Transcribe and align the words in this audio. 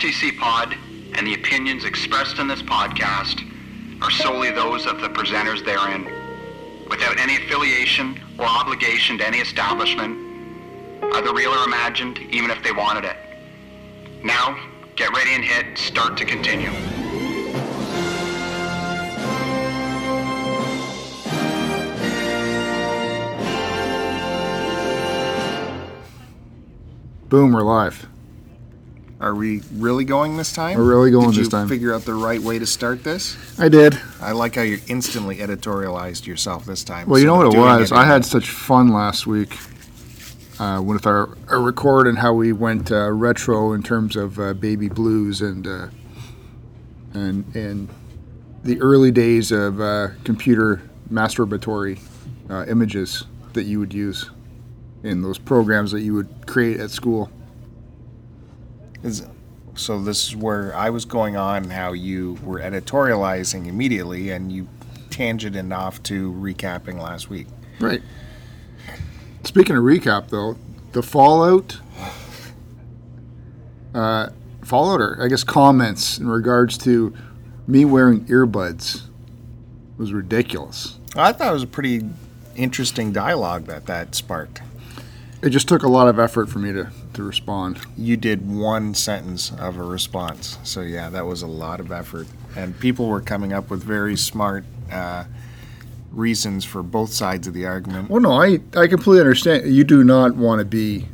STC 0.00 0.38
Pod 0.38 0.74
and 1.12 1.26
the 1.26 1.34
opinions 1.34 1.84
expressed 1.84 2.38
in 2.38 2.48
this 2.48 2.62
podcast 2.62 3.44
are 4.00 4.10
solely 4.10 4.50
those 4.50 4.86
of 4.86 5.02
the 5.02 5.08
presenters 5.10 5.62
therein, 5.62 6.06
without 6.88 7.20
any 7.20 7.36
affiliation 7.36 8.18
or 8.38 8.46
obligation 8.46 9.18
to 9.18 9.26
any 9.26 9.40
establishment, 9.40 10.16
either 11.16 11.34
real 11.34 11.50
or 11.50 11.64
imagined, 11.64 12.18
even 12.30 12.50
if 12.50 12.62
they 12.62 12.72
wanted 12.72 13.04
it. 13.04 13.16
Now, 14.24 14.58
get 14.96 15.14
ready 15.14 15.34
and 15.34 15.44
hit 15.44 15.76
start 15.76 16.16
to 16.16 16.24
continue. 16.24 16.70
Boom, 27.28 27.52
we're 27.52 27.62
live. 27.62 28.08
Are 29.20 29.34
we 29.34 29.60
really 29.74 30.06
going 30.06 30.38
this 30.38 30.50
time? 30.50 30.78
We're 30.78 30.88
really 30.88 31.10
going 31.10 31.30
Did 31.32 31.44
this 31.44 31.52
you. 31.52 31.68
Figure 31.68 31.94
out 31.94 32.06
the 32.06 32.14
right 32.14 32.40
way 32.40 32.58
to 32.58 32.66
start 32.66 33.04
this. 33.04 33.36
I 33.58 33.68
did. 33.68 34.00
I 34.18 34.32
like 34.32 34.54
how 34.54 34.62
you 34.62 34.80
instantly 34.88 35.36
editorialized 35.36 36.26
yourself 36.26 36.64
this 36.64 36.82
time. 36.82 37.06
Well, 37.06 37.20
you 37.20 37.26
know 37.26 37.36
what 37.36 37.54
it 37.54 37.58
was? 37.58 37.92
I 37.92 38.04
had 38.06 38.24
such 38.24 38.48
fun 38.48 38.88
last 38.88 39.26
week 39.26 39.58
uh, 40.58 40.80
with 40.82 41.06
our, 41.06 41.36
our 41.48 41.60
record 41.60 42.06
and 42.06 42.18
how 42.18 42.32
we 42.32 42.54
went 42.54 42.90
uh, 42.90 43.10
retro 43.10 43.74
in 43.74 43.82
terms 43.82 44.16
of 44.16 44.38
uh, 44.38 44.54
baby 44.54 44.88
blues 44.88 45.42
and 45.42 45.66
uh, 45.66 45.88
and 47.12 47.44
and 47.54 47.88
the 48.62 48.80
early 48.80 49.10
days 49.10 49.52
of 49.52 49.82
uh, 49.82 50.08
computer 50.24 50.80
masturbatory 51.12 52.00
uh, 52.48 52.64
images 52.68 53.24
that 53.52 53.64
you 53.64 53.80
would 53.80 53.92
use 53.92 54.30
in 55.02 55.20
those 55.20 55.38
programs 55.38 55.92
that 55.92 56.00
you 56.00 56.14
would 56.14 56.46
create 56.46 56.80
at 56.80 56.90
school. 56.90 57.30
Is- 59.02 59.26
so 59.74 60.02
this 60.02 60.28
is 60.28 60.36
where 60.36 60.74
I 60.76 60.90
was 60.90 61.04
going 61.04 61.36
on 61.36 61.70
how 61.70 61.92
you 61.92 62.38
were 62.42 62.58
editorializing 62.60 63.66
immediately, 63.66 64.30
and 64.30 64.50
you 64.52 64.68
tangented 65.10 65.74
off 65.76 66.02
to 66.04 66.32
recapping 66.32 67.00
last 67.00 67.30
week. 67.30 67.46
Right. 67.78 68.02
Speaking 69.44 69.76
of 69.76 69.82
recap, 69.84 70.28
though, 70.28 70.56
the 70.92 71.02
Fallout, 71.02 71.78
uh, 73.94 74.28
Fallout, 74.62 75.00
or 75.00 75.22
I 75.22 75.28
guess 75.28 75.44
comments 75.44 76.18
in 76.18 76.28
regards 76.28 76.76
to 76.78 77.14
me 77.66 77.84
wearing 77.84 78.24
earbuds 78.26 79.02
was 79.96 80.12
ridiculous. 80.12 80.98
I 81.16 81.32
thought 81.32 81.50
it 81.50 81.54
was 81.54 81.62
a 81.62 81.68
pretty 81.68 82.02
interesting 82.56 83.12
dialogue 83.12 83.66
that 83.66 83.86
that 83.86 84.14
sparked. 84.14 84.60
It 85.42 85.50
just 85.50 85.68
took 85.68 85.82
a 85.82 85.88
lot 85.88 86.08
of 86.08 86.18
effort 86.18 86.48
for 86.48 86.58
me 86.58 86.72
to, 86.72 86.90
to 87.20 87.26
respond. 87.26 87.80
You 87.96 88.16
did 88.16 88.50
one 88.50 88.94
sentence 88.94 89.52
of 89.58 89.76
a 89.76 89.84
response, 89.84 90.58
so 90.64 90.80
yeah, 90.80 91.10
that 91.10 91.26
was 91.26 91.42
a 91.42 91.46
lot 91.46 91.80
of 91.80 91.92
effort, 91.92 92.26
and 92.56 92.78
people 92.80 93.06
were 93.08 93.20
coming 93.20 93.52
up 93.52 93.70
with 93.70 93.82
very 93.82 94.16
smart. 94.16 94.64
Uh, 94.90 95.24
reasons 96.10 96.64
for 96.64 96.82
both 96.82 97.12
sides 97.12 97.46
of 97.46 97.54
the 97.54 97.64
argument. 97.64 98.10
Well, 98.10 98.20
no, 98.20 98.32
I, 98.32 98.58
I 98.76 98.88
completely 98.88 99.20
understand. 99.20 99.72
You 99.72 99.84
do 99.84 100.02
not 100.02 100.34
want 100.34 100.58
to 100.58 100.64
be 100.64 101.06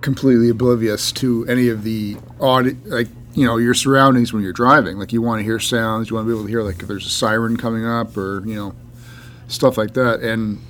completely 0.00 0.48
oblivious 0.48 1.12
to 1.12 1.46
any 1.46 1.68
of 1.68 1.84
the 1.84 2.16
odd, 2.40 2.74
like, 2.86 3.08
you 3.34 3.44
know, 3.44 3.58
your 3.58 3.74
surroundings 3.74 4.32
when 4.32 4.42
you're 4.42 4.54
driving. 4.54 4.96
Like, 4.98 5.12
you 5.12 5.20
want 5.20 5.40
to 5.40 5.44
hear 5.44 5.60
sounds, 5.60 6.08
you 6.08 6.16
want 6.16 6.26
to 6.26 6.28
be 6.28 6.34
able 6.34 6.44
to 6.44 6.50
hear, 6.50 6.62
like, 6.62 6.80
if 6.80 6.88
there's 6.88 7.04
a 7.04 7.10
siren 7.10 7.58
coming 7.58 7.84
up 7.84 8.16
or, 8.16 8.42
you 8.46 8.54
know, 8.54 8.74
stuff 9.46 9.76
like 9.76 9.92
that. 9.92 10.20
And 10.20 10.62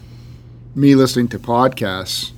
me 0.75 0.97
listening 0.97 1.29
to 1.29 1.39
podcasts, 1.39 2.33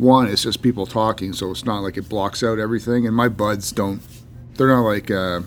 one, 0.00 0.28
it's 0.28 0.42
just 0.42 0.62
people 0.62 0.86
talking, 0.86 1.32
so 1.32 1.50
it's 1.50 1.64
not 1.64 1.80
like 1.80 1.96
it 1.96 2.08
blocks 2.08 2.42
out 2.42 2.58
everything. 2.58 3.06
And 3.06 3.14
my 3.14 3.28
buds 3.28 3.70
don't, 3.70 4.00
they're 4.54 4.68
not 4.68 4.82
like, 4.82 5.10
uh, 5.10 5.42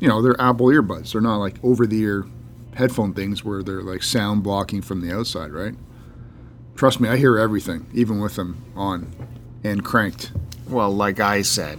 you 0.00 0.08
know, 0.08 0.22
they're 0.22 0.40
Apple 0.40 0.66
earbuds. 0.66 1.12
They're 1.12 1.20
not 1.20 1.36
like 1.36 1.62
over 1.62 1.86
the 1.86 2.00
ear 2.00 2.26
headphone 2.74 3.14
things 3.14 3.44
where 3.44 3.62
they're 3.62 3.82
like 3.82 4.02
sound 4.02 4.42
blocking 4.42 4.82
from 4.82 5.00
the 5.00 5.14
outside, 5.14 5.52
right? 5.52 5.74
Trust 6.74 6.98
me, 6.98 7.08
I 7.08 7.16
hear 7.16 7.38
everything, 7.38 7.86
even 7.94 8.20
with 8.20 8.36
them 8.36 8.64
on 8.74 9.14
and 9.62 9.84
cranked. 9.84 10.32
Well, 10.68 10.90
like 10.90 11.20
I 11.20 11.42
said, 11.42 11.78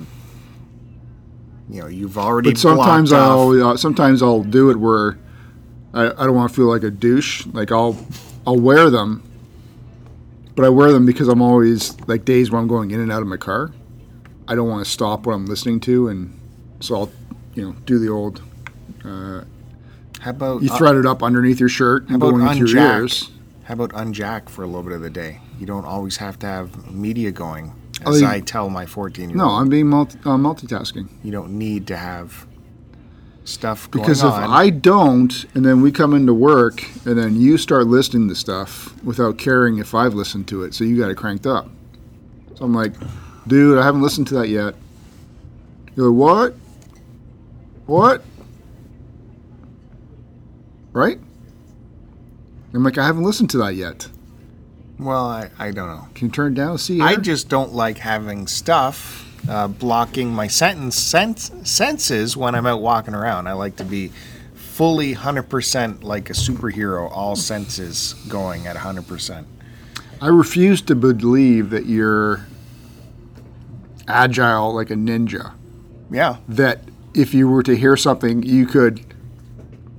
you 1.69 1.81
know, 1.81 1.87
you've 1.87 2.17
already. 2.17 2.51
But 2.51 2.59
sometimes 2.59 3.11
I'll 3.11 3.49
uh, 3.71 3.77
sometimes 3.77 4.21
I'll 4.21 4.43
do 4.43 4.69
it 4.69 4.77
where 4.77 5.17
I, 5.93 6.05
I 6.05 6.25
don't 6.25 6.35
want 6.35 6.51
to 6.51 6.55
feel 6.55 6.67
like 6.67 6.83
a 6.83 6.91
douche. 6.91 7.45
Like 7.47 7.71
I'll 7.71 7.97
I'll 8.47 8.59
wear 8.59 8.89
them, 8.89 9.23
but 10.55 10.65
I 10.65 10.69
wear 10.69 10.91
them 10.91 11.05
because 11.05 11.27
I'm 11.27 11.41
always 11.41 11.99
like 12.07 12.25
days 12.25 12.51
where 12.51 12.59
I'm 12.61 12.67
going 12.67 12.91
in 12.91 12.99
and 12.99 13.11
out 13.11 13.21
of 13.21 13.27
my 13.27 13.37
car. 13.37 13.71
I 14.47 14.55
don't 14.55 14.69
want 14.69 14.85
to 14.85 14.89
stop 14.91 15.25
what 15.25 15.33
I'm 15.33 15.45
listening 15.47 15.79
to, 15.81 16.07
and 16.09 16.39
so 16.79 16.95
I'll 16.95 17.11
you 17.53 17.63
know 17.63 17.75
do 17.85 17.97
the 17.99 18.09
old 18.09 18.41
uh, 19.03 19.41
How 20.19 20.31
about 20.31 20.61
you 20.61 20.71
uh, 20.71 20.77
thread 20.77 20.95
it 20.95 21.05
up 21.05 21.23
underneath 21.23 21.59
your 21.59 21.69
shirt 21.69 22.05
and 22.07 22.15
about 22.15 22.31
going 22.31 22.47
into 22.47 22.71
your 22.71 22.81
ears. 23.01 23.31
How 23.63 23.73
about 23.73 23.89
unjack 23.91 24.47
for 24.49 24.61
a 24.63 24.67
little 24.67 24.83
bit 24.83 24.91
of 24.93 25.01
the 25.01 25.09
day? 25.09 25.39
You 25.59 25.65
don't 25.65 25.85
always 25.85 26.17
have 26.17 26.37
to 26.39 26.45
have 26.47 26.91
media 26.91 27.31
going. 27.31 27.73
Oh, 28.05 28.11
As 28.13 28.21
you- 28.21 28.27
I 28.27 28.39
tell 28.41 28.69
my 28.69 28.85
14 28.85 29.29
year 29.29 29.39
old. 29.41 29.47
No, 29.49 29.55
I'm 29.55 29.69
being 29.69 29.87
multi- 29.87 30.19
uh, 30.19 30.35
multitasking. 30.37 31.07
you 31.23 31.31
don't 31.31 31.57
need 31.57 31.87
to 31.87 31.97
have 31.97 32.45
stuff 33.45 33.89
going 33.91 34.03
Because 34.03 34.19
if 34.23 34.31
on. 34.31 34.49
I 34.51 34.69
don't, 34.69 35.45
and 35.55 35.65
then 35.65 35.81
we 35.81 35.91
come 35.91 36.13
into 36.13 36.33
work, 36.33 36.83
and 37.05 37.17
then 37.17 37.39
you 37.39 37.57
start 37.57 37.87
listening 37.87 38.27
to 38.29 38.35
stuff 38.35 39.01
without 39.03 39.37
caring 39.37 39.77
if 39.77 39.93
I've 39.95 40.13
listened 40.13 40.47
to 40.49 40.63
it, 40.63 40.73
so 40.73 40.83
you 40.83 40.97
got 40.99 41.09
it 41.09 41.15
cranked 41.15 41.45
up. 41.47 41.69
So 42.55 42.65
I'm 42.65 42.73
like, 42.73 42.93
dude, 43.47 43.77
I 43.77 43.83
haven't 43.83 44.01
listened 44.01 44.27
to 44.27 44.33
that 44.35 44.49
yet. 44.49 44.75
You're 45.95 46.09
like, 46.09 46.17
what? 46.17 46.55
What? 47.85 48.23
Right? 50.91 51.19
I'm 52.73 52.83
like, 52.83 52.97
I 52.97 53.05
haven't 53.05 53.23
listened 53.23 53.49
to 53.51 53.57
that 53.59 53.75
yet. 53.75 54.07
well, 54.99 55.25
I, 55.25 55.49
I 55.57 55.71
don't 55.71 55.87
know. 55.87 56.07
Can 56.15 56.27
you 56.27 56.31
turn 56.31 56.53
it 56.53 56.55
down? 56.55 56.77
See, 56.77 56.99
I 56.99 57.15
just 57.15 57.47
don't 57.47 57.73
like 57.73 57.99
having 57.99 58.47
stuff 58.47 59.21
uh, 59.49 59.67
blocking 59.67 60.33
my 60.33 60.47
sentence 60.47 60.95
sense, 60.95 61.51
senses 61.63 62.35
when 62.35 62.55
I'm 62.55 62.65
out 62.65 62.81
walking 62.81 63.13
around. 63.13 63.47
I 63.47 63.53
like 63.53 63.75
to 63.77 63.83
be 63.83 64.11
fully 64.53 65.15
100% 65.15 66.03
like 66.03 66.29
a 66.29 66.33
superhero, 66.33 67.09
all 67.11 67.35
senses 67.35 68.13
going 68.27 68.67
at 68.67 68.75
100%. 68.75 69.45
I 70.21 70.27
refuse 70.27 70.81
to 70.83 70.95
believe 70.95 71.69
that 71.69 71.85
you're 71.85 72.45
agile 74.07 74.73
like 74.73 74.89
a 74.89 74.95
ninja. 74.95 75.53
Yeah, 76.11 76.37
that 76.47 76.81
if 77.13 77.33
you 77.33 77.47
were 77.47 77.63
to 77.63 77.75
hear 77.75 77.97
something, 77.97 78.43
you 78.43 78.65
could 78.65 79.01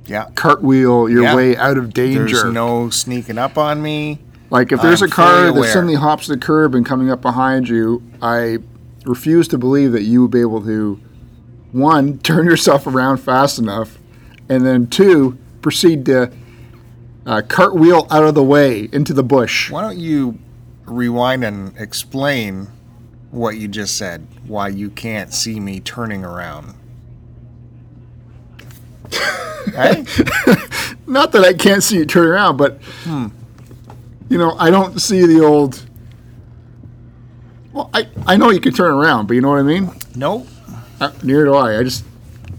yeah. 0.07 0.29
cartwheel 0.35 1.09
your 1.09 1.23
Yeah. 1.25 1.35
way 1.37 1.57
out 1.57 1.77
of 1.79 1.93
danger. 1.93 2.25
There's 2.27 2.53
no 2.53 2.91
sneaking 2.91 3.39
up 3.39 3.59
on 3.59 3.83
me. 3.83 4.21
like 4.49 4.71
if 4.71 4.81
there's 4.81 5.03
I'm 5.03 5.09
a 5.09 5.11
car 5.11 5.53
that 5.53 5.65
suddenly 5.65 5.97
hops 5.97 6.29
the 6.29 6.37
curb 6.37 6.75
and 6.77 6.87
coming 6.87 7.11
up 7.11 7.21
behind 7.21 7.69
you, 7.69 8.01
I 8.23 8.59
refuse 9.07 9.49
to 9.49 9.59
believe 9.59 9.93
that 9.93 10.03
you 10.03 10.23
would 10.23 10.31
be 10.31 10.41
able 10.41 10.63
to 10.65 11.01
one 11.73 12.19
turn 12.23 12.47
yourself 12.47 12.87
around 12.87 13.19
fast 13.19 13.59
enough, 13.59 13.99
and 14.49 14.65
then 14.67 14.87
two 14.87 15.39
proceed 15.63 16.05
to 16.07 16.31
uh, 17.27 17.43
cartwheel 17.49 18.07
out 18.11 18.25
of 18.25 18.35
the 18.35 18.43
way 18.43 18.89
into 18.93 19.13
the 19.13 19.23
bush. 19.25 19.71
Why 19.71 19.83
don't 19.83 19.99
you 19.99 20.39
rewind 20.85 21.45
and 21.45 21.77
explain 21.77 22.69
what 23.33 23.57
you 23.57 23.67
just 23.69 23.97
said? 23.97 24.27
Why 24.47 24.69
you 24.69 24.91
can't 24.91 25.33
see 25.35 25.59
me 25.59 25.81
turning 25.81 26.25
around? 26.25 26.75
hey? 29.75 30.05
Not 31.07 31.33
that 31.33 31.45
I 31.45 31.53
can't 31.53 31.83
see 31.83 31.97
you 31.99 32.07
turn 32.07 32.27
around, 32.27 32.57
but 32.57 32.81
Hmm. 33.05 33.27
you 34.29 34.39
know, 34.39 34.53
I 34.59 34.71
don't 34.71 35.01
see 35.01 35.27
the 35.27 35.41
old. 35.45 35.86
Well, 37.77 37.91
I, 37.93 38.09
I 38.27 38.37
know 38.39 38.49
you 38.51 38.61
can 38.61 38.73
turn 38.73 38.91
around, 38.95 39.27
but 39.29 39.35
you 39.35 39.43
know 39.43 39.51
what 39.51 39.59
I 39.59 39.63
mean. 39.63 39.91
Nope. 40.15 40.47
Uh, 40.99 41.13
neither 41.23 41.45
do 41.45 41.55
I. 41.55 41.79
I 41.79 41.83
just, 41.83 42.05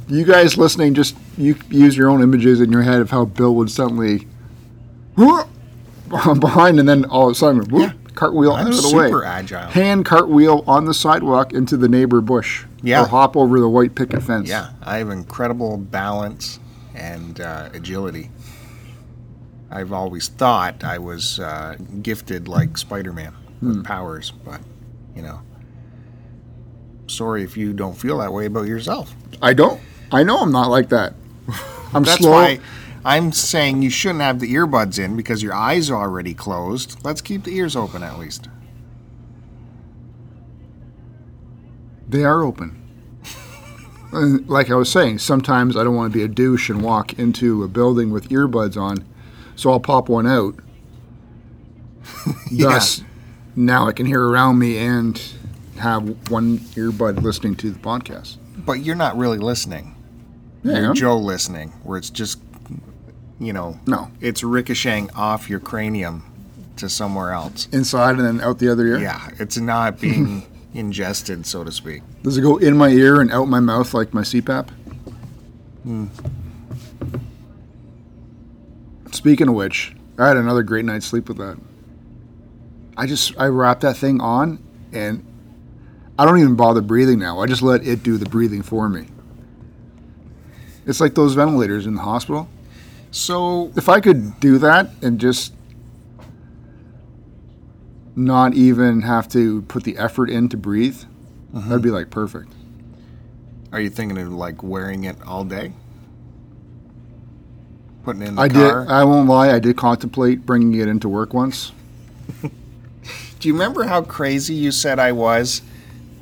you 0.08 0.24
guys 0.24 0.58
listening, 0.58 0.94
just 0.94 1.18
you 1.40 1.56
use 1.72 1.98
your 1.98 2.10
own 2.10 2.22
images 2.22 2.62
in 2.62 2.72
your 2.72 2.84
head 2.84 3.02
of 3.02 3.10
how 3.10 3.25
Bill 3.25 3.56
would 3.56 3.72
suddenly 3.72 4.28
behind, 6.40 6.80
and 6.80 6.88
then 6.88 7.06
all 7.06 7.28
of 7.28 7.31
a 7.31 7.36
sudden, 7.36 7.62
whoop, 7.69 7.94
cartwheel 8.14 8.54
I'm 8.54 8.68
out 8.68 8.74
of 8.74 8.81
the 8.84 8.96
way, 8.96 9.08
super 9.08 9.24
agile. 9.25 9.68
hand 9.69 10.06
cartwheel 10.06 10.64
on 10.68 10.86
the 10.86 10.94
sidewalk 10.94 11.52
into 11.54 11.78
the 11.78 11.88
neighbor 11.90 12.22
bush, 12.22 12.66
Yeah. 12.84 13.02
or 13.04 13.08
hop 13.08 13.36
over 13.36 13.60
the 13.60 13.69
white 13.69 13.96
picket 13.96 14.22
fence. 14.24 14.48
Yeah, 14.48 14.69
I 14.84 14.98
have 15.00 15.10
incredible 15.10 15.78
balance 15.78 16.60
and 16.94 17.42
uh, 17.42 17.69
agility. 17.74 18.30
I've 19.72 19.92
always 19.92 20.28
thought 20.30 20.84
I 20.84 20.98
was 21.00 21.40
uh, 21.40 21.75
gifted 22.02 22.48
like 22.48 22.78
Spider 22.78 23.12
Man 23.14 23.34
with 23.62 23.84
powers, 23.84 24.31
but, 24.31 24.62
you 25.18 25.24
know. 25.24 25.42
Sorry 27.08 27.44
if 27.44 27.58
you 27.58 27.74
don't 27.74 27.98
feel 27.98 28.19
that 28.19 28.31
way 28.31 28.46
about 28.46 28.68
yourself. 28.68 29.14
I 29.42 29.54
don't. 29.54 29.81
I 30.12 30.24
know 30.24 30.38
I'm 30.40 30.52
not 30.52 30.69
like 30.69 30.90
that. 30.90 31.14
I'm 31.94 32.04
That's 32.04 32.19
slow. 32.19 32.31
why 32.31 32.60
I'm 33.04 33.31
saying 33.31 33.81
you 33.81 33.90
shouldn't 33.90 34.22
have 34.22 34.40
the 34.40 34.54
earbuds 34.54 35.04
in 35.04 35.16
because 35.16 35.42
your 35.42 35.54
eyes 35.54 35.90
are 35.90 35.96
already 35.96 36.34
closed. 36.34 37.04
Let's 37.04 37.22
keep 37.22 37.44
the 37.44 37.56
ears 37.56 37.75
open 37.75 38.04
at 38.04 38.19
least. 38.19 38.48
They 42.08 42.24
are 42.24 42.44
open. 42.44 42.84
Uh, 44.14 44.38
like 44.46 44.72
I 44.72 44.75
was 44.75 44.90
saying, 44.90 45.19
sometimes 45.19 45.75
I 45.75 45.84
don't 45.84 45.94
want 45.94 46.14
to 46.14 46.18
be 46.18 46.24
a 46.24 46.30
douche 46.30 46.69
and 46.69 46.81
walk 46.81 47.19
into 47.19 47.62
a 47.64 47.68
building 47.68 48.10
with 48.10 48.30
earbuds 48.30 48.78
on, 48.78 49.06
so 49.58 49.69
I'll 49.69 49.81
pop 49.81 50.08
one 50.08 50.25
out. 50.25 50.56
Yeah. 52.50 52.68
Thus, 52.69 53.04
now 53.57 53.88
I 53.88 53.92
can 53.92 54.06
hear 54.06 54.24
around 54.24 54.59
me 54.59 54.77
and 54.77 55.21
have 55.77 56.30
one 56.31 56.59
earbud 56.59 57.21
listening 57.21 57.56
to 57.57 57.71
the 57.71 57.80
podcast. 57.80 58.38
But 58.57 58.80
you're 58.86 58.95
not 58.95 59.18
really 59.18 59.38
listening. 59.38 59.95
Yeah, 60.63 60.80
You're 60.81 60.94
Joe 60.94 61.18
listening, 61.18 61.69
where 61.83 61.98
it's 61.98 62.09
just, 62.09 62.39
you 63.39 63.54
know, 63.54 63.80
No. 63.86 64.12
it's 64.21 64.44
ricocheting 64.44 65.09
off 65.12 65.50
your 65.50 65.59
cranium 65.59 66.24
to 66.77 66.88
somewhere 66.89 67.31
else. 67.31 67.68
inside 67.71 68.15
and 68.18 68.25
then 68.25 68.42
out 68.42 68.59
the 68.59 68.69
other 68.71 68.86
ear. 68.88 69.00
Yeah, 69.00 69.30
it's 69.39 69.57
not 69.57 70.00
being 70.01 70.44
ingested, 70.74 71.45
so 71.45 71.63
to 71.63 71.71
speak. 71.71 72.01
Does 72.24 72.38
it 72.38 72.42
go 72.42 72.57
in 72.57 72.77
my 72.77 72.89
ear 72.89 73.21
and 73.21 73.31
out 73.31 73.48
my 73.48 73.59
mouth 73.59 73.94
like 73.94 74.13
my 74.13 74.21
CPAP? 74.21 74.69
Hmm. 75.83 76.06
Speaking 79.12 79.48
of 79.48 79.56
which, 79.56 79.95
I 80.18 80.27
had 80.27 80.38
another 80.38 80.63
great 80.63 80.86
night's 80.86 81.06
sleep 81.06 81.27
with 81.30 81.38
that. 81.38 81.57
I 82.98 83.06
just 83.06 83.40
I 83.40 83.46
wrap 83.46 83.82
that 83.82 83.96
thing 83.96 84.20
on 84.20 84.62
and 84.92 85.24
I 86.20 86.26
don't 86.26 86.40
even 86.40 86.56
bother 86.56 86.82
breathing 86.82 87.20
now. 87.20 87.40
I 87.40 87.46
just 87.46 87.62
let 87.62 87.86
it 87.86 88.02
do 88.02 88.18
the 88.18 88.26
breathing 88.28 88.64
for 88.64 88.90
me. 88.90 89.08
It's 90.88 91.00
like 91.00 91.14
those 91.14 91.36
ventilators 91.36 91.86
in 91.86 91.96
the 91.96 92.02
hospital. 92.02 92.50
So, 93.12 93.72
If 93.76 93.88
I 93.88 94.00
could 94.00 94.40
do 94.40 94.58
that 94.60 94.90
and 95.02 95.20
just 95.20 95.54
not 98.16 98.54
even 98.56 99.02
have 99.02 99.28
to 99.30 99.62
put 99.64 99.84
the 99.84 99.98
effort 99.98 100.30
in 100.30 100.50
to 100.50 100.58
breathe, 100.58 101.04
mm-hmm. 101.54 101.70
that'd 101.70 101.84
be 101.84 101.92
like 101.92 102.10
perfect. 102.10 102.52
are 103.72 103.80
you 103.80 103.90
thinking 103.90 104.18
of 104.18 104.34
like 104.34 104.64
wearing 104.64 105.04
it 105.04 105.18
all 105.24 105.44
day? 105.44 105.74
Putting 108.04 108.24
it 108.24 108.28
in 108.30 108.36
the 108.36 108.42
I 108.42 108.50
car? 108.50 108.86
did. 108.86 108.92
I 108.92 109.04
won't 109.04 109.30
lie. 109.30 109.52
I 109.52 109.60
did 109.60 109.78
contemplate 109.78 110.46
bringing 110.46 110.74
it 110.80 110.88
into 110.88 111.08
work 111.10 111.34
once. 111.34 111.72
Do 113.39 113.48
you 113.48 113.54
remember 113.54 113.84
how 113.84 114.01
crazy 114.01 114.54
you 114.54 114.72
said 114.72 115.00
I 115.00 115.12
was 115.12 115.62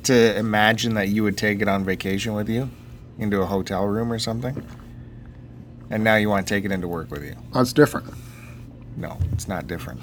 to 0.04 0.36
imagine 0.36 0.94
that 0.94 1.08
you 1.08 1.22
would 1.22 1.38
take 1.38 1.60
it 1.62 1.68
on 1.68 1.84
vacation 1.84 2.34
with 2.34 2.48
you 2.48 2.70
into 3.18 3.40
a 3.40 3.46
hotel 3.46 3.86
room 3.86 4.12
or 4.12 4.18
something? 4.18 4.62
And 5.90 6.04
now 6.04 6.16
you 6.16 6.28
want 6.28 6.46
to 6.46 6.54
take 6.54 6.64
it 6.64 6.72
into 6.72 6.88
work 6.88 7.10
with 7.10 7.24
you? 7.24 7.36
That's 7.54 7.72
different. 7.72 8.12
No, 8.96 9.18
it's 9.32 9.48
not 9.48 9.66
different. 9.66 10.00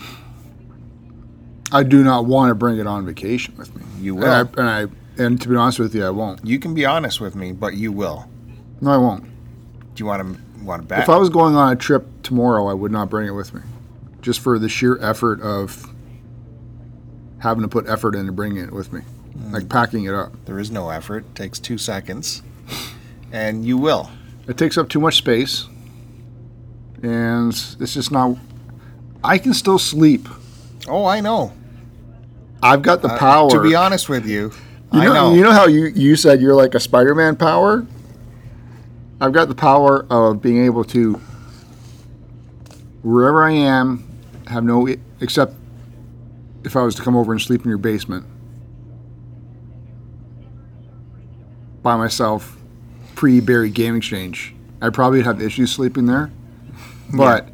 I 1.71 1.83
do 1.83 2.03
not 2.03 2.25
want 2.25 2.49
to 2.51 2.55
bring 2.55 2.77
it 2.77 2.87
on 2.87 3.05
vacation 3.05 3.55
with 3.57 3.75
me. 3.75 3.83
You 3.99 4.15
And 4.17 4.25
I, 4.25 4.43
will. 4.43 4.59
and 4.59 4.69
I 4.69 4.87
and 5.23 5.41
to 5.41 5.47
be 5.49 5.55
honest 5.55 5.79
with 5.79 5.93
you, 5.93 6.05
I 6.05 6.09
won't. 6.09 6.45
You 6.45 6.59
can 6.59 6.73
be 6.73 6.85
honest 6.85 7.21
with 7.21 7.35
me, 7.35 7.51
but 7.51 7.75
you 7.75 7.91
will. 7.91 8.27
No, 8.81 8.91
I 8.91 8.97
won't. 8.97 9.23
Do 9.23 10.01
you 10.01 10.05
want 10.05 10.21
to 10.35 10.63
want 10.63 10.81
to 10.81 10.87
bet? 10.87 10.99
If 11.03 11.09
I 11.09 11.17
was 11.17 11.29
going 11.29 11.55
on 11.55 11.71
a 11.71 11.75
trip 11.75 12.07
tomorrow, 12.23 12.67
I 12.67 12.73
would 12.73 12.91
not 12.91 13.09
bring 13.09 13.27
it 13.27 13.31
with 13.31 13.53
me, 13.53 13.61
just 14.21 14.39
for 14.39 14.57
the 14.57 14.69
sheer 14.69 14.97
effort 15.01 15.41
of 15.41 15.92
having 17.43 17.61
to 17.61 17.67
put 17.67 17.87
effort 17.87 18.15
into 18.15 18.31
bringing 18.31 18.63
it 18.63 18.71
with 18.71 18.91
me, 18.93 19.01
like 19.51 19.67
packing 19.69 20.05
it 20.05 20.13
up. 20.13 20.31
there 20.45 20.57
is 20.59 20.71
no 20.71 20.89
effort. 20.89 21.25
It 21.25 21.35
takes 21.35 21.59
two 21.59 21.77
seconds, 21.77 22.41
and 23.31 23.65
you 23.65 23.77
will. 23.77 24.09
It 24.47 24.57
takes 24.57 24.77
up 24.77 24.87
too 24.89 24.99
much 25.01 25.15
space, 25.17 25.65
and 27.01 27.51
it's 27.51 27.93
just 27.93 28.11
not. 28.11 28.37
I 29.23 29.37
can 29.37 29.53
still 29.53 29.77
sleep. 29.79 30.27
Oh, 30.87 31.05
I 31.05 31.19
know. 31.21 31.53
I've 32.61 32.81
got 32.81 33.01
the 33.01 33.09
Uh, 33.09 33.17
power. 33.17 33.49
to 33.51 33.61
be 33.61 33.75
honest 33.75 34.07
with 34.09 34.25
you, 34.25 34.51
You 34.93 35.01
I 35.01 35.05
know, 35.05 35.13
know. 35.13 35.33
You 35.33 35.43
know 35.43 35.51
how 35.51 35.67
you, 35.67 35.85
you 35.87 36.15
said 36.15 36.41
you're 36.41 36.55
like 36.55 36.75
a 36.75 36.79
Spider-Man 36.79 37.35
power? 37.35 37.85
I've 39.19 39.33
got 39.33 39.47
the 39.49 39.55
power 39.55 40.05
of 40.09 40.41
being 40.41 40.63
able 40.65 40.83
to, 40.85 41.19
wherever 43.01 43.43
I 43.43 43.51
am, 43.51 44.03
have 44.47 44.63
no, 44.63 44.87
except 45.21 45.53
if 46.63 46.75
I 46.75 46.83
was 46.83 46.95
to 46.95 47.01
come 47.01 47.15
over 47.15 47.31
and 47.31 47.41
sleep 47.41 47.63
in 47.63 47.69
your 47.69 47.77
basement 47.77 48.25
by 51.81 51.95
myself, 51.97 52.57
pre-Barry 53.15 53.69
Game 53.69 53.95
Exchange, 53.95 54.55
I'd 54.81 54.93
probably 54.93 55.21
have 55.21 55.41
issues 55.41 55.71
sleeping 55.71 56.05
there. 56.05 56.31
But 57.15 57.49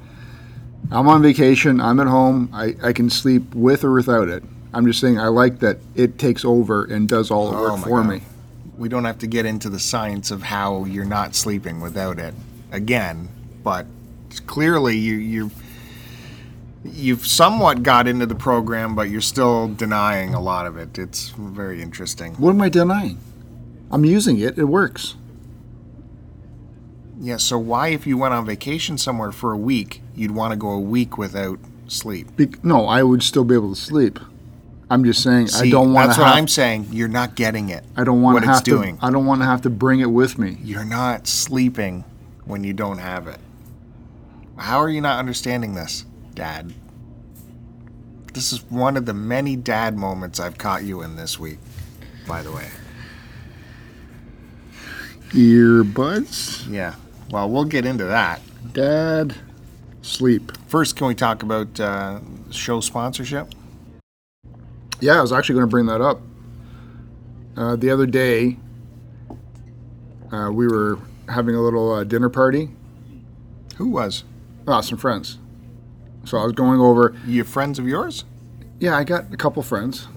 I'm 0.91 1.07
on 1.07 1.21
vacation, 1.21 1.81
I'm 1.81 1.99
at 1.99 2.07
home, 2.07 2.49
I, 2.53 2.75
I 2.81 2.93
can 2.93 3.09
sleep 3.09 3.53
with 3.53 3.83
or 3.83 3.91
without 3.93 4.27
it. 4.29 4.43
I'm 4.73 4.85
just 4.85 4.99
saying 5.01 5.19
I 5.19 5.27
like 5.27 5.59
that 5.59 5.77
it 5.95 6.19
takes 6.19 6.45
over 6.45 6.85
and 6.85 7.09
does 7.09 7.31
all 7.31 7.51
the 7.51 7.57
Oh 7.57 7.61
work 7.73 7.79
for 7.83 8.01
God. 8.01 8.09
me. 8.09 8.21
we 8.77 8.87
don't 8.87 9.03
have 9.05 9.17
to 9.19 9.27
get 9.27 9.45
into 9.45 9.67
the 9.69 9.79
science 9.79 10.29
of 10.31 10.43
how 10.43 10.85
you're 10.85 11.05
not 11.05 11.33
sleeping 11.35 11.81
without 11.81 12.19
it 12.19 12.33
again, 12.71 13.27
but 13.63 13.87
clearly 14.45 14.95
you 14.95 15.15
you 15.15 15.51
you've 16.83 17.25
somewhat 17.25 17.83
got 17.83 18.07
into 18.07 18.25
the 18.25 18.35
program, 18.35 18.95
but 18.95 19.09
you're 19.09 19.21
still 19.21 19.67
denying 19.67 20.33
a 20.33 20.41
lot 20.41 20.65
of 20.65 20.77
it. 20.77 20.97
It's 20.97 21.29
very 21.29 21.81
interesting. 21.81 22.33
What 22.35 22.51
am 22.51 22.61
I 22.61 22.69
denying? 22.69 23.19
I'm 23.91 24.05
using 24.05 24.39
it, 24.39 24.57
it 24.57 24.65
works. 24.65 25.15
Yeah, 27.19 27.37
so 27.37 27.57
why 27.57 27.89
if 27.89 28.07
you 28.07 28.17
went 28.17 28.33
on 28.33 28.45
vacation 28.45 28.97
somewhere 28.97 29.31
for 29.31 29.51
a 29.51 29.57
week, 29.57 30.01
you'd 30.15 30.31
want 30.31 30.53
to 30.53 30.57
go 30.57 30.69
a 30.69 30.79
week 30.79 31.17
without 31.17 31.59
sleep? 31.87 32.35
Be- 32.37 32.53
no, 32.63 32.85
I 32.85 33.03
would 33.03 33.23
still 33.23 33.43
be 33.43 33.55
able 33.55 33.75
to 33.75 33.79
sleep. 33.79 34.19
I'm 34.89 35.03
just 35.03 35.21
saying 35.21 35.49
I 35.53 35.69
don't 35.69 35.93
want 35.93 36.05
to 36.05 36.07
That's 36.07 36.17
have 36.17 36.25
what 36.25 36.37
I'm 36.37 36.47
saying. 36.47 36.87
You're 36.91 37.09
not 37.09 37.35
getting 37.35 37.69
it. 37.69 37.83
I 37.95 38.03
don't 38.03 38.21
want 38.21 38.41
to 38.41 38.47
have 38.47 38.63
to. 38.63 38.97
I 39.01 39.11
don't 39.11 39.25
want 39.25 39.41
to 39.41 39.45
have 39.45 39.61
to 39.63 39.69
bring 39.69 39.99
it 39.99 40.09
with 40.09 40.39
me. 40.39 40.57
You're 40.63 40.85
not 40.85 41.27
sleeping 41.27 42.05
when 42.45 42.63
you 42.63 42.73
don't 42.73 42.97
have 42.97 43.27
it. 43.27 43.37
How 44.57 44.79
are 44.79 44.89
you 44.89 45.01
not 45.01 45.19
understanding 45.19 45.75
this, 45.75 46.05
Dad? 46.39 46.73
This 48.33 48.53
is 48.53 48.63
one 48.71 48.95
of 48.95 49.05
the 49.05 49.13
many 49.13 49.57
dad 49.57 49.97
moments 49.97 50.39
I've 50.39 50.57
caught 50.57 50.83
you 50.85 51.01
in 51.01 51.17
this 51.17 51.37
week, 51.37 51.57
by 52.25 52.41
the 52.41 52.49
way. 52.49 52.69
Earbuds, 55.31 56.65
Yeah. 56.71 56.95
Well, 57.29 57.49
we'll 57.49 57.65
get 57.65 57.85
into 57.85 58.05
that. 58.05 58.39
dad, 58.71 59.35
sleep. 60.01 60.53
First, 60.67 60.95
can 60.95 61.07
we 61.07 61.13
talk 61.13 61.43
about 61.43 61.77
uh, 61.77 62.21
show 62.51 62.79
sponsorship? 62.79 63.53
Yeah, 65.01 65.17
I 65.17 65.21
was 65.21 65.33
actually 65.33 65.55
going 65.55 65.67
to 65.67 65.69
bring 65.71 65.87
that 65.87 65.99
up. 65.99 66.21
Uh, 67.57 67.75
the 67.75 67.89
other 67.89 68.05
day, 68.05 68.55
uh, 70.31 70.49
we 70.53 70.69
were 70.69 70.99
having 71.27 71.53
a 71.53 71.61
little 71.61 71.91
uh, 71.91 72.05
dinner 72.05 72.29
party. 72.29 72.69
Who 73.75 73.89
was? 73.89 74.23
Oh, 74.65 74.79
some 74.79 74.97
friends. 74.97 75.37
So 76.29 76.37
I 76.37 76.43
was 76.43 76.53
going 76.53 76.79
over. 76.79 77.15
You 77.25 77.43
friends 77.43 77.79
of 77.79 77.87
yours? 77.87 78.23
Yeah, 78.79 78.95
I 78.95 79.03
got 79.03 79.33
a 79.33 79.37
couple 79.37 79.63
friends, 79.63 80.07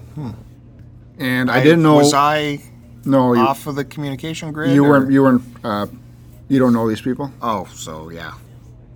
and 1.17 1.49
I, 1.49 1.63
didn't 1.63 1.81
know. 1.81 1.95
Was 1.95 2.13
I 2.13 2.59
no, 3.03 3.33
you, 3.33 3.41
off 3.41 3.65
of 3.65 3.73
the 3.73 3.83
communication 3.83 4.51
grid? 4.51 4.75
you 4.75 4.85
or- 4.85 4.89
weren't. 4.89 5.11
You 5.11 5.23
weren't. 5.23 5.43
Uh, 5.63 5.87
you 6.49 6.59
don't 6.59 6.71
know 6.71 6.87
these 6.87 7.01
people. 7.01 7.31
Oh, 7.41 7.65
so 7.73 8.09
yeah. 8.09 8.33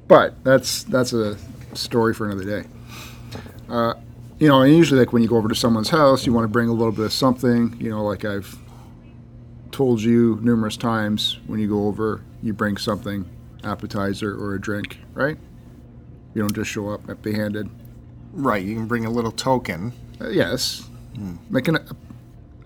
But 0.07 0.43
that's 0.43 0.83
that's 0.83 1.11
a 1.11 1.39
story 1.73 2.13
for 2.13 2.29
another 2.29 2.45
day. 2.45 2.69
Uh, 3.67 3.95
you 4.37 4.47
know, 4.47 4.61
and 4.61 4.77
usually 4.77 4.99
like 4.99 5.11
when 5.11 5.23
you 5.23 5.27
go 5.27 5.37
over 5.37 5.49
to 5.49 5.55
someone's 5.55 5.89
house, 5.89 6.23
you 6.27 6.33
want 6.33 6.43
to 6.43 6.49
bring 6.49 6.69
a 6.69 6.73
little 6.73 6.91
bit 6.91 7.05
of 7.05 7.13
something. 7.13 7.75
You 7.79 7.89
know, 7.89 8.05
like 8.05 8.25
I've 8.25 8.55
told 9.71 10.03
you 10.03 10.37
numerous 10.43 10.77
times, 10.77 11.39
when 11.47 11.59
you 11.59 11.67
go 11.67 11.87
over, 11.87 12.21
you 12.43 12.53
bring 12.53 12.77
something, 12.77 13.27
appetizer 13.63 14.35
or 14.39 14.53
a 14.53 14.61
drink, 14.61 14.99
right? 15.15 15.39
You 16.33 16.41
don't 16.41 16.53
just 16.53 16.69
show 16.69 16.89
up 16.89 17.09
empty-handed. 17.09 17.69
Right. 18.33 18.63
You 18.63 18.75
can 18.75 18.87
bring 18.87 19.05
a 19.05 19.09
little 19.09 19.31
token. 19.31 19.93
Uh, 20.21 20.29
yes, 20.29 20.87
like 21.49 21.67
an 21.67 21.79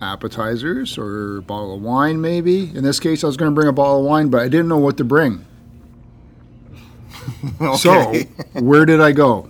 appetizers 0.01 0.97
or 0.97 1.37
a 1.37 1.41
bottle 1.41 1.75
of 1.75 1.81
wine, 1.81 2.19
maybe. 2.21 2.75
In 2.75 2.83
this 2.83 2.99
case, 2.99 3.23
I 3.23 3.27
was 3.27 3.37
going 3.37 3.51
to 3.51 3.55
bring 3.55 3.67
a 3.67 3.73
bottle 3.73 3.99
of 3.99 4.05
wine, 4.05 4.29
but 4.29 4.41
I 4.41 4.47
didn't 4.49 4.67
know 4.67 4.77
what 4.77 4.97
to 4.97 5.03
bring. 5.03 5.45
Okay. 7.61 7.77
So, 7.77 8.13
where 8.59 8.83
did 8.85 8.99
I 8.99 9.11
go? 9.11 9.47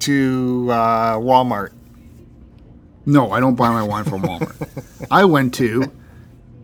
to 0.00 0.68
uh, 0.70 1.16
Walmart. 1.18 1.72
No, 3.06 3.32
I 3.32 3.40
don't 3.40 3.54
buy 3.54 3.70
my 3.70 3.82
wine 3.82 4.04
from 4.04 4.22
Walmart. 4.22 5.06
I 5.10 5.24
went 5.24 5.54
to 5.54 5.90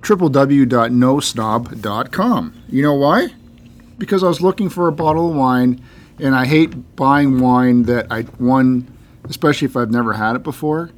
www.nosnob.com. 0.00 2.62
You 2.68 2.82
know 2.82 2.94
why? 2.94 3.28
Because 3.98 4.22
I 4.22 4.28
was 4.28 4.40
looking 4.40 4.68
for 4.68 4.88
a 4.88 4.92
bottle 4.92 5.30
of 5.30 5.36
wine, 5.36 5.80
and 6.18 6.34
I 6.34 6.44
hate 6.46 6.96
buying 6.96 7.40
wine 7.40 7.84
that 7.84 8.06
I 8.10 8.22
one, 8.22 8.86
especially 9.28 9.66
if 9.66 9.76
I've 9.76 9.90
never 9.90 10.12
had 10.12 10.36
it 10.36 10.42
before. 10.42 10.90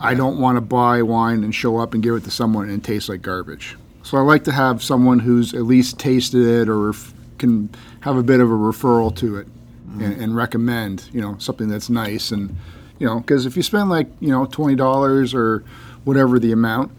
I 0.00 0.14
don't 0.14 0.38
want 0.38 0.56
to 0.56 0.60
buy 0.60 1.02
wine 1.02 1.42
and 1.42 1.54
show 1.54 1.78
up 1.78 1.94
and 1.94 2.02
give 2.02 2.14
it 2.14 2.24
to 2.24 2.30
someone 2.30 2.68
and 2.68 2.78
it 2.78 2.84
tastes 2.84 3.08
like 3.08 3.20
garbage. 3.20 3.76
So 4.04 4.16
I 4.16 4.20
like 4.20 4.44
to 4.44 4.52
have 4.52 4.82
someone 4.82 5.18
who's 5.18 5.54
at 5.54 5.62
least 5.62 5.98
tasted 5.98 6.46
it 6.46 6.68
or 6.68 6.92
can 7.38 7.68
have 8.00 8.16
a 8.16 8.22
bit 8.22 8.38
of 8.38 8.48
a 8.48 8.54
referral 8.54 9.14
to 9.16 9.38
it 9.38 9.46
mm-hmm. 9.48 10.02
and, 10.02 10.22
and 10.22 10.36
recommend, 10.36 11.08
you 11.12 11.20
know, 11.20 11.36
something 11.38 11.68
that's 11.68 11.90
nice 11.90 12.30
and 12.30 12.56
You 13.00 13.06
know, 13.06 13.20
because 13.20 13.46
if 13.46 13.56
you 13.56 13.62
spend 13.62 13.90
like 13.90 14.08
you 14.20 14.28
know 14.28 14.46
twenty 14.46 14.74
dollars 14.76 15.34
or 15.34 15.64
whatever 16.04 16.38
the 16.38 16.52
amount, 16.52 16.90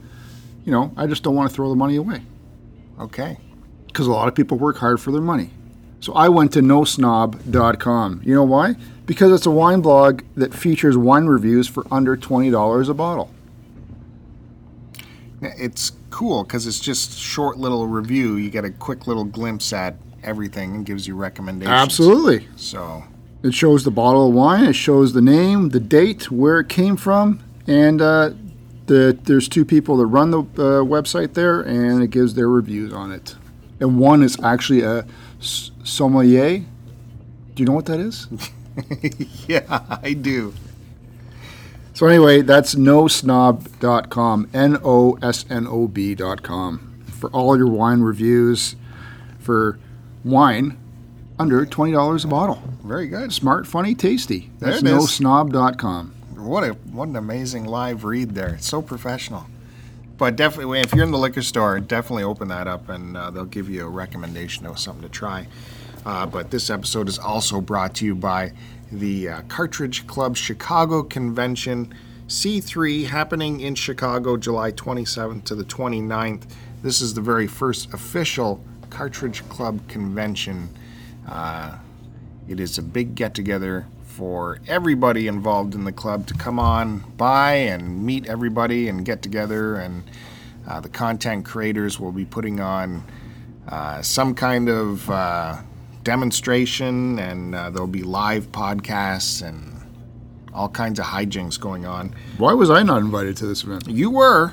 you 0.65 0.72
know, 0.72 0.91
I 0.96 1.08
just 1.08 1.24
don't 1.24 1.36
want 1.36 1.50
to 1.50 1.56
throw 1.56 1.70
the 1.70 1.75
money 1.75 1.96
away 1.96 2.22
Okay. 3.00 3.38
Because 3.89 4.08
a 4.08 4.12
lot 4.12 4.27
of 4.27 4.36
people 4.36 4.58
work 4.58 4.77
hard 4.77 5.01
for 5.01 5.12
their 5.12 5.22
money. 5.22 5.50
So 6.00 6.13
I 6.13 6.29
went 6.29 6.53
to 6.53 6.62
nosnob.com. 6.62 8.22
You 8.24 8.34
know 8.34 8.43
why? 8.46 8.75
Because 9.05 9.34
it's 9.34 9.46
a 9.46 9.51
wine 9.51 9.81
blog 9.81 10.22
that 10.36 10.53
features 10.53 10.96
wine 10.96 11.25
reviews 11.25 11.67
for 11.67 11.86
under 11.91 12.15
twenty 12.15 12.50
dollars 12.50 12.88
a 12.89 12.93
bottle. 12.93 13.31
It's 15.41 15.91
cool 16.10 16.43
because 16.43 16.67
it's 16.67 16.79
just 16.79 17.17
short 17.17 17.58
little 17.58 17.88
review. 17.88 18.36
You 18.36 18.50
get 18.50 18.65
a 18.65 18.72
quick 18.72 19.08
little 19.08 19.24
glimpse 19.24 19.72
at 19.72 19.96
everything 20.24 20.75
and 20.75 20.86
gives 20.86 21.08
you 21.08 21.15
recommendations. 21.15 21.72
Absolutely. 21.74 22.48
So 22.58 23.03
It 23.43 23.53
shows 23.53 23.84
the 23.86 23.91
bottle 23.91 24.27
of 24.27 24.34
wine. 24.34 24.65
It 24.65 24.74
shows 24.74 25.13
the 25.13 25.22
name, 25.22 25.69
the 25.69 25.79
date, 25.79 26.29
where 26.29 26.60
it 26.60 26.67
came 26.67 26.98
from, 26.98 27.39
and 27.67 28.01
uh, 28.01 28.31
the 28.88 29.17
there's 29.24 29.48
two 29.48 29.63
people 29.63 29.96
that 29.98 30.08
run 30.08 30.31
the 30.31 30.41
uh, 30.41 30.84
website 30.84 31.34
there, 31.36 31.62
and 31.62 32.03
it 32.03 32.10
gives 32.10 32.34
their 32.36 32.50
reviews 32.50 32.91
on 32.91 33.12
it. 33.13 33.36
And 33.79 34.00
one 34.00 34.24
is 34.24 34.38
actually 34.43 34.81
a 34.81 35.05
sommelier. 35.39 36.59
Do 36.59 37.63
you 37.63 37.65
know 37.65 37.74
what 37.74 37.86
that 37.88 38.00
is? 38.00 38.27
yeah, 39.48 39.98
I 40.03 40.13
do. 40.13 40.53
So 41.93 42.07
anyway, 42.07 42.41
that's 42.41 42.75
nosnob.com, 42.75 44.50
N 44.53 44.77
O 44.83 45.17
S 45.21 45.45
N 45.50 45.67
O 45.67 45.88
B.com 45.88 47.03
for 47.19 47.29
all 47.31 47.57
your 47.57 47.67
wine 47.67 48.00
reviews 48.00 48.77
for 49.39 49.77
wine 50.24 50.77
under 51.38 51.65
twenty 51.65 51.91
dollars 51.91 52.24
a 52.24 52.27
bottle. 52.27 52.62
Very 52.83 53.07
good. 53.07 53.33
Smart, 53.33 53.67
funny, 53.67 53.95
tasty. 53.95 54.50
That's 54.59 54.81
nosnob.com. 54.81 56.13
What 56.38 56.63
a 56.63 56.69
what 56.91 57.09
an 57.09 57.17
amazing 57.17 57.65
live 57.65 58.05
read 58.05 58.33
there. 58.33 58.55
It's 58.55 58.67
so 58.67 58.81
professional. 58.81 59.48
But 60.19 60.35
definitely, 60.35 60.81
if 60.81 60.93
you're 60.93 61.05
in 61.05 61.11
the 61.11 61.17
liquor 61.17 61.41
store, 61.41 61.79
definitely 61.79 62.23
open 62.23 62.49
that 62.49 62.67
up 62.67 62.89
and 62.89 63.15
uh, 63.15 63.31
they'll 63.31 63.45
give 63.45 63.69
you 63.69 63.85
a 63.85 63.89
recommendation 63.89 64.65
of 64.65 64.77
something 64.77 65.01
to 65.01 65.09
try. 65.09 65.47
Uh, 66.05 66.25
but 66.25 66.51
this 66.51 66.69
episode 66.69 67.07
is 67.07 67.17
also 67.17 67.61
brought 67.61 67.95
to 67.95 68.05
you 68.05 68.15
by 68.15 68.51
the 68.91 69.29
uh, 69.29 69.41
Cartridge 69.43 70.05
Club 70.07 70.35
Chicago 70.35 71.03
Convention 71.03 71.93
C3 72.27 73.07
happening 73.07 73.61
in 73.61 73.75
Chicago 73.75 74.35
July 74.35 74.73
27th 74.73 75.45
to 75.45 75.55
the 75.55 75.63
29th. 75.63 76.43
This 76.83 76.99
is 76.99 77.13
the 77.13 77.21
very 77.21 77.47
first 77.47 77.93
official 77.93 78.61
Cartridge 78.89 79.47
Club 79.47 79.88
convention. 79.88 80.69
Uh, 81.29 81.77
it 82.49 82.59
is 82.59 82.77
a 82.77 82.83
big 82.83 83.15
get 83.15 83.33
together 83.33 83.88
for 84.19 84.59
everybody 84.67 85.27
involved 85.27 85.73
in 85.73 85.85
the 85.85 85.93
club 85.93 86.27
to 86.27 86.33
come 86.33 86.59
on 86.59 86.99
by 87.15 87.53
and 87.53 88.03
meet 88.05 88.27
everybody 88.27 88.89
and 88.89 89.05
get 89.05 89.21
together. 89.21 89.75
And 89.75 90.03
uh, 90.67 90.81
the 90.81 90.89
content 90.89 91.45
creators 91.45 92.01
will 92.01 92.11
be 92.11 92.25
putting 92.25 92.59
on 92.59 93.01
uh, 93.69 94.01
some 94.01 94.35
kind 94.35 94.67
of 94.67 95.09
uh, 95.09 95.61
demonstration, 96.03 97.17
and 97.17 97.55
uh, 97.55 97.69
there'll 97.69 97.88
be 97.88 98.03
live 98.03 98.51
podcasts 98.51 99.41
and 99.41 99.73
all 100.53 100.67
kinds 100.67 100.99
of 100.99 101.05
hijinks 101.05 101.57
going 101.57 101.85
on. 101.85 102.13
Why 102.38 102.51
was 102.51 102.69
I 102.69 102.83
not 102.83 102.97
invited 102.97 103.38
to 103.38 103.45
this 103.45 103.63
event? 103.63 103.88
You 103.88 104.11
were. 104.11 104.51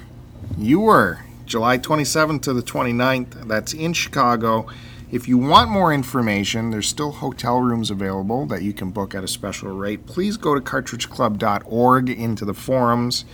You 0.57 0.79
were. 0.79 1.19
July 1.45 1.79
27th 1.79 2.43
to 2.43 2.53
the 2.53 2.63
29th. 2.63 3.49
That's 3.49 3.75
in 3.75 3.95
Chicago. 3.95 4.69
If 5.11 5.29
you 5.29 5.39
want 5.39 5.71
more 5.71 5.93
information, 5.93 6.71
there's 6.71 6.89
still 6.89 7.13
hotel 7.13 7.61
rooms 7.61 7.91
available 7.91 8.45
that 8.47 8.63
you 8.63 8.73
can 8.73 8.91
book 8.91 9.15
at 9.15 9.23
a 9.23 9.29
special 9.29 9.71
rate. 9.71 10.05
Please 10.07 10.37
go 10.37 10.55
to 10.55 10.61
cartridgeclub.org 10.61 12.11
into 12.11 12.45
the 12.45 12.55
forums, 12.55 13.25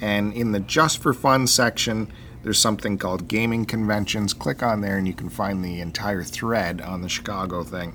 and 0.00 0.34
in 0.34 0.52
the 0.52 0.60
Just 0.60 0.98
for 0.98 1.14
Fun 1.14 1.46
section, 1.46 2.12
there's 2.42 2.58
something 2.58 2.98
called 2.98 3.28
Gaming 3.28 3.64
Conventions. 3.64 4.34
Click 4.34 4.62
on 4.62 4.82
there, 4.82 4.98
and 4.98 5.06
you 5.06 5.14
can 5.14 5.30
find 5.30 5.64
the 5.64 5.80
entire 5.80 6.22
thread 6.22 6.82
on 6.82 7.00
the 7.00 7.08
Chicago 7.08 7.64
thing. 7.64 7.94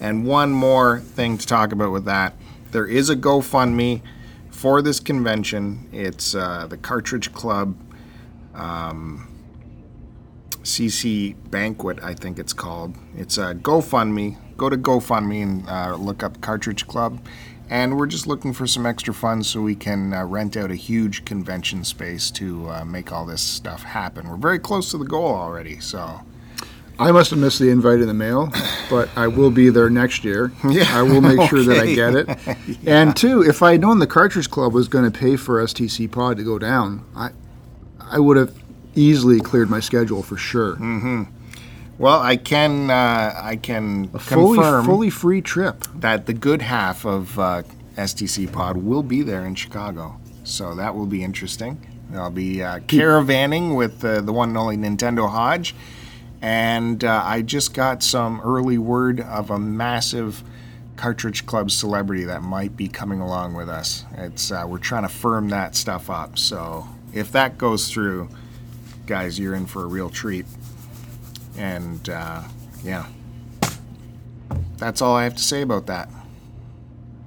And 0.00 0.24
one 0.24 0.52
more 0.52 1.00
thing 1.00 1.36
to 1.36 1.46
talk 1.46 1.72
about 1.72 1.92
with 1.92 2.04
that 2.06 2.34
there 2.70 2.86
is 2.86 3.08
a 3.08 3.16
GoFundMe 3.16 4.02
for 4.50 4.82
this 4.82 5.00
convention. 5.00 5.88
It's 5.92 6.34
uh, 6.34 6.66
the 6.66 6.76
Cartridge 6.76 7.32
Club 7.32 7.76
um, 8.54 9.27
CC 10.68 11.34
Banquet, 11.50 11.98
I 12.02 12.14
think 12.14 12.38
it's 12.38 12.52
called. 12.52 12.94
It's 13.16 13.38
a 13.38 13.54
GoFundMe. 13.54 14.36
Go 14.56 14.68
to 14.68 14.76
GoFundMe 14.76 15.42
and 15.42 15.68
uh, 15.68 15.96
look 15.96 16.22
up 16.22 16.40
Cartridge 16.40 16.86
Club. 16.86 17.20
And 17.70 17.98
we're 17.98 18.06
just 18.06 18.26
looking 18.26 18.52
for 18.52 18.66
some 18.66 18.86
extra 18.86 19.12
funds 19.12 19.48
so 19.48 19.60
we 19.60 19.74
can 19.74 20.14
uh, 20.14 20.24
rent 20.24 20.56
out 20.56 20.70
a 20.70 20.74
huge 20.74 21.24
convention 21.24 21.84
space 21.84 22.30
to 22.32 22.70
uh, 22.70 22.84
make 22.84 23.12
all 23.12 23.26
this 23.26 23.42
stuff 23.42 23.82
happen. 23.82 24.28
We're 24.28 24.36
very 24.36 24.58
close 24.58 24.90
to 24.92 24.98
the 24.98 25.04
goal 25.04 25.34
already, 25.34 25.78
so 25.80 26.20
I 26.98 27.12
must 27.12 27.30
have 27.30 27.38
missed 27.38 27.58
the 27.58 27.68
invite 27.68 28.00
in 28.00 28.08
the 28.08 28.14
mail, 28.14 28.50
but 28.88 29.08
I 29.16 29.26
will 29.26 29.50
be 29.50 29.68
there 29.68 29.90
next 29.90 30.24
year. 30.24 30.50
Yeah, 30.68 30.86
I 30.98 31.02
will 31.02 31.20
make 31.20 31.48
sure 31.48 31.62
that 31.62 31.78
I 31.78 31.94
get 31.94 32.14
it. 32.14 32.28
And 32.86 33.14
two, 33.14 33.42
if 33.42 33.62
I 33.62 33.72
had 33.72 33.82
known 33.82 33.98
the 33.98 34.06
Cartridge 34.06 34.50
Club 34.50 34.72
was 34.72 34.88
going 34.88 35.10
to 35.10 35.16
pay 35.16 35.36
for 35.36 35.62
STC 35.62 36.10
Pod 36.10 36.38
to 36.38 36.44
go 36.44 36.58
down, 36.58 37.04
I 37.14 37.30
I 38.00 38.18
would 38.18 38.36
have 38.38 38.54
easily 38.94 39.40
cleared 39.40 39.70
my 39.70 39.80
schedule 39.80 40.22
for 40.22 40.36
sure. 40.36 40.76
well, 41.98 42.20
I 42.20 42.36
can 42.36 42.90
uh, 42.90 43.32
I 43.40 43.56
can 43.56 44.10
A 44.14 44.18
fully 44.18 44.56
confirm 44.58 44.84
fully 44.84 45.10
free 45.10 45.40
trip. 45.40 45.84
that 45.96 46.26
the 46.26 46.32
good 46.34 46.62
half 46.62 47.04
of 47.04 47.38
uh, 47.38 47.62
STC 47.96 48.50
Pod 48.52 48.76
will 48.78 49.02
be 49.02 49.22
there 49.22 49.44
in 49.44 49.54
Chicago. 49.54 50.20
So 50.44 50.74
that 50.76 50.94
will 50.94 51.06
be 51.06 51.22
interesting. 51.22 51.84
I'll 52.14 52.30
be 52.30 52.62
uh, 52.62 52.78
caravanning 52.80 53.76
with 53.76 54.02
uh, 54.04 54.22
the 54.22 54.32
one 54.32 54.48
and 54.50 54.58
only 54.58 54.76
Nintendo 54.78 55.28
Hodge. 55.28 55.74
And 56.40 57.02
uh, 57.04 57.22
I 57.24 57.42
just 57.42 57.74
got 57.74 58.02
some 58.02 58.40
early 58.42 58.78
word 58.78 59.20
of 59.20 59.50
a 59.50 59.58
massive 59.58 60.42
Cartridge 60.96 61.44
Club 61.46 61.70
celebrity 61.70 62.24
that 62.24 62.42
might 62.42 62.76
be 62.76 62.88
coming 62.88 63.20
along 63.20 63.54
with 63.54 63.68
us. 63.68 64.04
It's 64.16 64.50
uh, 64.50 64.64
we're 64.66 64.78
trying 64.78 65.02
to 65.02 65.08
firm 65.08 65.48
that 65.50 65.74
stuff 65.76 66.08
up. 66.08 66.38
So 66.38 66.86
if 67.12 67.30
that 67.32 67.58
goes 67.58 67.90
through, 67.90 68.28
guys, 69.08 69.38
you're 69.38 69.54
in 69.54 69.66
for 69.66 69.82
a 69.82 69.86
real 69.86 70.10
treat. 70.10 70.46
And 71.56 72.08
uh, 72.08 72.42
yeah, 72.84 73.06
that's 74.76 75.02
all 75.02 75.16
I 75.16 75.24
have 75.24 75.34
to 75.34 75.42
say 75.42 75.62
about 75.62 75.86
that. 75.86 76.08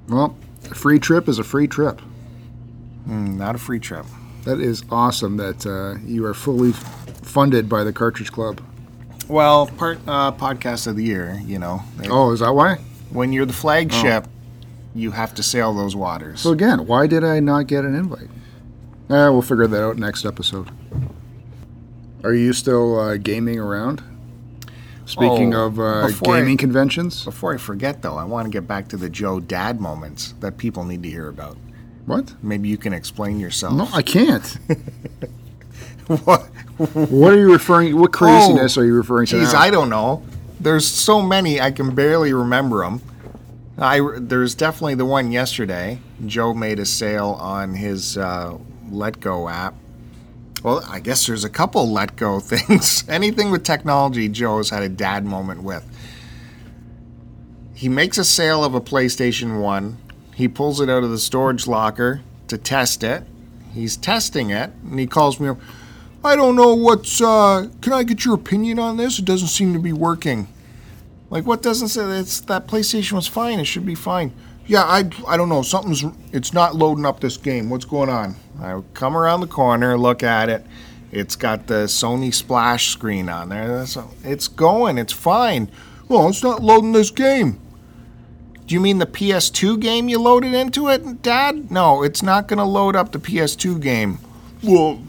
Well, 0.08 0.38
a 0.70 0.76
free 0.76 1.00
trip 1.00 1.28
is 1.28 1.40
a 1.40 1.44
free 1.44 1.68
trip. 1.68 2.02
Mm, 3.08 3.36
not 3.36 3.56
a 3.56 3.58
free 3.58 3.80
trip. 3.80 4.06
That 4.46 4.60
is 4.60 4.84
awesome 4.90 5.38
that 5.38 5.66
uh, 5.66 6.00
you 6.06 6.26
are 6.26 6.34
fully 6.34 6.72
funded 6.72 7.68
by 7.68 7.84
the 7.84 7.92
Cartridge 7.92 8.32
Club. 8.32 8.62
Well, 9.28 9.68
part 9.68 10.00
uh, 10.08 10.32
podcast 10.32 10.88
of 10.88 10.96
the 10.96 11.04
year, 11.04 11.42
you 11.46 11.60
know. 11.60 11.82
Oh, 12.10 12.32
is 12.32 12.40
that 12.40 12.54
why? 12.54 12.76
When 13.12 13.34
you're 13.34 13.46
the 13.46 13.54
flagship, 13.54 14.28
you 14.94 15.12
have 15.12 15.34
to 15.36 15.44
sail 15.44 15.74
those 15.74 15.96
waters. 15.96 16.42
So 16.42 16.52
again, 16.52 16.86
why 16.86 17.08
did 17.08 17.24
I 17.24 17.40
not 17.40 17.68
get 17.68 17.86
an 17.86 17.96
invite? 17.96 18.30
Eh, 19.10 19.30
we'll 19.30 19.42
figure 19.42 19.68
that 19.68 19.84
out 19.84 19.98
next 19.98 20.26
episode. 20.26 20.70
Are 22.24 22.34
you 22.34 22.54
still 22.54 23.00
uh, 23.00 23.18
gaming 23.18 23.60
around? 23.60 24.04
Speaking 25.06 25.54
Oh, 25.54 25.66
of 25.68 25.80
uh, 25.80 26.08
before 26.08 26.36
I- 26.36 26.40
gaming 26.40 26.58
conventions, 26.58 27.26
Before 27.26 27.54
I 27.54 27.58
forget, 27.58 28.02
though, 28.02 28.16
I 28.18 28.24
want 28.24 28.46
to 28.46 28.52
get 28.52 28.68
back 28.68 28.88
to 28.90 28.98
the 28.98 29.10
Joe 29.10 29.40
dad 29.40 29.82
moments 29.82 30.34
that 30.40 30.58
people 30.58 30.84
need 30.86 31.04
to 31.04 31.10
hear 31.10 31.28
about. 31.28 31.58
what? 32.06 32.34
Maybe 32.42 32.70
you 32.70 32.78
can 32.78 32.94
explain 32.94 33.40
yourself. 33.40 33.74
No, 33.74 33.88
I 33.94 34.02
can't. 34.04 34.46
what? 36.08 36.44
what 36.78 37.34
are 37.34 37.38
you 37.38 37.52
referring? 37.52 37.98
What 38.00 38.14
craziness 38.14 38.78
are 38.78 38.86
you 38.86 38.94
referring 38.96 39.28
to? 39.28 39.38
Oh, 39.38 39.40
Geez, 39.42 39.54
now? 39.54 39.60
I 39.60 39.70
don't 39.70 39.90
know. 39.90 40.24
There's 40.60 40.88
so 40.88 41.22
many 41.22 41.60
I 41.60 41.72
can 41.72 41.94
barely 41.96 42.34
remember 42.34 42.84
them. 42.84 43.02
I 43.78 44.00
there's 44.18 44.54
definitely 44.54 44.96
the 44.96 45.06
one 45.06 45.32
yesterday. 45.32 46.00
Joe 46.26 46.54
made 46.54 46.80
a 46.80 46.86
sale 46.86 47.38
on 47.42 47.74
his 47.74 48.18
uh, 48.18 48.58
Let 48.92 49.20
Go 49.20 49.50
app. 49.50 49.74
Well, 50.64 50.86
I 50.88 51.00
guess 51.00 51.26
there's 51.26 51.44
a 51.44 51.50
couple 51.50 51.90
Let 51.92 52.16
Go 52.16 52.40
things. 52.42 53.08
Anything 53.10 53.52
with 53.52 53.64
technology, 53.64 54.30
Joe's 54.30 54.70
had 54.70 54.84
a 54.84 54.90
dad 54.90 55.26
moment 55.26 55.64
with. 55.64 55.86
He 57.74 57.90
makes 57.90 58.18
a 58.18 58.24
sale 58.24 58.64
of 58.64 58.76
a 58.76 58.82
PlayStation 58.82 59.60
1. 59.62 59.98
He 60.36 60.48
pulls 60.48 60.80
it 60.80 60.90
out 60.90 61.04
of 61.04 61.10
the 61.10 61.18
storage 61.18 61.68
locker 61.68 62.22
to 62.48 62.58
test 62.58 63.04
it. 63.04 63.24
He's 63.74 63.98
testing 63.98 64.50
it, 64.50 64.72
and 64.84 65.00
he 65.00 65.08
calls 65.08 65.40
me 65.40 65.48
up. 65.50 65.58
I 66.24 66.36
don't 66.36 66.56
know 66.56 66.76
what's. 66.76 67.22
Uh, 67.22 67.70
can 67.82 67.94
I 67.94 68.04
get 68.04 68.26
your 68.26 68.36
opinion 68.36 68.78
on 68.78 68.98
this? 68.98 69.18
It 69.18 69.26
doesn't 69.26 69.48
seem 69.48 69.74
to 69.74 69.80
be 69.80 69.94
working. 69.94 70.48
Like 71.32 71.46
what 71.46 71.62
doesn't 71.62 71.88
say 71.88 72.04
it's 72.20 72.42
that 72.42 72.68
PlayStation 72.68 73.14
was 73.14 73.26
fine. 73.26 73.60
It 73.60 73.66
should 73.66 73.86
be 73.86 73.96
fine. 73.96 74.34
Yeah, 74.68 74.84
I 74.84 75.10
I 75.28 75.38
don't 75.38 75.50
know. 75.50 75.62
Something's. 75.62 76.04
It's 76.32 76.54
not 76.54 76.76
loading 76.76 77.06
up 77.06 77.20
this 77.20 77.38
game. 77.38 77.70
What's 77.70 77.86
going 77.86 78.10
on? 78.10 78.36
I 78.62 78.82
come 78.94 79.18
around 79.18 79.42
the 79.42 79.48
corner, 79.48 79.98
look 79.98 80.24
at 80.24 80.50
it. 80.50 80.66
It's 81.12 81.36
got 81.36 81.68
the 81.68 81.86
Sony 81.86 82.34
splash 82.34 82.90
screen 82.90 83.28
on 83.28 83.50
there. 83.50 83.68
That's, 83.68 83.98
it's 84.24 84.48
going. 84.48 84.98
It's 84.98 85.12
fine. 85.12 85.70
Well, 86.08 86.30
it's 86.30 86.44
not 86.44 86.64
loading 86.64 86.94
this 86.94 87.12
game. 87.12 87.60
Do 88.66 88.76
you 88.76 88.80
mean 88.80 89.00
the 89.00 89.06
PS2 89.06 89.82
game 89.82 90.08
you 90.08 90.20
loaded 90.22 90.54
into 90.54 90.88
it, 90.88 91.22
Dad? 91.22 91.70
No, 91.70 92.04
it's 92.04 92.24
not 92.24 92.48
going 92.48 92.60
to 92.60 92.64
load 92.64 92.96
up 92.96 93.12
the 93.12 93.20
PS2 93.20 93.82
game. 93.82 94.20
Well, 94.64 95.02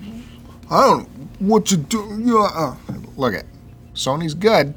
I 0.68 0.87
don't. 0.88 1.09
What 1.38 1.71
you 1.71 1.76
do? 1.76 2.21
Yeah. 2.21 2.49
Uh, 2.52 2.76
look 3.16 3.35
at 3.35 3.44
Sony's 3.94 4.35
good. 4.35 4.75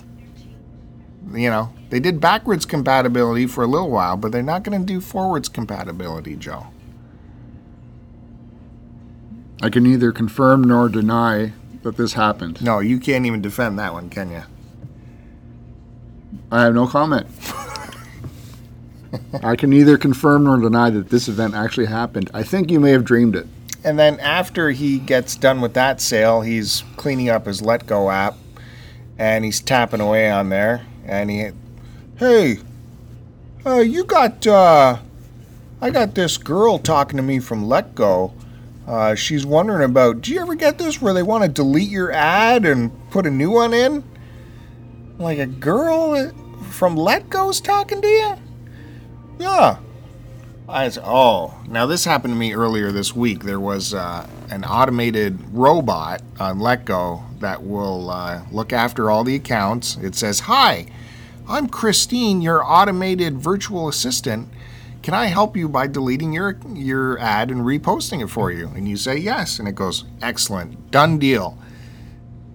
You 1.34 1.50
know, 1.50 1.74
they 1.89 2.00
did 2.00 2.22
backwards 2.22 2.65
compatibility 2.65 3.48
for 3.48 3.63
a 3.63 3.67
little 3.67 3.89
while, 3.89 4.15
but 4.15 4.32
they're 4.32 4.44
not 4.44 4.63
going 4.63 4.79
to 4.79 4.86
do 4.86 5.01
forwards 5.01 5.50
compatibility, 5.50 6.36
Joe. 6.36 6.67
I 9.62 9.70
can 9.70 9.84
neither 9.84 10.12
confirm 10.12 10.63
nor 10.63 10.89
deny 10.89 11.53
that 11.82 11.98
this 11.98 12.13
happened. 12.13 12.62
No, 12.62 12.79
you 12.79 13.00
can't 13.00 13.25
even 13.25 13.41
defend 13.41 13.79
that 13.79 13.94
one, 13.94 14.10
can 14.10 14.29
you? 14.29 14.44
I 16.51 16.63
have 16.63 16.75
no 16.75 16.88
comment. 16.88 17.27
I 19.41 19.55
can 19.55 19.70
neither 19.70 19.98
confirm 19.98 20.44
nor 20.44 20.58
deny 20.58 20.89
that 20.89 21.10
this 21.10 21.27
event 21.27 21.55
actually 21.55 21.88
happened. 21.88 22.29
I 22.34 22.44
think 22.44 22.70
you 22.70 22.79
may 22.79 22.91
have 22.91 23.05
dreamed 23.05 23.36
it. 23.36 23.48
And 23.84 23.98
then 23.98 24.20
after 24.20 24.72
he 24.72 25.00
gets 25.00 25.36
done 25.36 25.62
with 25.62 25.74
that 25.75 26.01
sale, 26.01 26.41
he's 26.41 26.84
cleaning 26.98 27.29
up 27.29 27.46
his 27.46 27.62
Let 27.62 27.86
Go 27.86 28.10
app 28.12 28.36
and 29.17 29.46
he's 29.46 29.62
tapping 29.62 30.01
away 30.01 30.29
on 30.29 30.50
there. 30.50 30.86
And 31.06 31.30
he, 31.30 31.50
hey, 32.18 32.58
uh, 33.66 33.80
you 33.80 34.04
got, 34.04 34.46
uh, 34.46 34.98
I 35.82 35.90
got 35.90 36.16
this 36.16 36.38
girl 36.38 36.80
talking 36.80 37.18
to 37.18 37.24
me 37.24 37.40
from 37.40 37.68
Let 37.68 37.96
Go. 37.96 38.34
Uh, 38.88 39.16
she's 39.16 39.46
wondering 39.46 39.84
about, 39.84 40.22
do 40.22 40.34
you 40.34 40.42
ever 40.42 40.56
get 40.56 40.78
this 40.78 41.02
where 41.02 41.14
they 41.14 41.24
want 41.24 41.44
to 41.44 41.50
delete 41.50 41.90
your 41.90 42.12
ad 42.12 42.66
and 42.66 42.92
put 43.10 43.26
a 43.26 43.32
new 43.32 43.52
one 43.52 43.74
in? 43.74 44.04
Like 45.18 45.40
a 45.40 45.48
girl 45.48 46.32
from 46.70 46.96
Let 46.96 47.30
Go's 47.30 47.62
talking 47.62 48.02
to 48.02 48.08
you? 48.08 48.36
Yeah. 49.40 49.78
I 50.68 50.90
said, 50.90 51.04
oh, 51.06 51.54
now 51.68 51.86
this 51.86 52.06
happened 52.06 52.34
to 52.34 52.38
me 52.38 52.54
earlier 52.54 52.92
this 52.92 53.16
week. 53.16 53.44
There 53.44 53.60
was 53.60 53.94
uh, 53.94 54.28
an 54.50 54.64
automated 54.64 55.40
robot 55.52 56.22
on 56.40 56.60
LetGo 56.60 57.40
that 57.40 57.64
will 57.64 58.10
uh, 58.10 58.42
look 58.52 58.74
after 58.74 59.10
all 59.10 59.24
the 59.24 59.36
accounts. 59.36 59.98
It 59.98 60.16
says, 60.16 60.42
Hi, 60.42 60.88
I'm 61.48 61.68
Christine, 61.68 62.42
your 62.42 62.64
automated 62.64 63.38
virtual 63.38 63.88
assistant. 63.88 64.50
Can 65.04 65.14
I 65.14 65.28
help 65.28 65.56
you 65.56 65.70
by 65.70 65.88
deleting 65.88 66.34
your, 66.34 66.58
your 66.74 67.20
ad 67.20 67.52
and 67.52 67.62
reposting 67.62 68.24
it 68.24 68.28
for 68.28 68.52
you? 68.52 68.70
And 68.70 68.88
you 68.88 68.98
say 68.98 69.18
yes. 69.18 69.60
And 69.60 69.68
it 69.68 69.75
goes, 69.75 70.06
Excellent, 70.22 70.90
done 70.92 71.20
deal. 71.20 71.58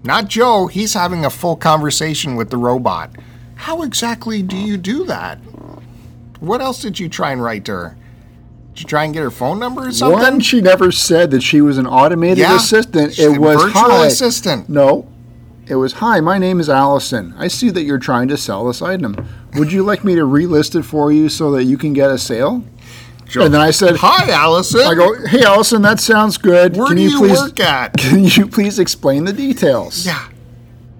Not 0.02 0.28
Joe, 0.28 0.66
he's 0.66 0.94
having 0.94 1.24
a 1.24 1.30
full 1.30 1.56
conversation 1.56 2.34
with 2.34 2.50
the 2.50 2.56
robot. 2.56 3.10
How 3.54 3.82
exactly 3.82 4.42
do 4.42 4.56
you 4.56 4.76
do 4.78 5.04
that? 5.04 5.38
What 6.40 6.62
else 6.62 6.80
did 6.80 6.98
you 6.98 7.08
try 7.08 7.32
and 7.32 7.42
write 7.42 7.66
to 7.66 7.72
her? 7.72 7.96
Did 8.74 8.82
you 8.82 8.86
try 8.86 9.04
and 9.04 9.12
get 9.12 9.20
her 9.22 9.30
phone 9.30 9.58
number 9.58 9.88
or 9.88 9.92
something? 9.92 10.18
One, 10.18 10.40
she 10.40 10.60
never 10.60 10.92
said 10.92 11.30
that 11.32 11.42
she 11.42 11.60
was 11.60 11.76
an 11.78 11.86
automated 11.86 12.38
Yeah, 12.38 12.56
assistant. 12.56 13.18
It 13.18 13.38
was 13.38 13.62
virtual 13.62 13.90
hi. 13.90 14.06
assistant. 14.06 14.68
No, 14.68 15.08
it 15.66 15.74
was 15.74 15.94
hi. 15.94 16.20
My 16.20 16.38
name 16.38 16.60
is 16.60 16.68
Allison. 16.68 17.34
I 17.36 17.48
see 17.48 17.70
that 17.70 17.82
you're 17.82 17.98
trying 17.98 18.28
to 18.28 18.36
sell 18.36 18.66
this 18.66 18.80
item. 18.80 19.16
Would 19.54 19.72
you 19.72 19.82
like 19.82 20.04
me 20.04 20.14
to 20.14 20.22
relist 20.22 20.78
it 20.78 20.84
for 20.84 21.10
you 21.12 21.28
so 21.28 21.50
that 21.52 21.64
you 21.64 21.76
can 21.76 21.92
get 21.92 22.10
a 22.10 22.18
sale? 22.18 22.64
Sure. 23.28 23.44
And 23.44 23.54
then 23.54 23.60
I 23.60 23.70
said, 23.70 23.96
Hi, 23.98 24.30
Allison. 24.32 24.80
I 24.80 24.94
go, 24.94 25.24
hey 25.26 25.44
Allison, 25.44 25.82
that 25.82 26.00
sounds 26.00 26.36
good. 26.36 26.76
Where 26.76 26.88
can 26.88 26.96
do 26.96 27.02
you, 27.02 27.10
you 27.10 27.18
please 27.18 27.38
work 27.40 27.60
at? 27.60 27.92
can 27.98 28.24
you 28.24 28.46
please 28.48 28.78
explain 28.80 29.24
the 29.24 29.32
details? 29.32 30.04
Yeah. 30.04 30.28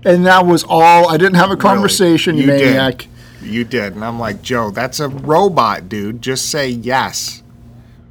And 0.05 0.25
that 0.27 0.47
was 0.47 0.65
all. 0.69 1.09
I 1.09 1.17
didn't 1.17 1.35
have 1.35 1.51
a 1.51 1.57
conversation, 1.57 2.37
you, 2.37 2.43
You 2.45 2.47
did. 2.59 3.07
You 3.43 3.65
did. 3.65 3.95
And 3.95 4.05
I'm 4.05 4.19
like, 4.19 4.43
Joe, 4.43 4.71
that's 4.71 5.01
a 5.01 5.09
robot, 5.09 5.89
dude. 5.89 6.23
Just 6.23 6.51
say 6.51 6.69
yes. 6.69 7.43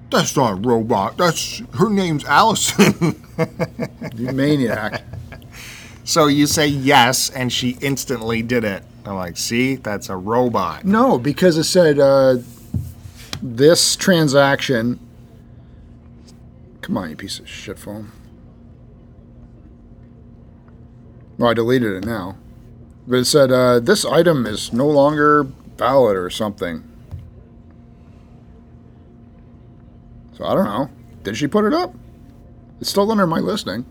That's 0.10 0.36
not 0.36 0.54
a 0.54 0.56
robot. 0.56 1.18
That's 1.18 1.62
her 1.76 1.90
name's 1.90 2.26
Allison. 2.26 3.22
You 4.16 4.32
maniac. 4.34 5.04
so 6.04 6.28
you 6.28 6.48
say 6.48 6.68
yes, 6.68 7.30
and 7.30 7.54
she 7.54 7.78
instantly 7.82 8.42
did 8.42 8.64
it. 8.64 8.84
I'm 9.06 9.16
like, 9.16 9.38
see, 9.38 9.76
that's 9.76 10.10
a 10.10 10.16
robot. 10.16 10.84
No, 10.86 11.18
because 11.20 11.58
it 11.58 11.64
said 11.64 12.00
uh, 12.00 12.38
this 13.42 13.96
transaction. 13.96 15.00
Come 16.82 16.98
on, 16.98 17.10
you 17.12 17.16
piece 17.16 17.40
of 17.40 17.48
shit 17.48 17.78
phone. 17.78 18.12
Well, 21.38 21.52
I 21.52 21.54
deleted 21.54 21.94
it 22.04 22.06
now. 22.06 22.36
But 23.08 23.20
it 23.20 23.26
said 23.26 23.52
uh, 23.52 23.80
this 23.80 24.06
item 24.06 24.46
is 24.46 24.74
no 24.74 24.88
longer 24.88 25.44
valid 25.78 26.18
or 26.18 26.30
something. 26.30 26.89
So 30.40 30.46
I 30.46 30.56
don't 30.56 30.66
know. 30.66 30.90
Did 31.24 31.38
she 31.38 31.46
put 31.48 31.66
it 31.66 31.74
up? 31.74 31.94
It's 32.82 32.90
still 32.90 33.12
under 33.12 33.28
my 33.28 33.40
listing. 33.40 33.86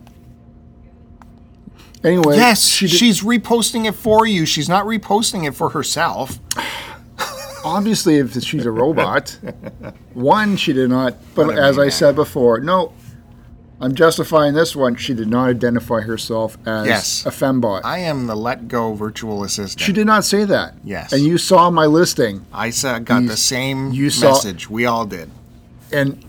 Anyway, 2.03 2.37
yes, 2.37 2.67
she 2.67 2.87
did- 2.87 2.97
she's 2.97 3.23
reposting 3.23 3.87
it 3.87 3.95
for 3.95 4.27
you. 4.27 4.47
She's 4.47 4.69
not 4.69 4.87
reposting 4.87 5.47
it 5.47 5.55
for 5.55 5.71
herself. 5.71 6.39
obviously 7.65 8.17
if 8.17 8.33
she's 8.43 8.65
a 8.65 8.71
robot 8.71 9.37
one 10.15 10.57
she 10.57 10.73
did 10.73 10.89
not 10.89 11.17
but 11.35 11.59
as 11.59 11.77
i 11.77 11.89
said 11.89 12.15
before 12.15 12.61
no 12.61 12.93
i'm 13.81 13.97
justifying 13.97 14.55
this 14.55 14.77
one 14.77 14.95
she 14.95 15.13
did 15.13 15.27
not 15.29 15.49
identify 15.49 16.01
herself 16.01 16.57
as 16.65 16.87
Yes. 16.87 17.27
a 17.27 17.31
fembot 17.31 17.81
I 17.85 17.99
am 17.99 18.29
the 18.29 18.37
Let 18.37 18.69
Go 18.69 18.95
virtual 18.95 19.43
assistant. 19.43 19.81
she 19.85 19.93
did 19.93 20.07
not 20.07 20.25
say 20.25 20.45
that 20.45 20.75
Yes. 20.85 21.13
and 21.13 21.23
you 21.25 21.37
saw 21.37 21.69
my 21.69 21.85
listing 21.87 22.47
I 22.53 22.71
saw, 22.71 23.01
got 23.01 23.23
You- 23.23 23.29
the 23.29 23.37
same 23.37 23.91
you 23.93 24.09
saw- 24.09 24.31
message. 24.35 24.71
We 24.71 24.87
all 24.87 25.05
did. 25.05 25.29
and 25.93 26.25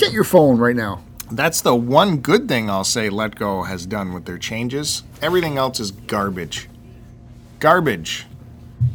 get 0.00 0.12
your 0.12 0.24
phone 0.24 0.58
right 0.58 0.76
now 0.76 1.02
That's 1.30 1.60
the 1.60 1.74
one 1.76 2.18
good 2.18 2.48
thing 2.48 2.68
I'll 2.68 2.82
say 2.84 3.08
Let 3.08 3.36
Go 3.36 3.62
has 3.62 3.86
done 3.86 4.12
with 4.12 4.24
their 4.24 4.38
changes. 4.38 5.04
Everything 5.22 5.58
else 5.58 5.78
is 5.78 5.92
garbage. 5.92 6.68
Garbage. 7.60 8.26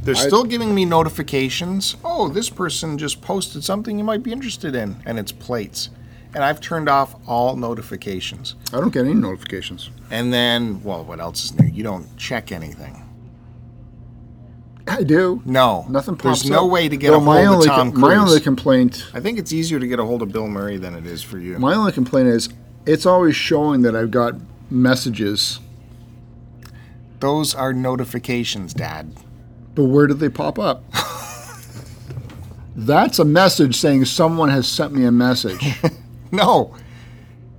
They're 0.03 0.15
I- 0.17 0.27
still 0.27 0.43
giving 0.43 0.75
me 0.75 0.83
notifications. 0.83 1.95
Oh, 2.03 2.27
this 2.27 2.49
person 2.49 2.97
just 2.97 3.21
posted 3.21 3.63
something 3.63 3.97
you 3.97 4.03
might 4.03 4.21
be 4.23 4.33
interested 4.33 4.75
in, 4.75 4.97
and 5.05 5.17
it's 5.17 5.31
plates. 5.31 5.89
And 6.33 6.43
I've 6.43 6.59
turned 6.59 6.89
off 6.89 7.15
all 7.25 7.55
notifications. 7.55 8.55
i 8.73 8.81
don't 8.81 8.91
get 8.93 9.05
any 9.05 9.13
notifications 9.13 9.89
And 10.11 10.33
then, 10.33 10.83
well, 10.83 11.05
what 11.05 11.21
else 11.21 11.45
is 11.45 11.57
new? 11.57 11.67
You 11.69 11.83
don't 11.83 12.17
check 12.17 12.51
anything. 12.51 13.04
I 14.87 15.03
do 15.03 15.41
No, 15.45 15.85
nothing 15.89 16.15
pops 16.15 16.41
There's 16.41 16.49
no 16.51 16.65
up. 16.65 16.71
way 16.71 16.87
to 16.89 16.95
get 16.97 17.09
Though 17.11 17.15
a 17.17 17.19
hold 17.19 17.25
my 17.25 17.41
of 17.41 17.47
only 17.49 17.67
Tom 17.67 17.91
com- 17.91 18.01
my 18.01 18.15
only 18.15 18.39
complaint 18.39 19.05
I 19.13 19.19
think 19.19 19.39
it's 19.39 19.51
easier 19.51 19.79
to 19.79 19.87
get 19.87 19.99
a 19.99 20.05
hold 20.05 20.21
of 20.21 20.31
Bill 20.31 20.47
Murray 20.47 20.77
than 20.77 20.93
it 20.95 21.05
is 21.05 21.23
for 21.23 21.39
you. 21.39 21.57
my 21.59 21.73
only 21.73 21.91
complaint 21.91 22.27
is 22.27 22.49
it's 22.85 23.05
always 23.05 23.35
showing 23.35 23.81
that 23.81 23.95
i've 23.95 24.11
got 24.11 24.35
messages 24.69 25.59
Those 27.19 27.55
are 27.55 27.73
notifications, 27.73 28.73
Dad. 28.73 29.13
But 29.73 29.85
where 29.85 30.05
did 30.07 30.19
they 30.19 30.29
pop 30.29 30.59
up? 30.59 30.83
That's 32.75 33.19
a 33.19 33.25
message 33.25 33.75
saying 33.77 34.05
someone 34.05 34.49
has 34.49 34.67
sent 34.67 34.93
me 34.93 35.05
a 35.05 35.11
message. 35.11 35.59
No. 36.31 36.75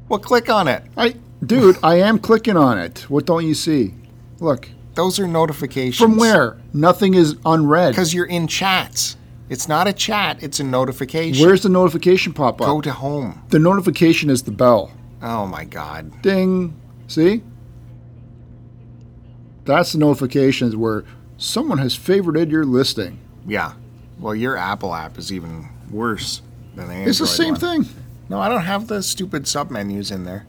Well, 0.09 0.19
click 0.19 0.51
on 0.51 0.69
it. 0.69 0.83
I, 0.99 1.15
dude, 1.45 1.79
I 1.83 1.95
am 2.01 2.19
clicking 2.19 2.57
on 2.59 2.79
it. 2.79 3.09
What 3.09 3.25
don't 3.25 3.47
you 3.47 3.55
see? 3.55 3.95
Look, 4.39 4.69
Those 4.97 5.21
are 5.21 5.29
notifications. 5.29 5.99
from 5.99 6.17
where? 6.17 6.57
Nothing 6.73 7.15
is 7.15 7.37
unread. 7.45 7.93
Because 7.93 8.13
you're 8.13 8.27
in 8.27 8.49
chats. 8.49 9.17
It's 9.49 9.69
not 9.69 9.87
a 9.87 9.93
chat, 9.93 10.43
it's 10.43 10.59
a 10.59 10.65
notification. 10.65 11.47
Where's 11.47 11.63
the 11.63 11.69
notification 11.69 12.33
pop 12.33 12.61
up? 12.61 12.67
Go 12.67 12.81
to 12.81 12.93
home. 12.93 13.45
The 13.51 13.61
notification 13.61 14.29
is 14.29 14.43
the 14.43 14.51
bell. 14.51 14.91
Oh 15.23 15.47
my 15.47 15.65
god. 15.65 16.21
Ding. 16.23 16.75
See? 17.07 17.43
That's 19.65 19.93
the 19.93 19.99
notifications 19.99 20.75
where 20.75 21.05
someone 21.37 21.79
has 21.79 21.97
favorited 21.97 22.51
your 22.51 22.65
listing. 22.65 23.19
Yeah. 23.47 23.75
Well, 24.19 24.35
your 24.35 24.57
Apple 24.57 24.95
app 24.95 25.19
is 25.19 25.33
even 25.33 25.69
worse 25.91 26.43
than 26.75 26.89
the 26.89 26.95
Android 26.95 27.09
It's 27.09 27.19
the 27.19 27.27
same 27.27 27.55
one. 27.55 27.61
thing. 27.61 27.85
No, 28.29 28.41
I 28.41 28.49
don't 28.49 28.63
have 28.63 28.89
the 28.89 29.03
stupid 29.03 29.45
submenus 29.45 30.11
in 30.11 30.25
there. 30.25 30.47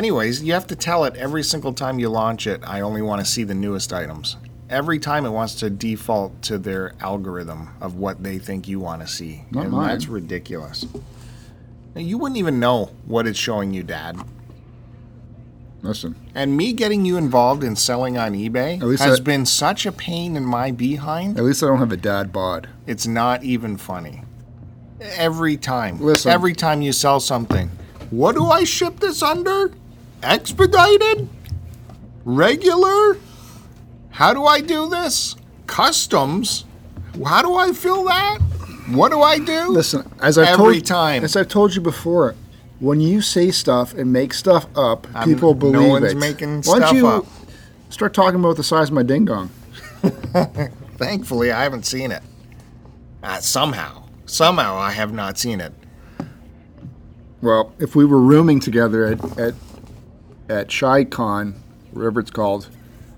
Anyways, 0.00 0.42
you 0.42 0.52
have 0.52 0.66
to 0.66 0.76
tell 0.76 1.04
it 1.04 1.16
every 1.16 1.42
single 1.42 1.72
time 1.72 1.98
you 1.98 2.10
launch 2.10 2.46
it, 2.46 2.60
I 2.66 2.82
only 2.82 3.00
want 3.00 3.24
to 3.24 3.30
see 3.30 3.44
the 3.44 3.54
newest 3.54 3.94
items. 3.94 4.36
Every 4.68 4.98
time 4.98 5.24
it 5.24 5.30
wants 5.30 5.54
to 5.54 5.70
default 5.70 6.42
to 6.42 6.58
their 6.58 6.92
algorithm 7.00 7.70
of 7.80 7.94
what 7.94 8.22
they 8.22 8.38
think 8.38 8.68
you 8.68 8.78
want 8.78 9.00
to 9.00 9.08
see. 9.08 9.46
Not 9.50 9.62
and 9.64 9.72
mine. 9.72 9.88
that's 9.88 10.06
ridiculous. 10.06 10.84
Now, 11.94 12.02
you 12.02 12.18
wouldn't 12.18 12.36
even 12.36 12.60
know 12.60 12.90
what 13.06 13.26
it's 13.26 13.38
showing 13.38 13.72
you, 13.72 13.82
Dad. 13.82 14.18
Listen, 15.80 16.14
And 16.34 16.58
me 16.58 16.74
getting 16.74 17.06
you 17.06 17.16
involved 17.16 17.64
in 17.64 17.74
selling 17.74 18.18
on 18.18 18.34
eBay 18.34 18.78
At 18.82 18.86
least 18.86 19.02
has 19.02 19.18
I- 19.20 19.22
been 19.22 19.46
such 19.46 19.86
a 19.86 19.92
pain 19.92 20.36
in 20.36 20.44
my 20.44 20.72
behind. 20.72 21.38
at 21.38 21.44
least 21.44 21.62
I 21.62 21.68
don't 21.68 21.78
have 21.78 21.92
a 21.92 21.96
dad 21.96 22.34
bod. 22.34 22.68
It's 22.86 23.06
not 23.06 23.44
even 23.44 23.78
funny. 23.78 24.24
Every 25.00 25.56
time. 25.56 26.02
Listen. 26.02 26.32
Every 26.32 26.52
time 26.52 26.82
you 26.82 26.92
sell 26.92 27.18
something. 27.18 27.70
What 28.10 28.34
do 28.34 28.44
I 28.44 28.64
ship 28.64 29.00
this 29.00 29.22
under? 29.22 29.70
Expedited? 30.22 31.28
Regular? 32.24 33.18
How 34.10 34.32
do 34.34 34.44
I 34.44 34.60
do 34.60 34.88
this? 34.88 35.36
Customs? 35.66 36.64
How 37.24 37.42
do 37.42 37.54
I 37.54 37.72
fill 37.72 38.04
that? 38.04 38.38
What 38.90 39.10
do 39.10 39.20
I 39.20 39.38
do? 39.38 39.68
Listen, 39.68 40.10
as 40.20 40.38
I've 40.38 40.48
Every 40.48 40.74
told, 40.74 40.84
time. 40.86 41.24
as 41.24 41.36
I've 41.36 41.48
told 41.48 41.74
you 41.74 41.80
before, 41.80 42.34
when 42.78 43.00
you 43.00 43.20
say 43.20 43.50
stuff 43.50 43.94
and 43.94 44.12
make 44.12 44.32
stuff 44.32 44.66
up, 44.76 45.06
I'm- 45.14 45.28
people 45.28 45.54
no 45.54 45.60
believe 45.60 45.88
one's 45.90 46.12
it. 46.12 46.16
making 46.16 46.62
Why 46.62 46.78
don't 46.78 46.94
you 46.96 47.06
up. 47.08 47.26
start 47.90 48.14
talking 48.14 48.38
about 48.40 48.56
the 48.56 48.62
size 48.64 48.88
of 48.88 48.94
my 48.94 49.02
ding 49.02 49.24
dong? 49.24 49.50
Thankfully, 50.96 51.52
I 51.52 51.62
haven't 51.62 51.84
seen 51.84 52.10
it. 52.12 52.22
Uh, 53.22 53.38
somehow, 53.40 54.04
somehow, 54.24 54.76
I 54.76 54.92
have 54.92 55.12
not 55.12 55.36
seen 55.38 55.60
it. 55.60 55.72
Well, 57.42 57.72
if 57.78 57.94
we 57.96 58.04
were 58.04 58.20
rooming 58.20 58.60
together 58.60 59.04
at 59.06 59.38
at 59.38 59.54
at 60.48 60.68
ShyCon, 60.68 61.54
wherever 61.92 62.20
it's 62.20 62.30
called, 62.30 62.68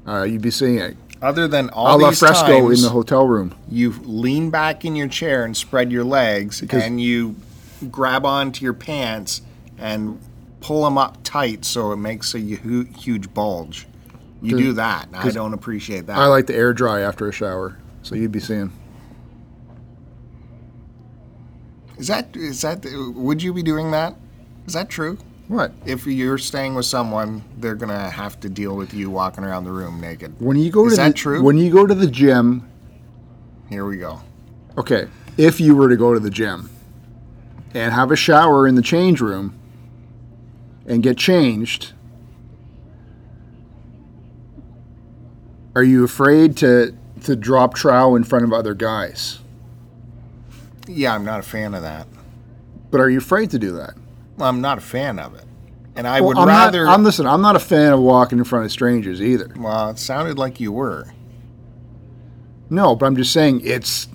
uh, 0.07 0.23
you'd 0.23 0.43
be 0.43 0.51
seeing 0.51 0.79
it. 0.79 0.97
Other 1.21 1.49
than 1.49 1.69
A 1.71 1.73
all 1.73 1.99
la 1.99 2.11
these 2.11 2.21
fresco 2.21 2.61
times, 2.61 2.79
in 2.79 2.85
the 2.85 2.91
hotel 2.93 3.27
room. 3.27 3.55
you 3.69 3.91
lean 4.05 4.51
back 4.51 4.85
in 4.85 4.95
your 4.95 5.09
chair 5.09 5.45
and 5.45 5.57
spread 5.57 5.91
your 5.91 6.05
legs, 6.05 6.61
Because- 6.61 6.83
and 6.85 7.01
you 7.01 7.35
grab 7.91 8.25
onto 8.25 8.65
your 8.65 8.73
pants 8.75 9.43
and 9.79 10.19
pull 10.61 10.85
them 10.85 10.97
up 10.99 11.19
tight 11.25 11.65
so 11.65 11.93
it 11.93 11.97
makes 11.97 12.35
a 12.35 12.41
hu- 12.41 12.87
huge 12.97 13.33
bulge. 13.35 13.87
You 14.41 14.57
do 14.57 14.73
that. 14.75 15.09
I 15.13 15.31
don't 15.31 15.53
appreciate 15.55 16.07
that. 16.07 16.17
I 16.17 16.27
like 16.27 16.47
to 16.47 16.55
air 16.55 16.73
dry 16.73 17.01
after 17.01 17.29
a 17.29 17.33
shower, 17.33 17.77
so 18.03 18.15
you'd 18.15 18.31
be 18.33 18.39
seeing. 18.41 18.73
is 21.99 22.07
that 22.07 22.29
is 22.37 22.61
that 22.63 22.85
would 23.17 23.43
you 23.43 23.53
be 23.53 23.63
doing 23.63 23.91
that? 23.91 24.15
Is 24.67 24.73
that 24.75 24.89
true? 24.89 25.19
What? 25.49 25.73
If 25.87 26.07
you're 26.07 26.37
staying 26.39 26.75
with 26.75 26.85
someone, 26.85 27.43
they're 27.57 27.75
gonna 27.75 28.11
have 28.11 28.39
to 28.41 28.51
deal 28.51 28.77
with 28.77 28.93
you 28.93 29.09
walking 29.11 29.45
around 29.45 29.65
the 29.65 29.73
room 29.73 29.99
naked. 30.01 30.35
When 30.41 30.59
you 30.59 30.71
go 30.71 30.87
Is 30.87 30.93
to 30.93 30.97
that 30.99 31.09
the, 31.09 31.15
true? 31.15 31.43
When 31.43 31.57
you 31.57 31.73
go 31.73 31.87
to 31.87 31.95
the 31.95 32.07
gym, 32.07 32.69
Here 33.71 33.87
we 33.87 33.97
go. 33.97 34.21
okay, 34.77 35.09
if 35.39 35.59
you 35.61 35.75
were 35.75 35.89
to 35.89 35.97
go 35.97 36.13
to 36.13 36.21
the 36.21 36.31
gym 36.31 36.69
and 37.73 37.93
have 37.95 38.11
a 38.11 38.17
shower 38.17 38.67
in 38.69 38.75
the 38.75 38.83
change 38.83 39.21
room 39.23 39.55
and 40.87 41.03
get 41.03 41.17
changed, 41.17 41.93
are 45.75 45.83
you 45.85 46.05
afraid 46.05 46.57
to 46.59 46.95
to 47.25 47.35
drop 47.35 47.75
trow 47.75 48.15
in 48.17 48.23
front 48.25 48.45
of 48.45 48.53
other 48.53 48.75
guys? 48.75 49.39
Yeah, 50.87 51.15
I'm 51.15 51.25
not 51.25 51.41
a 51.41 51.43
fan 51.43 51.75
of 51.75 51.83
that. 51.83 52.07
But 52.91 53.01
are 53.01 53.11
you 53.11 53.19
afraid 53.19 53.51
to 53.51 53.59
do 53.59 53.73
that? 53.73 53.95
I'm 54.41 54.61
not 54.61 54.79
a 54.79 54.81
fan 54.81 55.19
of 55.19 55.35
it, 55.35 55.45
and 55.97 56.07
I 56.07 56.21
Well, 56.21 56.29
would 56.31 56.39
I'm 56.39 56.49
rather. 56.49 56.85
Not, 56.85 56.95
I'm 56.95 57.05
listen. 57.05 57.27
I'm 57.27 57.43
not 57.43 57.57
a 57.57 57.61
fan 57.61 57.93
of 57.93 58.01
walking 58.01 58.39
in 58.39 58.45
front 58.45 58.65
of 58.65 58.73
strangers 58.73 59.21
either. 59.23 59.51
well, 59.57 59.91
it 59.91 59.99
sounded 59.99 60.39
like 60.39 60.61
you 60.61 60.73
were. 60.73 61.07
No, 62.71 62.95
but 62.95 63.07
I'm 63.07 63.17
just 63.17 63.33
saying 63.33 63.63
it's 63.65 64.09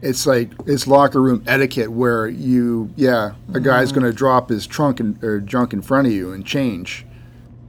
it's 0.00 0.26
like 0.26 0.50
it's 0.66 0.86
locker 0.86 1.20
room 1.22 1.44
etiquette 1.46 1.90
where 1.92 2.26
you 2.26 2.90
yeah 2.96 3.34
a 3.54 3.60
guy's 3.60 3.90
Mm-hmm. 3.92 4.00
going 4.00 4.12
to 4.12 4.16
drop 4.16 4.48
his 4.48 4.66
trunk 4.66 4.98
and, 5.00 5.22
or 5.22 5.40
junk 5.40 5.72
in 5.72 5.82
front 5.82 6.06
of 6.06 6.12
you 6.12 6.32
and 6.32 6.44
change. 6.46 7.04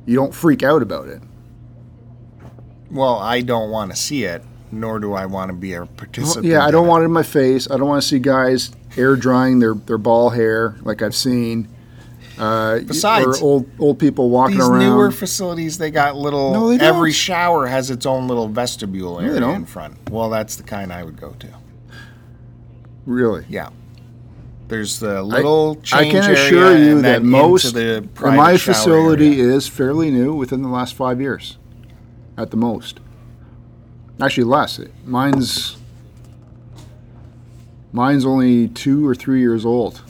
You 0.05 0.15
don't 0.15 0.33
freak 0.33 0.63
out 0.63 0.81
about 0.81 1.07
it. 1.07 1.21
Well, 2.91 3.17
I 3.19 3.41
don't 3.41 3.69
want 3.71 3.91
to 3.91 3.97
see 3.97 4.23
it, 4.23 4.43
nor 4.79 4.99
do 4.99 5.13
I 5.13 5.25
want 5.25 5.49
to 5.49 5.53
be 5.55 5.73
a 5.73 5.85
participant. 5.85 6.45
yeah, 6.45 6.65
I 6.65 6.71
don't 6.71 6.87
want 6.87 7.03
it 7.03 7.05
in 7.05 7.11
my 7.11 7.23
face. 7.23 7.69
I 7.69 7.77
don't 7.77 7.87
want 7.87 8.01
to 8.01 8.07
see 8.07 8.19
guys 8.19 8.71
air 8.97 9.15
drying 9.15 9.59
their, 9.59 9.73
their 9.73 9.97
ball 9.97 10.29
hair 10.29 10.75
like 10.81 11.01
I've 11.01 11.15
seen. 11.15 11.67
Uh, 12.37 12.79
Besides, 12.79 13.39
or 13.41 13.43
old 13.43 13.69
old 13.77 13.99
people 13.99 14.31
walking 14.31 14.57
These 14.57 14.67
around. 14.67 14.79
newer 14.79 15.11
facilities, 15.11 15.77
they 15.77 15.91
got 15.91 16.15
little. 16.15 16.51
No, 16.51 16.69
they 16.75 16.83
every 16.83 17.11
don't. 17.11 17.15
shower 17.15 17.67
has 17.67 17.91
its 17.91 18.07
own 18.07 18.27
little 18.27 18.47
vestibule 18.47 19.19
area 19.19 19.39
don't. 19.39 19.55
in 19.55 19.65
front. 19.67 20.09
Well, 20.09 20.31
that's 20.31 20.55
the 20.55 20.63
kind 20.63 20.91
I 20.91 21.03
would 21.03 21.15
go 21.19 21.33
to. 21.39 21.47
really, 23.05 23.45
Yeah. 23.49 23.69
There's 24.69 24.99
the 24.99 25.21
little 25.21 25.77
I 25.91 26.03
change 26.09 26.13
can 26.13 26.23
area 26.23 26.45
assure 26.47 26.77
you 26.77 26.95
and 26.95 26.97
that 26.99 27.21
then 27.21 27.25
into 27.25 27.29
most 27.29 27.73
the 27.75 28.07
private 28.15 28.37
my 28.37 28.55
shower 28.55 28.73
facility 28.73 29.39
area. 29.41 29.53
is 29.55 29.67
fairly 29.67 30.09
new 30.09 30.33
within 30.33 30.63
the 30.63 30.69
last 30.69 30.95
five 30.95 31.21
years, 31.21 31.57
at 32.37 32.49
the 32.49 32.57
most. 32.57 32.99
Actually, 34.21 34.43
less. 34.43 34.79
Mine's 35.05 35.77
mine's 37.91 38.25
only 38.25 38.67
two 38.69 39.07
or 39.07 39.15
three 39.15 39.39
years 39.39 39.65
old, 39.65 40.01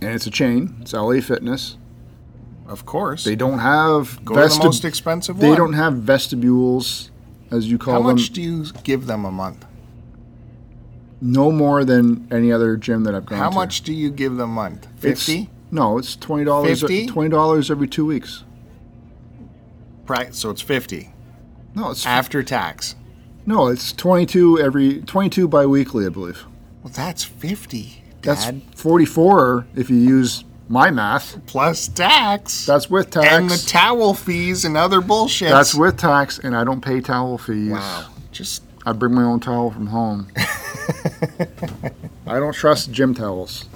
and 0.00 0.14
it's 0.14 0.26
a 0.26 0.30
chain. 0.30 0.76
It's 0.80 0.92
LA 0.92 1.20
Fitness. 1.20 1.76
Of 2.66 2.86
course. 2.86 3.24
They 3.24 3.34
don't 3.36 3.58
have 3.58 4.24
go 4.24 4.34
to 4.34 4.48
the 4.48 4.64
most 4.64 4.84
expensive 4.84 5.38
They 5.38 5.48
one. 5.50 5.58
don't 5.58 5.72
have 5.74 5.94
vestibules, 5.94 7.10
as 7.50 7.70
you 7.70 7.76
call 7.78 7.94
How 7.94 7.98
them. 8.00 8.06
How 8.08 8.12
much 8.14 8.30
do 8.30 8.40
you 8.42 8.64
give 8.84 9.06
them 9.06 9.24
a 9.24 9.30
month? 9.32 9.66
no 11.24 11.52
more 11.52 11.84
than 11.84 12.26
any 12.32 12.50
other 12.50 12.76
gym 12.76 13.04
that 13.04 13.14
I've 13.14 13.24
gone 13.24 13.38
How 13.38 13.48
to. 13.48 13.54
How 13.54 13.60
much 13.60 13.82
do 13.82 13.92
you 13.92 14.10
give 14.10 14.32
them 14.32 14.50
a 14.50 14.54
month? 14.54 14.88
Fifty. 14.96 15.48
No, 15.70 15.96
it's 15.96 16.16
twenty 16.16 16.44
dollars. 16.44 16.80
50? 16.80 17.06
Twenty 17.06 17.30
dollars 17.30 17.70
every 17.70 17.86
two 17.86 18.04
weeks. 18.04 18.42
Right, 20.08 20.34
So 20.34 20.50
it's 20.50 20.60
fifty 20.60 21.12
No, 21.74 21.90
it's 21.90 22.06
after 22.06 22.42
tax. 22.42 22.94
no, 23.46 23.68
it's 23.68 23.92
twenty-two 23.92 24.58
every 24.60 25.00
twenty-two 25.02 25.48
biweekly, 25.48 26.06
I 26.06 26.10
believe. 26.10 26.44
Well, 26.82 26.92
that's 26.94 27.24
fifty. 27.24 28.02
That's 28.22 28.50
forty-four 28.76 29.66
if 29.74 29.90
you 29.90 29.96
use 29.96 30.44
my 30.68 30.90
math. 30.90 31.44
plus 31.46 31.88
tax. 31.88 32.66
That's 32.66 32.88
with 32.88 33.10
tax. 33.10 33.32
and 33.32 33.50
the 33.50 33.62
towel 33.66 34.14
fees 34.14 34.64
and 34.64 34.76
other 34.76 35.00
bullshit. 35.00 35.50
That's 35.50 35.74
with 35.74 35.98
tax, 35.98 36.38
and 36.38 36.56
I 36.56 36.64
don't 36.64 36.80
pay 36.80 37.00
towel 37.00 37.38
fees. 37.38 37.72
wow. 37.72 38.08
Just 38.30 38.62
I 38.86 38.92
bring 38.92 39.14
my 39.14 39.22
own 39.22 39.40
towel 39.40 39.70
from 39.70 39.86
home. 39.88 40.28
I 42.26 42.38
don't 42.38 42.54
trust 42.54 42.90
gym 42.92 43.14
towels. 43.14 43.66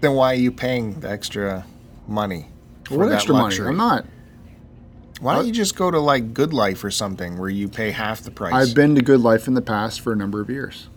then 0.00 0.12
why 0.14 0.32
are 0.32 0.36
you 0.38 0.52
paying 0.52 1.00
the 1.00 1.10
extra 1.10 1.64
money? 2.06 2.48
for 2.84 2.98
what 2.98 3.08
that 3.08 3.16
extra 3.16 3.34
luxury? 3.34 3.72
money? 3.74 3.74
I'm 3.74 4.04
not. 4.04 4.06
Why 5.20 5.34
don't 5.34 5.44
uh, 5.44 5.46
you 5.46 5.52
just 5.52 5.76
go 5.76 5.90
to 5.90 5.98
like 5.98 6.32
Good 6.34 6.52
Life 6.52 6.84
or 6.84 6.90
something 6.90 7.38
where 7.38 7.48
you 7.48 7.68
pay 7.68 7.90
half 7.90 8.22
the 8.22 8.30
price? 8.30 8.52
I've 8.52 8.74
been 8.74 8.94
to 8.94 9.02
Good 9.02 9.20
Life 9.20 9.48
in 9.48 9.54
the 9.54 9.62
past 9.62 10.00
for 10.00 10.12
a 10.12 10.16
number 10.16 10.40
of 10.40 10.48
years 10.48 10.88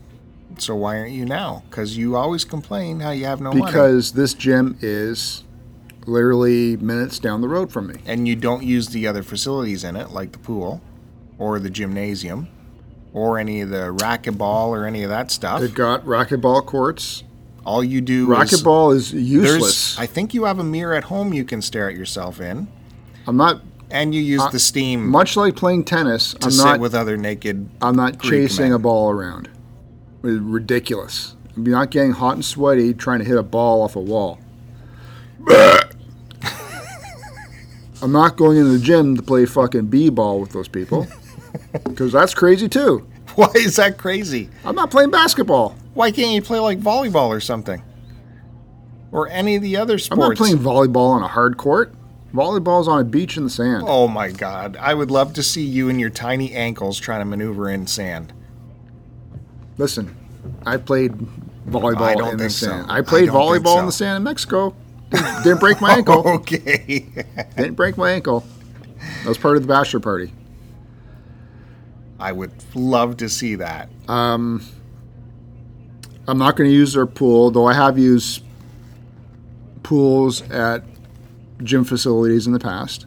so 0.58 0.76
why 0.76 1.00
aren't 1.00 1.12
you 1.12 1.26
now? 1.26 1.64
Because 1.70 1.98
you 1.98 2.16
always 2.16 2.46
complain 2.46 3.00
how 3.00 3.12
you 3.12 3.26
have 3.26 3.42
no 3.42 3.52
money. 3.52 3.66
because 3.66 4.14
this 4.14 4.34
gym 4.34 4.78
is 4.82 5.44
literally 6.06 6.78
minutes 6.78 7.20
down 7.20 7.42
the 7.42 7.48
road 7.48 7.72
from 7.72 7.88
me. 7.88 7.96
and 8.06 8.28
you 8.28 8.36
don't 8.36 8.64
use 8.64 8.90
the 8.90 9.08
other 9.08 9.24
facilities 9.24 9.84
in 9.84 9.96
it, 9.96 10.12
like 10.12 10.32
the 10.32 10.40
pool 10.40 10.82
or 11.38 11.60
the 11.60 11.70
gymnasium 11.70 12.48
or 13.14 13.38
any 13.38 13.62
of 13.62 13.70
the 13.70 13.94
racquetball 13.94 14.70
or 14.70 14.86
any 14.86 15.04
of 15.04 15.10
that 15.10 15.32
stuff. 15.32 15.62
They've 15.62 15.74
got 15.74 16.06
racquetball 16.06 16.66
courts. 16.66 17.24
All 17.64 17.84
you 17.84 18.02
do 18.02 18.32
is 18.34 18.40
Racquetball 18.52 18.96
is 18.96 19.12
there's. 19.12 19.24
useless. 19.24 20.00
I 20.00 20.08
think 20.08 20.34
you 20.34 20.46
have 20.46 20.58
a 20.58 20.64
mirror 20.64 20.96
at 20.96 21.04
home 21.06 21.32
you 21.32 21.44
can 21.44 21.62
stare 21.62 21.88
at 21.88 21.96
yourself 21.96 22.42
in, 22.42 22.68
I'm 23.28 23.38
not 23.38 23.62
and 23.92 24.14
you 24.16 24.22
use 24.22 24.42
Uh, 24.42 24.50
the 24.50 24.60
steam 24.60 25.08
much 25.10 25.36
like 25.38 25.56
playing 25.56 25.84
tennis. 25.84 26.34
to 26.36 26.46
I'm 26.46 26.52
sit 26.52 26.64
not 26.64 26.80
with 26.80 26.94
other 26.96 27.18
naked. 27.18 27.70
I'm 27.82 27.96
not 27.96 28.18
Greek 28.20 28.32
chasing 28.50 28.66
men. 28.66 28.74
a 28.74 28.80
ball 28.80 29.10
around. 29.12 29.50
It's 30.24 30.40
ridiculous. 30.42 31.36
I'm 31.56 31.64
not 31.66 31.90
getting 31.92 32.12
hot 32.12 32.36
and 32.36 32.46
sweaty 32.46 32.94
trying 32.94 33.20
to 33.20 33.26
hit 33.26 33.38
a 33.38 33.44
ball 33.44 33.82
off 33.82 33.96
a 33.96 34.00
wall. 34.00 34.40
I'm 38.02 38.12
not 38.12 38.36
going 38.36 38.58
into 38.58 38.72
the 38.72 38.80
gym 38.80 39.16
to 39.16 39.22
play 39.22 39.46
fucking 39.46 39.88
b-ball 39.88 40.40
with 40.40 40.52
those 40.54 40.68
people 40.68 41.06
because 41.84 42.12
that's 42.12 42.34
crazy 42.34 42.68
too. 42.68 43.08
Why 43.36 43.50
is 43.56 43.76
that 43.76 43.98
crazy? 43.98 44.50
I'm 44.66 44.76
not 44.76 44.90
playing 44.92 45.12
basketball. 45.12 45.76
Why 45.94 46.12
can't 46.12 46.34
you 46.34 46.42
play 46.42 46.60
like 46.60 46.80
volleyball 46.80 47.28
or 47.28 47.40
something? 47.40 47.84
Or 49.12 49.28
any 49.30 49.56
of 49.56 49.62
the 49.62 49.78
other 49.78 50.00
sports? 50.00 50.22
I'm 50.22 50.30
not 50.30 50.38
playing 50.38 50.58
volleyball 50.58 51.10
on 51.12 51.22
a 51.22 51.28
hard 51.28 51.58
court. 51.58 51.94
Volleyball's 52.34 52.88
on 52.88 53.02
a 53.02 53.04
beach 53.04 53.36
in 53.38 53.44
the 53.44 53.50
sand. 53.50 53.84
Oh 53.86 54.08
my 54.08 54.32
god. 54.32 54.78
I 54.78 54.94
would 54.94 55.12
love 55.12 55.34
to 55.34 55.44
see 55.44 55.64
you 55.64 55.90
and 55.90 56.00
your 56.00 56.10
tiny 56.10 56.54
ankles 56.54 57.00
trying 57.00 57.20
to 57.20 57.26
maneuver 57.26 57.70
in 57.70 57.88
sand. 57.88 58.32
Listen, 59.78 60.16
I 60.66 60.78
played 60.78 61.14
volleyball 61.68 62.24
I 62.26 62.32
in 62.32 62.38
the 62.38 62.44
think 62.44 62.52
so. 62.52 62.68
sand. 62.68 62.92
I 62.92 62.98
I 62.98 63.02
played 63.02 63.26
think 63.26 63.32
volleyball 63.32 63.80
in 63.80 63.86
the 63.86 63.92
sand 63.92 64.18
in 64.18 64.24
Mexico. 64.24 64.74
Didn't, 65.10 65.44
didn't 65.44 65.60
break 65.60 65.82
my 65.82 65.92
ankle. 65.98 66.26
Okay. 66.28 67.10
Didn't 67.58 67.76
break 67.76 67.98
my 67.98 68.12
ankle. 68.12 68.46
That 69.24 69.28
was 69.30 69.38
part 69.38 69.58
of 69.58 69.64
the 69.64 69.68
bachelor 69.68 70.00
party. 70.00 70.32
I 72.20 72.32
would 72.32 72.52
love 72.76 73.18
to 73.18 73.28
see 73.28 73.56
that. 73.56 73.90
Um, 74.08 74.64
I'm 76.28 76.38
not 76.38 76.56
going 76.56 76.70
to 76.70 76.74
use 76.74 76.94
their 76.94 77.08
pool, 77.08 77.52
though 77.52 77.66
I 77.66 77.74
have 77.74 77.98
used 77.98 78.44
pools 79.84 80.44
at 80.50 80.84
gym 81.64 81.84
facilities 81.84 82.48
in 82.48 82.54
the 82.54 82.60
past. 82.60 83.06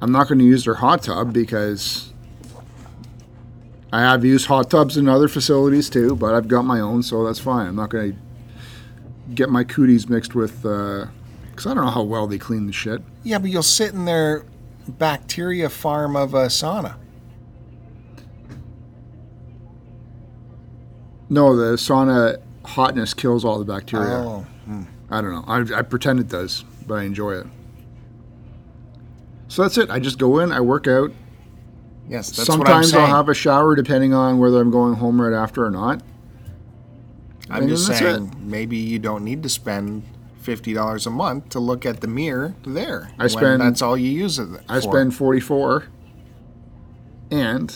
I'm 0.00 0.12
not 0.12 0.28
going 0.28 0.38
to 0.38 0.44
use 0.44 0.64
their 0.64 0.74
hot 0.74 1.02
tub 1.02 1.32
because 1.32 2.12
I 3.92 4.00
have 4.00 4.24
used 4.24 4.46
hot 4.46 4.70
tubs 4.70 4.96
in 4.96 5.08
other 5.08 5.28
facilities 5.28 5.90
too, 5.90 6.14
but 6.14 6.34
I've 6.34 6.46
got 6.48 6.62
my 6.62 6.80
own, 6.80 7.02
so 7.02 7.24
that's 7.24 7.40
fine. 7.40 7.66
I'm 7.66 7.76
not 7.76 7.90
going 7.90 8.12
to 8.12 8.18
get 9.34 9.50
my 9.50 9.64
cooties 9.64 10.08
mixed 10.08 10.34
with, 10.34 10.62
because 10.62 11.66
uh, 11.66 11.70
I 11.70 11.74
don't 11.74 11.84
know 11.84 11.90
how 11.90 12.02
well 12.02 12.26
they 12.26 12.38
clean 12.38 12.66
the 12.66 12.72
shit. 12.72 13.02
Yeah, 13.24 13.38
but 13.38 13.50
you'll 13.50 13.62
sit 13.62 13.92
in 13.92 14.04
their 14.04 14.44
bacteria 14.86 15.68
farm 15.68 16.16
of 16.16 16.34
a 16.34 16.46
sauna. 16.46 16.96
No, 21.30 21.56
the 21.56 21.76
sauna 21.76 22.40
hotness 22.64 23.14
kills 23.14 23.44
all 23.44 23.58
the 23.58 23.64
bacteria. 23.64 24.18
Oh. 24.18 24.46
Hmm. 24.64 24.84
I 25.10 25.20
don't 25.20 25.32
know. 25.32 25.44
I, 25.46 25.78
I 25.78 25.82
pretend 25.82 26.20
it 26.20 26.28
does 26.28 26.64
but 26.88 26.94
I 26.94 27.04
enjoy 27.04 27.34
it. 27.34 27.46
So 29.46 29.62
that's 29.62 29.78
it. 29.78 29.90
I 29.90 29.98
just 29.98 30.18
go 30.18 30.40
in, 30.40 30.50
I 30.52 30.60
work 30.60 30.86
out. 30.86 31.12
yes. 32.08 32.30
That's 32.30 32.48
what 32.48 32.68
I'm 32.68 32.82
Sometimes. 32.82 32.94
I'll 32.94 33.06
have 33.16 33.28
a 33.28 33.34
shower 33.34 33.76
depending 33.76 34.12
on 34.12 34.38
whether 34.38 34.60
I'm 34.60 34.70
going 34.70 34.94
home 34.94 35.20
right 35.20 35.32
after 35.32 35.64
or 35.64 35.70
not. 35.70 36.02
I'm 37.50 37.62
and 37.62 37.68
just 37.70 37.86
saying, 37.86 38.34
maybe 38.40 38.76
you 38.76 38.98
don't 38.98 39.24
need 39.24 39.42
to 39.44 39.48
spend 39.48 40.02
fifty 40.40 40.74
dollars 40.74 41.06
a 41.06 41.10
month 41.10 41.50
to 41.50 41.60
look 41.60 41.86
at 41.86 42.00
the 42.00 42.08
mirror 42.08 42.54
there. 42.66 43.10
I 43.18 43.26
spend- 43.26 43.62
That's 43.62 43.80
all 43.80 43.96
you 43.96 44.10
use 44.10 44.38
it. 44.38 44.48
I 44.68 44.80
spend 44.80 45.14
44 45.14 45.84
and 47.30 47.74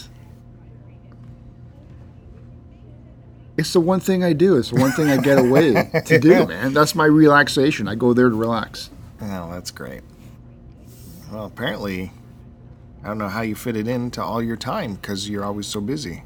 it's 3.57 3.73
the 3.73 3.81
one 3.81 4.01
thing 4.01 4.25
I 4.25 4.33
do. 4.33 4.57
It's 4.57 4.71
the 4.71 4.81
one 4.81 4.93
thing 4.93 5.09
I 5.09 5.19
get 5.19 5.39
away 5.39 5.73
to 6.07 6.19
do, 6.19 6.47
man. 6.47 6.73
That's 6.73 6.95
my 6.95 7.05
relaxation. 7.05 7.89
I 7.89 7.95
go 7.95 8.13
there 8.13 8.29
to 8.29 8.35
relax. 8.35 8.91
Oh, 9.23 9.53
that's 9.53 9.71
great. 9.71 10.03
Well, 11.31 11.45
apparently, 11.45 12.11
I 13.05 13.07
don't 13.07 13.19
know 13.19 13.29
how 13.29 13.43
you 13.43 13.55
fit 13.55 13.77
it 13.77 13.87
into 13.87 14.21
all 14.21 14.43
your 14.43 14.57
time 14.57 14.95
because 14.97 15.29
you're 15.29 15.45
always 15.45 15.69
so 15.69 15.81
busy. 15.81 16.25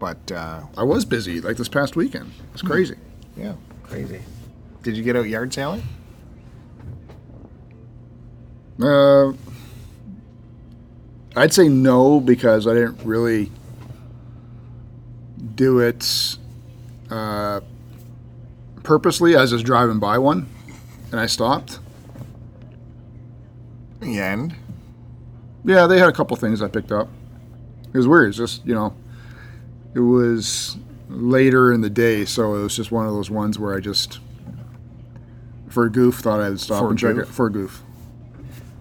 But 0.00 0.32
uh, 0.32 0.62
I 0.76 0.82
was 0.82 1.04
busy 1.04 1.40
like 1.40 1.56
this 1.56 1.68
past 1.68 1.94
weekend. 1.94 2.32
It's 2.52 2.62
crazy. 2.62 2.96
yeah, 3.36 3.54
crazy. 3.84 4.20
Did 4.82 4.96
you 4.96 5.04
get 5.04 5.16
out 5.16 5.28
yard 5.28 5.54
sailing? 5.54 5.82
Uh, 8.82 9.32
I'd 11.36 11.52
say 11.52 11.68
no 11.68 12.20
because 12.20 12.66
I 12.66 12.74
didn't 12.74 13.04
really 13.04 13.50
do 15.54 15.78
it 15.78 16.36
uh, 17.10 17.60
purposely. 18.82 19.36
I 19.36 19.42
was 19.42 19.50
just 19.50 19.64
driving 19.64 20.00
by 20.00 20.18
one 20.18 20.48
and 21.10 21.20
I 21.20 21.26
stopped. 21.26 21.78
Yeah, 24.12 24.32
and 24.34 24.54
Yeah, 25.64 25.86
they 25.86 25.98
had 25.98 26.08
a 26.08 26.12
couple 26.12 26.36
things 26.36 26.62
I 26.62 26.68
picked 26.68 26.92
up. 26.92 27.08
It 27.92 27.96
was 27.96 28.06
weird. 28.06 28.28
It's 28.28 28.38
just, 28.38 28.64
you 28.66 28.74
know, 28.74 28.94
it 29.94 30.00
was 30.00 30.76
later 31.08 31.72
in 31.72 31.80
the 31.80 31.90
day, 31.90 32.24
so 32.24 32.54
it 32.54 32.62
was 32.62 32.76
just 32.76 32.92
one 32.92 33.06
of 33.06 33.12
those 33.14 33.30
ones 33.30 33.58
where 33.58 33.74
I 33.76 33.80
just, 33.80 34.20
for 35.68 35.84
a 35.86 35.90
goof, 35.90 36.16
thought 36.16 36.40
I'd 36.40 36.60
stop 36.60 36.80
For 36.82 36.90
and 36.90 36.98
check 36.98 37.14
goof? 37.16 37.28
it. 37.28 37.32
For 37.32 37.46
a 37.46 37.52
goof. 37.52 37.82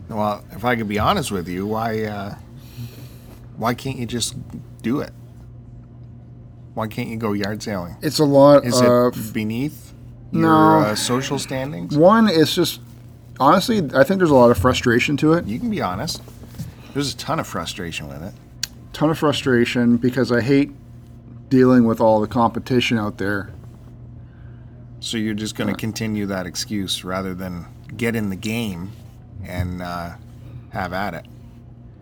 well, 0.09 0.43
if 0.51 0.63
I 0.65 0.75
could 0.75 0.87
be 0.87 0.99
honest 0.99 1.31
with 1.31 1.47
you, 1.47 1.65
why 1.65 2.03
uh, 2.03 2.35
why 3.57 3.73
can't 3.73 3.97
you 3.97 4.05
just 4.05 4.35
do 4.81 4.99
it? 4.99 5.11
Why 6.75 6.87
can't 6.87 7.07
you 7.09 7.17
go 7.17 7.33
yard 7.33 7.63
sailing? 7.63 7.95
It's 8.01 8.19
a 8.19 8.25
lot 8.25 8.65
Is 8.65 8.79
of. 8.81 9.17
it 9.17 9.33
beneath 9.33 9.93
your 10.31 10.41
No. 10.43 10.79
uh, 10.79 10.95
social 10.95 11.39
standings? 11.39 11.97
One, 11.97 12.27
it's 12.29 12.53
just, 12.53 12.81
honestly, 13.39 13.77
I 13.93 14.03
think 14.03 14.19
there's 14.19 14.29
a 14.31 14.35
lot 14.35 14.51
of 14.51 14.57
frustration 14.57 15.17
to 15.17 15.33
it. 15.33 15.45
You 15.45 15.59
can 15.59 15.69
be 15.69 15.81
honest. 15.81 16.21
There's 16.93 17.13
a 17.13 17.17
ton 17.17 17.39
of 17.39 17.47
frustration 17.47 18.07
with 18.07 18.23
it. 18.23 18.33
ton 18.93 19.09
of 19.09 19.17
frustration 19.17 19.97
because 19.97 20.31
I 20.31 20.41
hate 20.41 20.71
dealing 21.49 21.85
with 21.85 22.01
all 22.01 22.19
the 22.19 22.27
competition 22.27 22.97
out 22.97 23.17
there. 23.17 23.51
So 24.99 25.17
you're 25.17 25.35
just 25.35 25.55
going 25.55 25.69
to 25.73 25.79
continue 25.79 26.25
that 26.25 26.47
excuse 26.47 27.03
rather 27.03 27.35
than 27.35 27.67
get 27.95 28.15
in 28.15 28.29
the 28.29 28.35
game 28.35 28.91
and 29.43 29.81
uh, 29.81 30.15
have 30.71 30.91
at 30.91 31.13
it. 31.13 31.25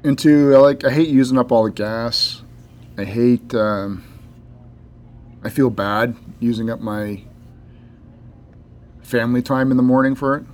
And 0.03 0.17
two, 0.17 0.55
I 0.55 0.59
like 0.59 0.85
I 0.85 0.91
hate 0.91 1.09
using 1.09 1.37
up 1.37 1.51
all 1.51 1.65
the 1.65 1.71
gas. 1.71 2.41
I 2.97 3.03
hate. 3.03 3.53
Um, 3.53 4.03
I 5.43 5.49
feel 5.49 5.69
bad 5.69 6.15
using 6.39 6.69
up 6.69 6.79
my 6.79 7.21
family 9.01 9.41
time 9.41 9.71
in 9.71 9.77
the 9.77 9.83
morning 9.83 10.15
for 10.15 10.37
it. 10.37 10.45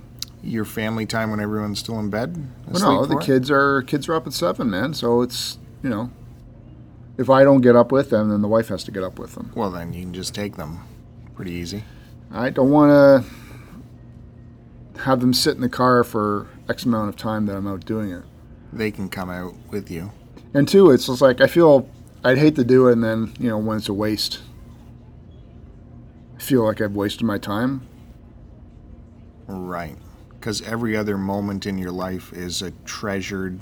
Your 0.42 0.64
family 0.64 1.06
time 1.06 1.30
when 1.30 1.40
everyone's 1.40 1.78
still 1.78 1.98
in 1.98 2.10
bed. 2.10 2.36
Well, 2.68 2.80
no, 2.80 3.06
the 3.06 3.18
it? 3.18 3.24
kids 3.24 3.50
are 3.50 3.82
kids 3.82 4.08
are 4.08 4.14
up 4.14 4.26
at 4.26 4.32
seven, 4.32 4.70
man. 4.70 4.94
So 4.94 5.22
it's 5.22 5.58
you 5.82 5.90
know, 5.90 6.10
if 7.16 7.30
I 7.30 7.44
don't 7.44 7.60
get 7.60 7.76
up 7.76 7.92
with 7.92 8.10
them, 8.10 8.30
then 8.30 8.42
the 8.42 8.48
wife 8.48 8.68
has 8.68 8.84
to 8.84 8.90
get 8.90 9.02
up 9.02 9.18
with 9.18 9.34
them. 9.34 9.52
Well, 9.54 9.70
then 9.70 9.92
you 9.92 10.02
can 10.02 10.14
just 10.14 10.34
take 10.34 10.56
them. 10.56 10.80
Pretty 11.34 11.52
easy. 11.52 11.84
I 12.30 12.50
don't 12.50 12.70
want 12.70 12.90
to 12.90 13.24
have 15.02 15.20
them 15.20 15.34
sit 15.34 15.54
in 15.54 15.60
the 15.60 15.68
car 15.68 16.04
for 16.04 16.48
X 16.68 16.84
amount 16.84 17.08
of 17.08 17.16
time 17.16 17.46
that 17.46 17.56
I'm 17.56 17.66
out 17.66 17.84
doing 17.84 18.10
it. 18.10 18.22
They 18.72 18.90
can 18.90 19.08
come 19.08 19.30
out 19.30 19.54
with 19.70 19.90
you. 19.90 20.12
And 20.54 20.68
two, 20.68 20.90
it's 20.90 21.06
just 21.06 21.20
like 21.20 21.40
I 21.40 21.46
feel 21.46 21.88
I'd 22.24 22.38
hate 22.38 22.56
to 22.56 22.64
do 22.64 22.88
it, 22.88 22.92
and 22.92 23.04
then 23.04 23.32
you 23.38 23.48
know 23.48 23.58
when 23.58 23.78
it's 23.78 23.88
a 23.88 23.94
waste, 23.94 24.40
I 26.36 26.40
feel 26.40 26.64
like 26.64 26.80
I've 26.80 26.94
wasted 26.94 27.24
my 27.24 27.38
time. 27.38 27.86
Right. 29.46 29.96
Because 30.42 30.60
every 30.62 30.96
other 30.96 31.16
moment 31.16 31.66
in 31.66 31.78
your 31.78 31.92
life 31.92 32.32
is 32.32 32.62
a 32.62 32.72
treasured 32.84 33.60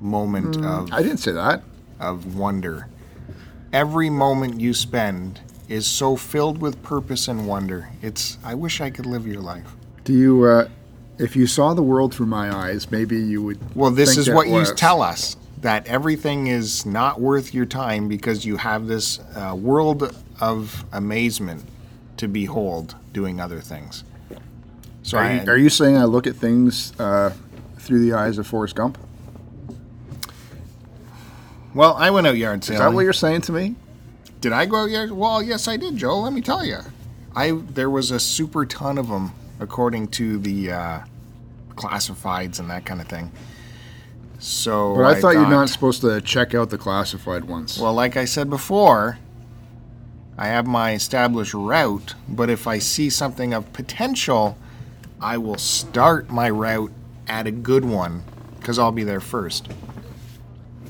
moment 0.00 0.56
of, 0.56 0.88
Mm, 0.88 0.92
I 0.94 1.02
didn't 1.02 1.18
say 1.18 1.32
that. 1.32 1.62
of 2.00 2.36
wonder. 2.36 2.88
Every 3.70 4.08
moment 4.08 4.58
you 4.58 4.72
spend 4.72 5.40
is 5.68 5.86
so 5.86 6.16
filled 6.16 6.56
with 6.56 6.82
purpose 6.82 7.28
and 7.28 7.46
wonder. 7.46 7.90
It's, 8.00 8.38
I 8.42 8.54
wish 8.54 8.80
I 8.80 8.88
could 8.88 9.04
live 9.04 9.26
your 9.26 9.42
life. 9.42 9.66
Do 10.04 10.14
you? 10.14 10.44
Uh, 10.44 10.68
if 11.18 11.36
you 11.36 11.46
saw 11.46 11.74
the 11.74 11.82
world 11.82 12.14
through 12.14 12.26
my 12.26 12.50
eyes, 12.50 12.90
maybe 12.90 13.18
you 13.20 13.42
would. 13.42 13.76
Well, 13.76 13.90
this 13.90 14.16
is 14.16 14.30
what 14.30 14.48
you 14.48 14.64
tell 14.74 15.02
us 15.02 15.36
that 15.60 15.86
everything 15.86 16.46
is 16.46 16.86
not 16.86 17.20
worth 17.20 17.52
your 17.52 17.66
time 17.66 18.08
because 18.08 18.46
you 18.46 18.56
have 18.56 18.86
this 18.86 19.20
uh, 19.36 19.54
world 19.54 20.16
of 20.40 20.86
amazement 20.94 21.62
to 22.16 22.26
behold 22.26 22.94
doing 23.12 23.38
other 23.38 23.60
things. 23.60 24.02
So 25.02 25.18
Are 25.18 25.32
you, 25.32 25.40
are 25.50 25.56
you 25.56 25.68
saying 25.68 25.96
I 25.96 26.04
look 26.04 26.26
at 26.26 26.36
things 26.36 26.98
uh, 26.98 27.32
through 27.78 28.00
the 28.00 28.14
eyes 28.14 28.38
of 28.38 28.46
Forrest 28.46 28.74
Gump? 28.74 28.98
well, 31.74 31.94
I 31.94 32.10
went 32.10 32.26
out 32.26 32.36
yard 32.36 32.62
sale. 32.64 32.74
Is 32.74 32.80
that 32.80 32.92
what 32.92 33.02
you're 33.02 33.12
saying 33.12 33.42
to 33.42 33.52
me? 33.52 33.74
Did 34.40 34.52
I 34.52 34.66
go 34.66 34.82
out 34.82 34.90
yard? 34.90 35.12
Well, 35.12 35.42
yes, 35.42 35.68
I 35.68 35.76
did, 35.76 35.96
Joe. 35.96 36.20
Let 36.20 36.32
me 36.32 36.40
tell 36.40 36.64
you, 36.64 36.78
I 37.34 37.52
there 37.52 37.90
was 37.90 38.10
a 38.10 38.20
super 38.20 38.66
ton 38.66 38.98
of 38.98 39.08
them 39.08 39.32
according 39.60 40.08
to 40.08 40.38
the 40.38 40.72
uh, 40.72 41.00
classifieds 41.70 42.58
and 42.58 42.68
that 42.70 42.84
kind 42.84 43.00
of 43.00 43.08
thing. 43.08 43.32
So, 44.38 44.96
But 44.96 45.04
I, 45.04 45.20
thought 45.20 45.34
you're 45.34 45.48
not 45.48 45.68
supposed 45.68 46.00
to 46.00 46.20
check 46.20 46.52
out 46.52 46.70
the 46.70 46.78
classified 46.78 47.44
ones. 47.44 47.78
Well, 47.78 47.94
like 47.94 48.16
I 48.16 48.24
said 48.24 48.50
before, 48.50 49.18
I 50.36 50.48
have 50.48 50.66
my 50.66 50.94
established 50.94 51.54
route, 51.54 52.14
but 52.28 52.50
if 52.50 52.66
I 52.66 52.80
see 52.80 53.08
something 53.08 53.54
of 53.54 53.72
potential, 53.72 54.58
I 55.22 55.38
will 55.38 55.58
start 55.58 56.30
my 56.30 56.50
route 56.50 56.92
at 57.28 57.46
a 57.46 57.50
good 57.52 57.84
one 57.84 58.24
because 58.58 58.78
I'll 58.78 58.92
be 58.92 59.04
there 59.04 59.20
first. 59.20 59.68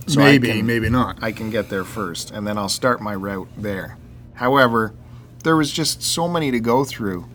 So 0.07 0.21
maybe, 0.21 0.49
can- 0.49 0.67
maybe 0.67 0.89
not. 0.89 1.23
I 1.23 1.33
can 1.33 1.51
get 1.51 1.69
there 1.69 1.85
first, 1.85 2.31
and 2.31 2.47
then 2.47 2.59
I'll 2.59 2.69
start 2.69 3.01
my 3.01 3.15
route 3.15 3.49
there. 3.57 3.97
However, 4.35 4.95
there 5.45 5.57
was 5.57 5.71
just 5.71 6.03
so 6.03 6.27
many 6.29 6.51
to 6.51 6.61
go 6.61 6.85
through. 6.85 7.27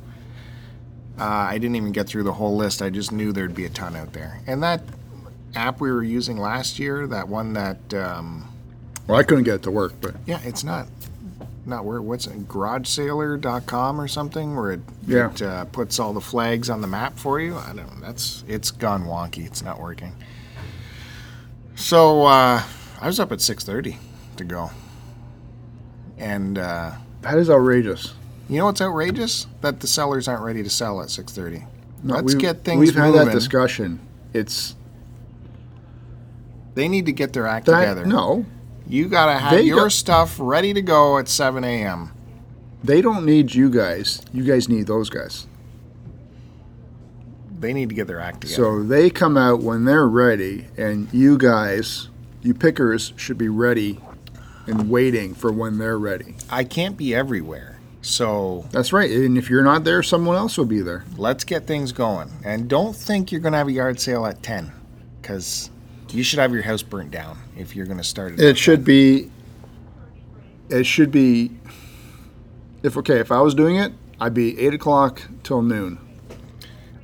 Uh, 1.20 1.24
I 1.24 1.58
didn't 1.58 1.76
even 1.76 1.92
get 1.92 2.08
through 2.08 2.24
the 2.24 2.34
whole 2.34 2.56
list. 2.56 2.82
I 2.82 2.90
just 2.90 3.12
knew 3.12 3.32
there'd 3.32 3.56
be 3.56 3.66
a 3.66 3.70
ton 3.70 3.96
out 3.96 4.14
there. 4.14 4.42
And 4.46 4.62
that 4.64 4.84
app 5.56 5.80
we 5.80 5.92
were 5.92 6.04
using 6.04 6.38
last 6.38 6.78
year, 6.78 7.08
that 7.08 7.28
one 7.28 7.54
that 7.54 7.94
um, 7.94 8.48
Well, 9.08 9.18
I 9.18 9.24
couldn't 9.24 9.46
get 9.46 9.56
it 9.56 9.64
to 9.64 9.72
work, 9.72 9.94
but 10.02 10.16
yeah, 10.26 10.40
it's 10.44 10.64
not 10.64 10.88
not 11.68 11.84
where 11.86 12.02
what's 12.02 12.26
it 12.28 12.48
garagesailor.com 12.48 14.00
or 14.02 14.08
something 14.08 14.56
where 14.56 14.72
it, 14.72 14.80
Yeah. 15.06 15.30
it 15.32 15.42
uh, 15.42 15.66
puts 15.66 16.00
all 16.00 16.14
the 16.14 16.22
flags 16.22 16.70
on 16.70 16.82
the 16.82 16.88
map 16.88 17.20
for 17.20 17.40
you. 17.40 17.56
I 17.58 17.68
don't 17.68 17.78
know. 17.78 18.02
That's 18.02 18.44
it's 18.48 18.72
gone 18.72 19.04
wonky. 19.06 19.46
It's 19.46 19.62
not 19.62 19.80
working. 19.82 20.14
So 21.76 22.26
uh, 22.26 22.64
I 23.02 23.06
was 23.08 23.20
up 23.20 23.32
at 23.32 23.40
6:30 23.40 23.98
to 24.38 24.44
go. 24.44 24.72
And 26.18 26.58
uh, 26.58 26.94
that 27.22 27.38
is 27.38 27.50
outrageous. 27.50 28.14
you 28.50 28.58
know 28.58 28.66
what's 28.66 28.82
outrageous? 28.82 29.46
That 29.62 29.82
the 29.82 29.88
sellers 29.88 30.28
aren't 30.28 30.44
ready 30.44 30.64
to 30.64 30.70
sell 30.70 31.02
at 31.02 31.10
6:30. 31.10 31.68
No, 32.04 32.16
Let's 32.16 32.34
get 32.36 32.64
things 32.64 32.80
We've 32.80 32.96
had 32.96 33.14
that 33.14 33.32
discussion. 33.32 34.00
It's 34.34 34.76
They 36.76 36.88
need 36.88 37.06
to 37.08 37.12
get 37.12 37.34
their 37.34 37.46
act 37.48 37.66
that 37.68 37.80
together. 37.80 38.06
no, 38.06 38.46
You 38.88 39.08
got 39.08 39.26
to 39.34 39.38
have 39.40 39.52
They 39.52 39.64
your 39.64 39.84
got- 39.84 39.92
stuff 39.92 40.38
ready 40.40 40.74
to 40.74 40.82
go 40.82 41.18
at 41.18 41.28
7 41.28 41.64
a.m. 41.64 42.12
they 42.84 43.02
don't 43.02 43.26
need 43.26 43.54
you 43.54 43.70
guys. 43.70 44.22
You 44.34 44.44
guys 44.44 44.70
need 44.70 44.88
those 44.88 45.10
guys. 45.10 45.46
They 47.60 47.74
need 47.74 47.90
to 47.90 47.96
get 47.96 48.08
their 48.08 48.20
act 48.20 48.42
together. 48.42 48.56
So 48.56 48.84
they 48.84 49.10
come 49.10 49.36
out 49.36 49.62
when 49.62 49.86
they're 49.86 50.08
ready, 50.08 50.68
and 50.78 51.12
you 51.12 51.38
guys, 51.38 52.10
you 52.44 52.54
pickers, 52.54 53.14
should 53.16 53.38
be 53.38 53.50
ready 53.50 54.00
and 54.68 54.90
waiting 54.90 55.34
for 55.34 55.52
when 55.52 55.80
they're 55.80 55.98
ready. 55.98 56.36
I 56.50 56.64
can't 56.64 56.96
be 56.96 57.16
everywhere. 57.16 57.80
So 58.04 58.66
That's 58.72 58.94
right. 58.94 59.10
And 59.10 59.38
if 59.38 59.50
you're 59.50 59.64
not 59.64 59.84
there, 59.84 60.04
someone 60.04 60.36
else 60.38 60.58
will 60.58 60.66
be 60.66 60.82
there. 60.82 61.04
let's 61.18 61.44
get 61.44 61.66
things 61.66 61.92
going. 61.92 62.30
And 62.46 62.70
don't 62.70 62.96
think 62.96 63.32
you're 63.32 63.42
going 63.42 63.54
to 63.54 63.58
have 63.58 63.68
a 63.68 63.72
yard 63.72 64.00
sale 64.00 64.26
at 64.28 64.44
10 64.44 64.72
because 65.22 65.72
you 66.14 66.24
should 66.24 66.40
have 66.40 66.54
your 66.54 66.64
house 66.64 66.82
burnt 66.84 67.12
down 67.12 67.38
if 67.58 67.76
you're 67.76 67.86
going 67.86 67.98
to 67.98 68.04
start 68.04 68.34
it. 68.34 68.40
It 68.40 68.58
should 68.58 68.84
be. 68.84 69.32
It 70.70 70.86
should 70.86 71.12
be 71.12 71.52
If 72.84 72.98
okay, 72.98 73.20
if 73.20 73.32
I 73.32 73.40
was 73.42 73.54
doing 73.56 73.78
it, 73.78 73.94
I'd 74.20 74.34
be 74.34 74.60
eight 74.60 74.74
o'clock 74.74 75.22
till 75.44 75.62
noon. 75.62 75.98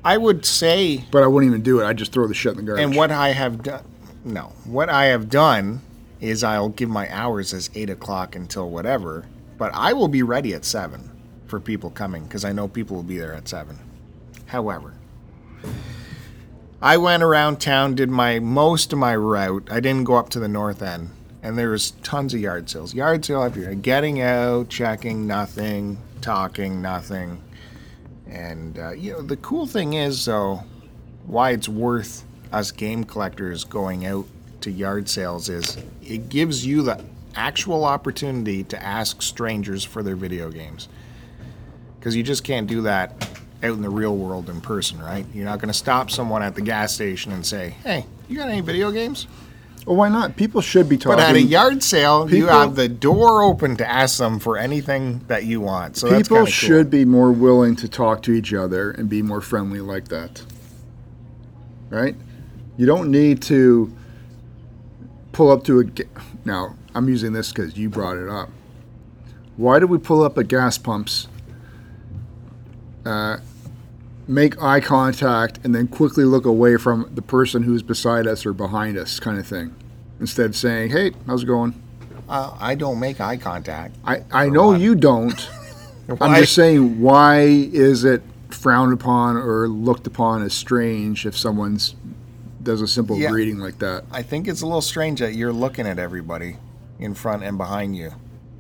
I 0.03 0.17
would 0.17 0.45
say, 0.45 1.05
But 1.11 1.23
I 1.23 1.27
wouldn't 1.27 1.49
even 1.49 1.61
do 1.63 1.79
it. 1.79 1.85
I'd 1.85 1.97
just 1.97 2.11
throw 2.11 2.27
the 2.27 2.33
shit 2.33 2.51
in 2.51 2.57
the 2.57 2.63
garbage. 2.63 2.83
and 2.83 2.95
what 2.95 3.09
I 3.11 3.29
have 3.29 3.63
done, 3.63 3.83
no, 4.25 4.51
what 4.65 4.89
I 4.89 5.05
have 5.05 5.29
done 5.29 5.81
is 6.19 6.43
I'll 6.43 6.69
give 6.69 6.89
my 6.89 7.09
hours 7.13 7.53
as 7.53 7.69
eight 7.75 7.89
o'clock 7.89 8.35
until 8.35 8.69
whatever, 8.69 9.25
but 9.57 9.71
I 9.73 9.93
will 9.93 10.09
be 10.09 10.23
ready 10.23 10.53
at 10.53 10.65
seven 10.65 11.09
for 11.47 11.59
people 11.61 11.89
coming 11.89 12.23
because 12.25 12.43
I 12.43 12.51
know 12.51 12.67
people 12.67 12.97
will 12.97 13.03
be 13.03 13.17
there 13.17 13.33
at 13.33 13.47
seven. 13.47 13.79
However, 14.45 14.93
I 16.83 16.97
went 16.97 17.23
around 17.23 17.61
town, 17.61 17.95
did 17.95 18.09
my 18.09 18.39
most 18.39 18.91
of 18.91 18.99
my 18.99 19.15
route. 19.15 19.69
I 19.71 19.79
didn't 19.79 20.03
go 20.03 20.15
up 20.15 20.27
to 20.31 20.39
the 20.41 20.49
north 20.49 20.81
end, 20.81 21.11
and 21.41 21.57
there 21.57 21.69
was 21.69 21.91
tons 22.03 22.33
of 22.33 22.41
yard 22.41 22.69
sales. 22.69 22.93
Yard 22.93 23.23
sale 23.23 23.41
after 23.41 23.61
yard, 23.61 23.81
getting 23.81 24.19
out, 24.19 24.67
checking, 24.67 25.25
nothing, 25.25 25.97
talking, 26.19 26.81
nothing. 26.81 27.41
And 28.27 28.77
uh, 28.77 28.91
you 28.91 29.13
know, 29.13 29.21
the 29.21 29.37
cool 29.37 29.65
thing 29.65 29.93
is 29.93 30.25
though, 30.25 30.65
why 31.25 31.51
it's 31.51 31.69
worth 31.69 32.25
us 32.51 32.71
game 32.73 33.05
collectors 33.05 33.63
going 33.63 34.05
out 34.05 34.25
to 34.59 34.69
yard 34.69 35.07
sales 35.07 35.47
is 35.47 35.77
it 36.05 36.27
gives 36.27 36.65
you 36.65 36.81
the 36.81 37.01
actual 37.33 37.85
opportunity 37.85 38.61
to 38.65 38.83
ask 38.83 39.21
strangers 39.21 39.85
for 39.85 40.03
their 40.03 40.17
video 40.17 40.51
games. 40.51 40.89
Because 41.97 42.13
you 42.13 42.23
just 42.23 42.43
can't 42.43 42.67
do 42.67 42.81
that 42.81 43.25
out 43.63 43.71
in 43.73 43.81
the 43.81 43.89
real 43.89 44.15
world 44.15 44.49
in 44.49 44.59
person, 44.61 44.99
right? 45.01 45.25
You're 45.33 45.45
not 45.45 45.59
going 45.59 45.69
to 45.71 45.77
stop 45.77 46.11
someone 46.11 46.43
at 46.43 46.55
the 46.55 46.61
gas 46.61 46.93
station 46.93 47.31
and 47.31 47.45
say, 47.45 47.71
"Hey, 47.83 48.05
you 48.27 48.37
got 48.37 48.49
any 48.49 48.61
video 48.61 48.91
games?" 48.91 49.25
well, 49.85 49.95
why 49.95 50.09
not? 50.09 50.35
People 50.37 50.61
should 50.61 50.87
be 50.87 50.97
talking. 50.97 51.17
But 51.17 51.29
at 51.29 51.35
a 51.35 51.41
yard 51.41 51.81
sale, 51.83 52.29
you 52.33 52.47
have 52.47 52.75
the 52.75 52.87
door 52.89 53.43
open 53.43 53.75
to 53.77 53.89
ask 53.89 54.17
them 54.17 54.39
for 54.39 54.57
anything 54.57 55.21
that 55.27 55.45
you 55.45 55.59
want. 55.61 55.97
So 55.97 56.09
People 56.15 56.37
cool. 56.37 56.45
should 56.45 56.89
be 56.89 57.03
more 57.05 57.31
willing 57.31 57.75
to 57.77 57.87
talk 57.89 58.21
to 58.23 58.31
each 58.31 58.53
other 58.53 58.91
and 58.91 59.09
be 59.09 59.21
more 59.21 59.41
friendly 59.41 59.79
like 59.81 60.07
that. 60.09 60.43
Right? 61.89 62.15
You 62.77 62.85
don't 62.85 63.11
need 63.11 63.41
to 63.43 63.93
pull 65.31 65.51
up 65.51 65.63
to 65.65 65.79
a. 65.79 65.83
ga- 65.83 66.07
Now, 66.45 66.75
I'm 66.95 67.07
using 67.09 67.33
this 67.33 67.51
because 67.51 67.77
you 67.77 67.89
brought 67.89 68.17
it 68.17 68.27
up. 68.29 68.49
Why 69.57 69.79
do 69.79 69.85
we 69.87 69.97
pull 69.99 70.23
up 70.23 70.37
at 70.37 70.47
gas 70.47 70.77
pumps, 70.79 71.27
uh, 73.05 73.37
make 74.27 74.61
eye 74.61 74.79
contact, 74.79 75.59
and 75.63 75.73
then 75.75 75.87
quickly 75.87 76.23
look 76.23 76.45
away 76.45 76.77
from 76.77 77.09
the 77.13 77.21
person 77.21 77.63
who's 77.63 77.83
beside 77.83 78.27
us 78.27 78.45
or 78.45 78.53
behind 78.53 78.97
us, 78.97 79.19
kind 79.19 79.37
of 79.37 79.45
thing? 79.47 79.75
Instead 80.19 80.47
of 80.47 80.55
saying, 80.55 80.91
hey, 80.91 81.11
how's 81.27 81.43
it 81.43 81.47
going? 81.47 81.81
Uh, 82.29 82.55
I 82.59 82.75
don't 82.75 82.99
make 82.99 83.19
eye 83.19 83.37
contact. 83.37 83.95
I, 84.05 84.23
I 84.31 84.49
know 84.49 84.73
you 84.73 84.95
don't. 84.95 85.49
I'm 86.21 86.35
just 86.39 86.53
saying, 86.55 87.01
why 87.01 87.41
is 87.41 88.03
it 88.03 88.21
frowned 88.49 88.93
upon 88.93 89.35
or 89.37 89.67
looked 89.67 90.07
upon 90.07 90.41
as 90.43 90.53
strange 90.53 91.25
if 91.25 91.37
someone's 91.37 91.95
does 92.61 92.81
a 92.81 92.87
simple 92.87 93.17
Yeah. 93.17 93.29
greeting 93.29 93.57
like 93.57 93.79
that? 93.79 94.05
I 94.11 94.21
think 94.21 94.47
it's 94.47 94.61
a 94.61 94.65
little 94.65 94.81
strange 94.81 95.19
that 95.19 95.33
you're 95.33 95.51
looking 95.51 95.85
at 95.85 95.99
everybody 95.99 96.57
in 96.99 97.13
front 97.13 97.43
and 97.43 97.57
behind 97.57 97.97
you, 97.97 98.11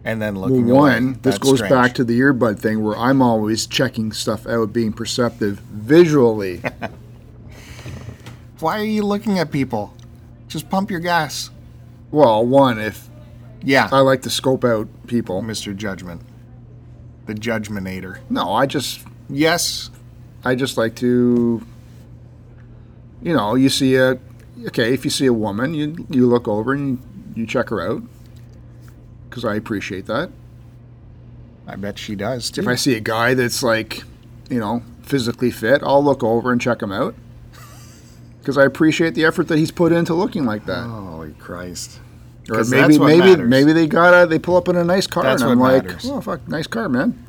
and 0.05 0.21
then 0.21 0.35
Well, 0.35 0.49
looking 0.49 0.67
one, 0.67 1.03
away. 1.03 1.11
this 1.13 1.19
That's 1.21 1.37
goes 1.39 1.55
strange. 1.59 1.71
back 1.71 1.93
to 1.95 2.03
the 2.03 2.19
earbud 2.19 2.59
thing 2.59 2.83
where 2.83 2.97
I'm 2.97 3.21
always 3.21 3.65
checking 3.67 4.11
stuff 4.11 4.45
out, 4.47 4.73
being 4.73 4.91
perceptive 4.93 5.59
visually. 5.59 6.61
Why 8.59 8.79
are 8.79 8.85
you 8.85 9.03
looking 9.03 9.39
at 9.39 9.51
people? 9.51 9.93
Just 10.47 10.69
pump 10.69 10.91
your 10.91 10.99
gas. 10.99 11.49
well, 12.11 12.45
one, 12.45 12.79
if 12.79 13.09
Yeah, 13.61 13.89
I 13.91 13.99
like 13.99 14.21
to 14.23 14.29
scope 14.29 14.63
out 14.63 14.87
people. 15.07 15.41
Mr. 15.41 15.75
Judgment, 15.75 16.21
the 17.25 17.33
Judgmentator. 17.33 18.19
No, 18.29 18.53
I 18.53 18.65
just 18.65 19.01
Yes, 19.29 19.89
I 20.45 20.55
just 20.55 20.77
like 20.77 20.95
to, 20.97 21.65
you 23.21 23.33
know, 23.33 23.55
you 23.55 23.69
see 23.69 23.95
a, 23.95 24.19
okay, 24.67 24.93
if 24.93 25.05
you 25.05 25.11
see 25.11 25.25
a 25.25 25.33
woman, 25.33 25.73
you 25.73 26.05
you 26.09 26.27
look 26.27 26.47
over 26.47 26.73
and 26.73 26.99
you, 27.35 27.41
you 27.41 27.47
check 27.47 27.69
her 27.69 27.81
out, 27.81 28.03
because 29.33 29.45
I 29.45 29.55
appreciate 29.55 30.05
that. 30.05 30.29
I 31.65 31.75
bet 31.75 31.97
she 31.97 32.13
does 32.13 32.51
too. 32.51 32.61
If 32.61 32.67
I 32.67 32.75
see 32.75 32.93
a 32.93 32.99
guy 32.99 33.33
that's 33.33 33.63
like, 33.63 34.03
you 34.47 34.59
know, 34.59 34.83
physically 35.01 35.49
fit, 35.49 35.81
I'll 35.81 36.03
look 36.03 36.23
over 36.23 36.51
and 36.51 36.61
check 36.61 36.83
him 36.83 36.91
out, 36.91 37.15
because 38.39 38.59
I 38.59 38.63
appreciate 38.65 39.15
the 39.15 39.25
effort 39.25 39.47
that 39.47 39.57
he's 39.57 39.71
put 39.71 39.91
into 39.91 40.13
looking 40.13 40.45
like 40.45 40.65
that. 40.67 40.83
Holy 40.85 41.31
Christ! 41.33 41.99
or 42.51 42.63
maybe 42.65 42.99
maybe 42.99 43.19
matters. 43.19 43.49
maybe 43.49 43.73
they 43.73 43.87
got 43.87 44.13
a 44.13 44.27
they 44.27 44.37
pull 44.37 44.55
up 44.55 44.67
in 44.67 44.75
a 44.75 44.83
nice 44.83 45.07
car 45.07 45.23
That's 45.23 45.41
and 45.41 45.51
I'm 45.51 45.59
like, 45.59 45.85
matters. 45.85 46.07
oh 46.11 46.21
fuck, 46.21 46.47
nice 46.47 46.67
car, 46.67 46.89
man. 46.89 47.25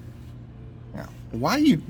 Yeah. 0.95 1.07
Why 1.31 1.53
are 1.53 1.59
you 1.61 1.81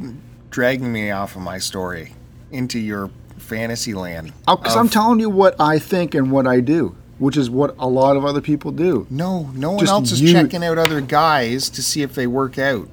dragging 0.51 0.93
me 0.93 1.11
off 1.11 1.35
of 1.35 1.43
my 1.43 1.59
story 1.59 2.15
into 2.53 2.79
your 2.79 3.11
fantasy 3.39 3.95
land? 3.95 4.33
Oh, 4.47 4.57
because 4.57 4.75
of- 4.75 4.81
I'm 4.81 4.89
telling 4.91 5.19
you 5.19 5.29
what 5.29 5.61
I 5.61 5.81
think 5.81 6.15
and 6.15 6.31
what 6.31 6.47
I 6.47 6.61
do, 6.61 6.95
which 7.19 7.37
is 7.37 7.49
what 7.51 7.75
a 7.79 7.87
lot 7.89 8.17
of 8.17 8.25
other 8.25 8.41
people 8.41 8.71
do. 8.73 9.07
No, 9.11 9.51
no 9.55 9.71
one 9.73 9.81
Just 9.81 9.93
else 9.93 10.13
is 10.13 10.21
you- 10.21 10.33
checking 10.33 10.65
out 10.65 10.79
other 10.79 11.01
guys 11.01 11.69
to 11.71 11.83
see 11.83 12.03
if 12.03 12.15
they 12.15 12.27
work 12.27 12.59
out 12.59 12.89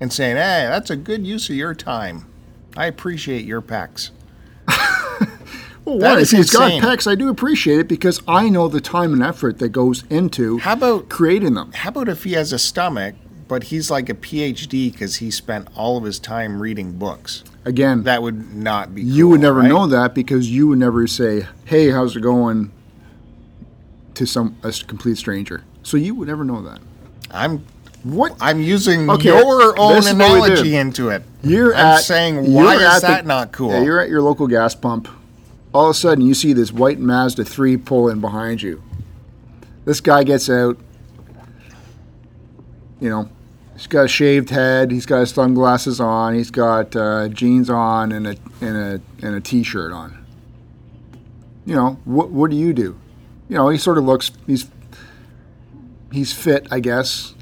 and 0.00 0.12
saying, 0.12 0.36
"Hey, 0.36 0.66
that's 0.68 0.90
a 0.90 0.96
good 0.96 1.26
use 1.26 1.48
of 1.50 1.56
your 1.56 1.74
time. 1.74 2.26
I 2.76 2.86
appreciate 2.86 3.44
your 3.44 3.62
pecs." 3.62 4.10
Well, 5.84 5.98
That 5.98 6.20
if 6.20 6.30
he's 6.30 6.54
insane. 6.54 6.80
got 6.80 6.96
pecs, 6.96 7.10
I 7.10 7.16
do 7.16 7.28
appreciate 7.28 7.80
it 7.80 7.88
because 7.88 8.20
I 8.28 8.48
know 8.48 8.68
the 8.68 8.80
time 8.80 9.12
and 9.12 9.20
effort 9.20 9.58
that 9.58 9.70
goes 9.70 10.04
into 10.08 10.58
How 10.58 10.74
about 10.74 11.08
creating 11.08 11.54
them. 11.54 11.72
how 11.74 11.88
about 11.88 12.08
if 12.08 12.22
he 12.22 12.34
has 12.34 12.52
a 12.52 12.58
stomach, 12.60 13.16
but 13.48 13.64
he's 13.64 13.90
like 13.90 14.08
a 14.08 14.14
PhD 14.14 14.92
because 14.92 15.16
he 15.16 15.28
spent 15.28 15.66
all 15.74 15.96
of 15.96 16.04
his 16.04 16.20
time 16.20 16.62
reading 16.62 16.92
books? 16.92 17.42
Again, 17.64 18.04
That 18.04 18.22
would 18.22 18.54
not 18.54 18.94
be. 18.94 19.02
you 19.02 19.24
cool, 19.24 19.30
would 19.32 19.40
never 19.40 19.58
right? 19.58 19.68
know 19.68 19.88
that 19.88 20.14
because 20.14 20.48
you 20.48 20.68
would 20.68 20.78
never 20.78 21.08
say, 21.08 21.46
"Hey, 21.64 21.90
how's 21.90 22.14
it 22.14 22.20
going?" 22.20 22.70
To 24.14 24.26
some 24.26 24.56
a 24.62 24.72
complete 24.86 25.16
stranger. 25.18 25.64
So 25.82 25.96
you 25.96 26.14
would 26.14 26.28
never 26.28 26.44
know 26.44 26.62
that. 26.62 26.80
I'm 27.30 27.64
What 28.02 28.36
I'm 28.40 28.60
using 28.60 29.08
Okay, 29.10 29.28
your 29.28 29.78
own 29.78 29.94
this 29.96 30.06
is 30.08 30.14
what 30.14 30.32
we 30.32 30.38
do. 30.38 30.44
analogy 30.52 30.76
into 30.76 31.08
it. 31.10 31.22
you're 31.42 31.72
I'm 31.74 31.96
at? 31.96 32.00
saying, 32.02 32.52
why 32.52 32.74
is 32.76 32.82
at 32.82 33.00
the- 33.00 33.06
that 33.08 33.26
not 33.26 33.52
cool? 33.52 33.70
Yeah, 33.70 33.82
you're 33.82 34.00
at 34.00 34.08
your 34.08 34.22
local 34.22 34.46
gas 34.48 34.74
pump. 34.74 35.08
All 35.72 35.86
of 35.86 35.90
a 35.92 35.94
sudden, 35.94 36.24
you 36.24 36.34
see 36.34 36.52
this 36.52 36.72
white 36.72 36.98
Mazda 37.00 37.44
three 37.44 37.76
pull 37.76 38.08
in 38.08 38.20
behind 38.20 38.60
you. 38.60 38.82
This 39.84 40.00
guy 40.00 40.22
gets 40.24 40.50
out. 40.50 40.76
You 43.00 43.08
know, 43.10 43.28
he's 43.74 43.86
got 43.86 44.04
a 44.04 44.08
shaved 44.08 44.50
head. 44.50 44.90
He's 44.90 45.06
got 45.06 45.20
his 45.20 45.30
sunglasses 45.30 45.98
on. 46.00 46.34
He's 46.34 46.50
got 46.50 46.94
uh, 46.94 47.28
jeans 47.28 47.68
on 47.70 48.12
and 48.12 48.26
a 48.26 48.36
and 48.60 48.76
a 48.76 49.00
and 49.26 49.34
a 49.34 49.40
t-shirt 49.40 49.92
on. 49.92 50.24
You 51.64 51.74
know, 51.74 51.98
what 52.04 52.30
what 52.30 52.50
do 52.50 52.56
you 52.56 52.72
do? 52.72 52.96
You 53.52 53.58
know, 53.58 53.68
he 53.68 53.76
sort 53.76 53.98
of 53.98 54.04
looks. 54.04 54.30
He's 54.46 54.66
he's 56.10 56.32
fit, 56.32 56.66
I 56.70 56.80
guess. 56.80 57.34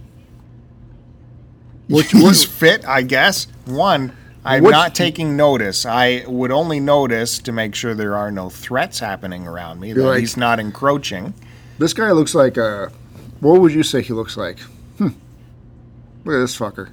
Which 1.88 2.11
He's 2.11 2.42
fit, 2.42 2.85
I 2.85 3.03
guess. 3.03 3.46
One, 3.66 4.16
I'm 4.44 4.64
Which- 4.64 4.73
not 4.73 4.96
taking 4.96 5.37
notice. 5.37 5.87
I 5.87 6.25
would 6.27 6.51
only 6.51 6.81
notice 6.81 7.38
to 7.38 7.53
make 7.53 7.77
sure 7.77 7.94
there 7.94 8.16
are 8.16 8.33
no 8.33 8.51
threats 8.51 8.99
happening 8.99 9.46
around 9.46 9.79
me. 9.79 9.92
That 9.92 10.03
like- 10.03 10.18
he's 10.18 10.37
not 10.37 10.59
encroaching. 10.59 11.33
This 11.79 11.92
guy 11.92 12.11
looks 12.11 12.35
like 12.35 12.57
a. 12.57 12.90
What 13.38 13.61
would 13.61 13.73
you 13.73 13.85
say 13.85 14.03
he 14.03 14.12
looks 14.12 14.37
like? 14.37 14.59
Hmm. 14.99 15.11
Look 16.25 16.35
at 16.35 16.40
this 16.40 16.59
fucker. 16.59 16.88
Is 16.88 16.92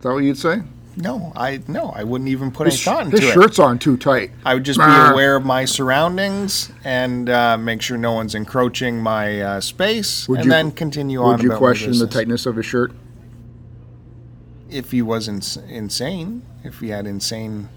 that 0.00 0.12
what 0.14 0.24
you'd 0.24 0.38
say? 0.38 0.62
No, 0.96 1.32
I 1.34 1.60
no, 1.68 1.88
I 1.90 2.04
wouldn't 2.04 2.28
even 2.28 2.50
put 2.50 2.66
His, 2.66 2.74
any 2.74 2.84
thought 2.96 3.04
into 3.06 3.16
his 3.18 3.30
it. 3.30 3.32
shirt's 3.32 3.58
on 3.58 3.78
too 3.78 3.96
tight. 3.96 4.30
I 4.44 4.52
would 4.54 4.64
just 4.64 4.78
be 4.78 4.84
aware 4.84 5.36
of 5.36 5.44
my 5.44 5.64
surroundings 5.64 6.70
and 6.84 7.30
uh, 7.30 7.56
make 7.56 7.80
sure 7.80 7.96
no 7.96 8.12
one's 8.12 8.34
encroaching 8.34 9.00
my 9.00 9.40
uh, 9.40 9.60
space, 9.60 10.28
Would 10.28 10.40
and 10.40 10.44
you- 10.46 10.50
then 10.50 10.70
continue 10.70 11.22
on. 11.22 11.32
Would 11.32 11.42
you 11.42 11.52
question 11.56 11.98
the 11.98 12.06
tightness 12.06 12.44
of 12.46 12.56
his 12.56 12.66
shirt? 12.66 12.92
if 14.70 14.90
he 14.90 15.02
was 15.02 15.28
ins- 15.28 15.56
insane? 15.58 16.42
If 16.64 16.80
he 16.80 16.88
had 16.88 17.06
insane 17.06 17.68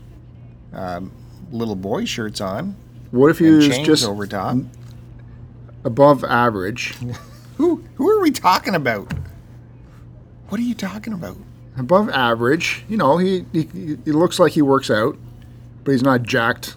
um, 0.73 1.11
little 1.51 1.75
boy 1.75 2.05
shirts 2.05 2.39
on 2.39 2.75
What 3.11 3.29
if 3.31 3.39
he 3.39 3.49
was 3.49 3.67
just 3.67 4.05
over 4.05 4.25
top? 4.27 4.57
above 5.83 6.23
average? 6.23 6.95
Who 7.57 7.83
who 7.95 8.09
are 8.09 8.21
we 8.21 8.31
talking 8.31 8.75
about? 8.75 9.13
What 10.49 10.59
are 10.59 10.63
you 10.63 10.75
talking 10.75 11.13
about? 11.13 11.37
Above 11.77 12.09
average. 12.09 12.83
You 12.87 12.97
know, 12.97 13.17
he, 13.17 13.45
he 13.51 13.97
he 14.05 14.11
looks 14.11 14.39
like 14.39 14.53
he 14.53 14.61
works 14.61 14.89
out, 14.89 15.17
but 15.83 15.91
he's 15.91 16.03
not 16.03 16.23
jacked. 16.23 16.75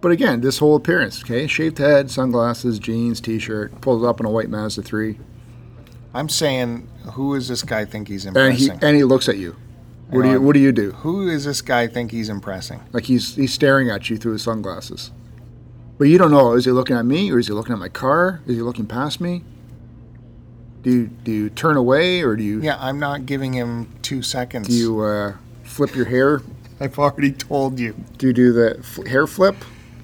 But 0.00 0.12
again, 0.12 0.40
this 0.40 0.58
whole 0.58 0.76
appearance, 0.76 1.22
okay, 1.22 1.46
shaved 1.46 1.78
head, 1.78 2.10
sunglasses, 2.10 2.78
jeans, 2.78 3.20
t-shirt, 3.20 3.82
pulls 3.82 4.02
up 4.02 4.18
in 4.18 4.24
a 4.24 4.30
white 4.30 4.48
Mazda 4.48 4.80
three, 4.82 5.18
I'm 6.14 6.30
saying, 6.30 6.88
who 7.12 7.34
does 7.34 7.48
this 7.48 7.62
guy 7.62 7.84
think 7.84 8.08
he's 8.08 8.24
impressing? 8.24 8.70
and 8.70 8.80
he 8.80 8.86
and 8.86 8.96
he 8.96 9.04
looks 9.04 9.28
at 9.28 9.36
you. 9.36 9.56
What 10.08 10.22
do 10.22 10.30
you. 10.30 10.40
What 10.40 10.54
do 10.54 10.60
you 10.60 10.72
do? 10.72 10.90
who 10.92 11.30
does 11.30 11.44
this 11.44 11.62
guy 11.62 11.86
think 11.86 12.10
he's 12.10 12.28
impressing? 12.28 12.80
Like 12.92 13.04
he's 13.04 13.36
he's 13.36 13.52
staring 13.52 13.90
at 13.90 14.10
you 14.10 14.16
through 14.16 14.32
his 14.32 14.42
sunglasses. 14.42 15.12
But 15.98 16.08
you 16.08 16.16
don't 16.16 16.30
know, 16.30 16.54
is 16.54 16.64
he 16.64 16.70
looking 16.70 16.96
at 16.96 17.04
me 17.04 17.30
or 17.30 17.38
is 17.38 17.46
he 17.46 17.52
looking 17.52 17.74
at 17.74 17.78
my 17.78 17.90
car? 17.90 18.40
Is 18.46 18.56
he 18.56 18.62
looking 18.62 18.86
past 18.86 19.20
me? 19.20 19.44
Do 20.82 20.90
you, 20.90 21.06
do 21.08 21.30
you 21.32 21.50
turn 21.50 21.76
away 21.76 22.22
or 22.22 22.36
do 22.36 22.42
you 22.42 22.60
Yeah, 22.62 22.76
I'm 22.80 22.98
not 22.98 23.26
giving 23.26 23.52
him 23.52 23.88
two 24.02 24.22
seconds. 24.22 24.68
do 24.68 24.74
you 24.74 25.00
uh, 25.00 25.34
flip 25.62 25.94
your 25.94 26.06
hair? 26.06 26.40
I've 26.80 26.98
already 26.98 27.32
told 27.32 27.78
you. 27.78 27.94
Do 28.16 28.28
you 28.28 28.32
do 28.32 28.52
the 28.52 28.78
f- 28.78 29.06
hair 29.06 29.26
flip 29.26 29.56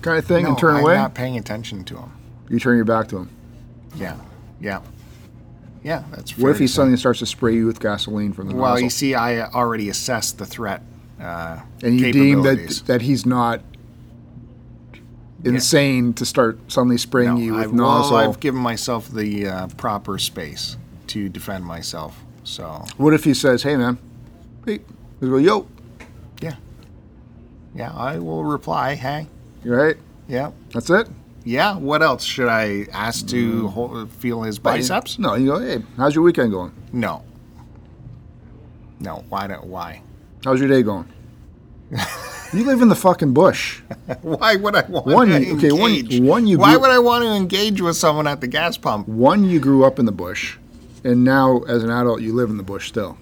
kind 0.02 0.18
of 0.18 0.26
thing 0.26 0.42
No, 0.44 0.50
and 0.50 0.58
turn 0.58 0.76
away? 0.76 0.92
I'm 0.92 0.98
not 0.98 1.14
paying 1.14 1.38
attention 1.38 1.84
to 1.84 1.96
him. 1.96 2.10
You 2.50 2.60
turn 2.60 2.76
your 2.76 2.84
back 2.84 3.08
to 3.08 3.16
him. 3.18 3.30
Yeah, 3.96 4.16
yeah, 4.60 4.82
yeah. 5.82 6.04
That's 6.10 6.36
What 6.36 6.50
if 6.50 6.58
he 6.58 6.66
suddenly 6.66 6.98
starts 6.98 7.20
to 7.20 7.26
spray 7.26 7.54
you 7.54 7.66
with 7.66 7.80
gasoline 7.80 8.34
from 8.34 8.48
the 8.48 8.54
Well, 8.54 8.72
nozzle? 8.72 8.84
you 8.84 8.90
see, 8.90 9.14
I 9.14 9.46
already 9.46 9.88
assessed 9.88 10.36
the 10.36 10.44
threat. 10.46 10.82
Uh, 11.18 11.60
and 11.82 11.98
you 11.98 12.12
deem 12.12 12.42
that 12.42 12.82
that 12.86 13.00
he's 13.00 13.24
not 13.24 13.62
insane 15.46 16.12
to 16.14 16.24
start 16.26 16.58
suddenly 16.70 16.98
spraying 16.98 17.34
No, 17.34 17.40
you 17.40 17.52
with 17.54 17.64
I've, 17.64 17.72
nozzle. 17.72 18.16
Well, 18.16 18.28
I've 18.28 18.40
given 18.40 18.60
myself 18.60 19.08
the 19.08 19.46
uh, 19.46 19.66
proper 19.76 20.18
space 20.18 20.76
to 21.08 21.28
defend 21.28 21.64
myself. 21.64 22.18
So 22.44 22.84
what 22.96 23.14
if 23.14 23.24
he 23.24 23.34
says, 23.34 23.62
"Hey, 23.62 23.76
man, 23.76 23.98
hey," 24.64 24.80
we 25.20 25.28
go, 25.28 25.36
"Yo," 25.36 25.66
yeah, 26.40 26.56
yeah," 27.74 27.92
I 27.92 28.18
will 28.18 28.44
reply. 28.44 28.94
Hey, 28.94 29.26
you 29.64 29.74
right? 29.74 29.96
yeah, 30.28 30.50
That's 30.72 30.90
it. 30.90 31.08
yeah. 31.44 31.76
What 31.76 32.02
else 32.02 32.22
should 32.24 32.48
I 32.48 32.86
ask 32.92 33.26
to 33.28 33.68
hold, 33.68 34.10
feel 34.12 34.42
his 34.42 34.58
biceps? 34.58 35.18
No, 35.18 35.34
you 35.34 35.46
go, 35.46 35.58
"Hey, 35.58 35.82
how's 35.96 36.14
your 36.14 36.22
weekend 36.24 36.52
going? 36.52 36.72
No. 36.92 37.24
No. 39.00 39.24
Why 39.28 39.46
don't? 39.46 39.64
Why? 39.66 40.02
How's 40.44 40.60
your 40.60 40.68
day 40.68 40.82
going?" 40.82 41.08
you 42.52 42.64
live 42.64 42.80
in 42.82 42.88
the 42.88 42.94
fucking 42.96 43.32
bush. 43.34 43.80
Why 44.22 44.56
would 44.56 44.74
I 44.74 44.82
want 44.88 45.06
One, 45.06 45.28
to 45.28 45.52
okay, 45.56 45.72
one- 45.72 45.92
engage? 45.92 46.20
one 46.20 46.46
you 46.46 46.58
Why 46.58 46.72
grew- 46.72 46.82
would 46.82 46.90
I 46.90 46.98
want 46.98 47.24
to 47.24 47.30
engage 47.32 47.80
with 47.80 47.96
someone 47.96 48.26
at 48.26 48.40
the 48.40 48.46
gas 48.48 48.76
pump? 48.76 49.08
One, 49.08 49.44
you 49.44 49.60
grew 49.60 49.84
up 49.84 49.98
in 49.98 50.06
the 50.06 50.12
bush, 50.12 50.56
and 51.04 51.24
now 51.24 51.58
as 51.68 51.82
an 51.84 51.90
adult, 51.90 52.20
you 52.22 52.32
live 52.34 52.50
in 52.50 52.56
the 52.56 52.62
bush 52.62 52.88
still. 52.88 53.18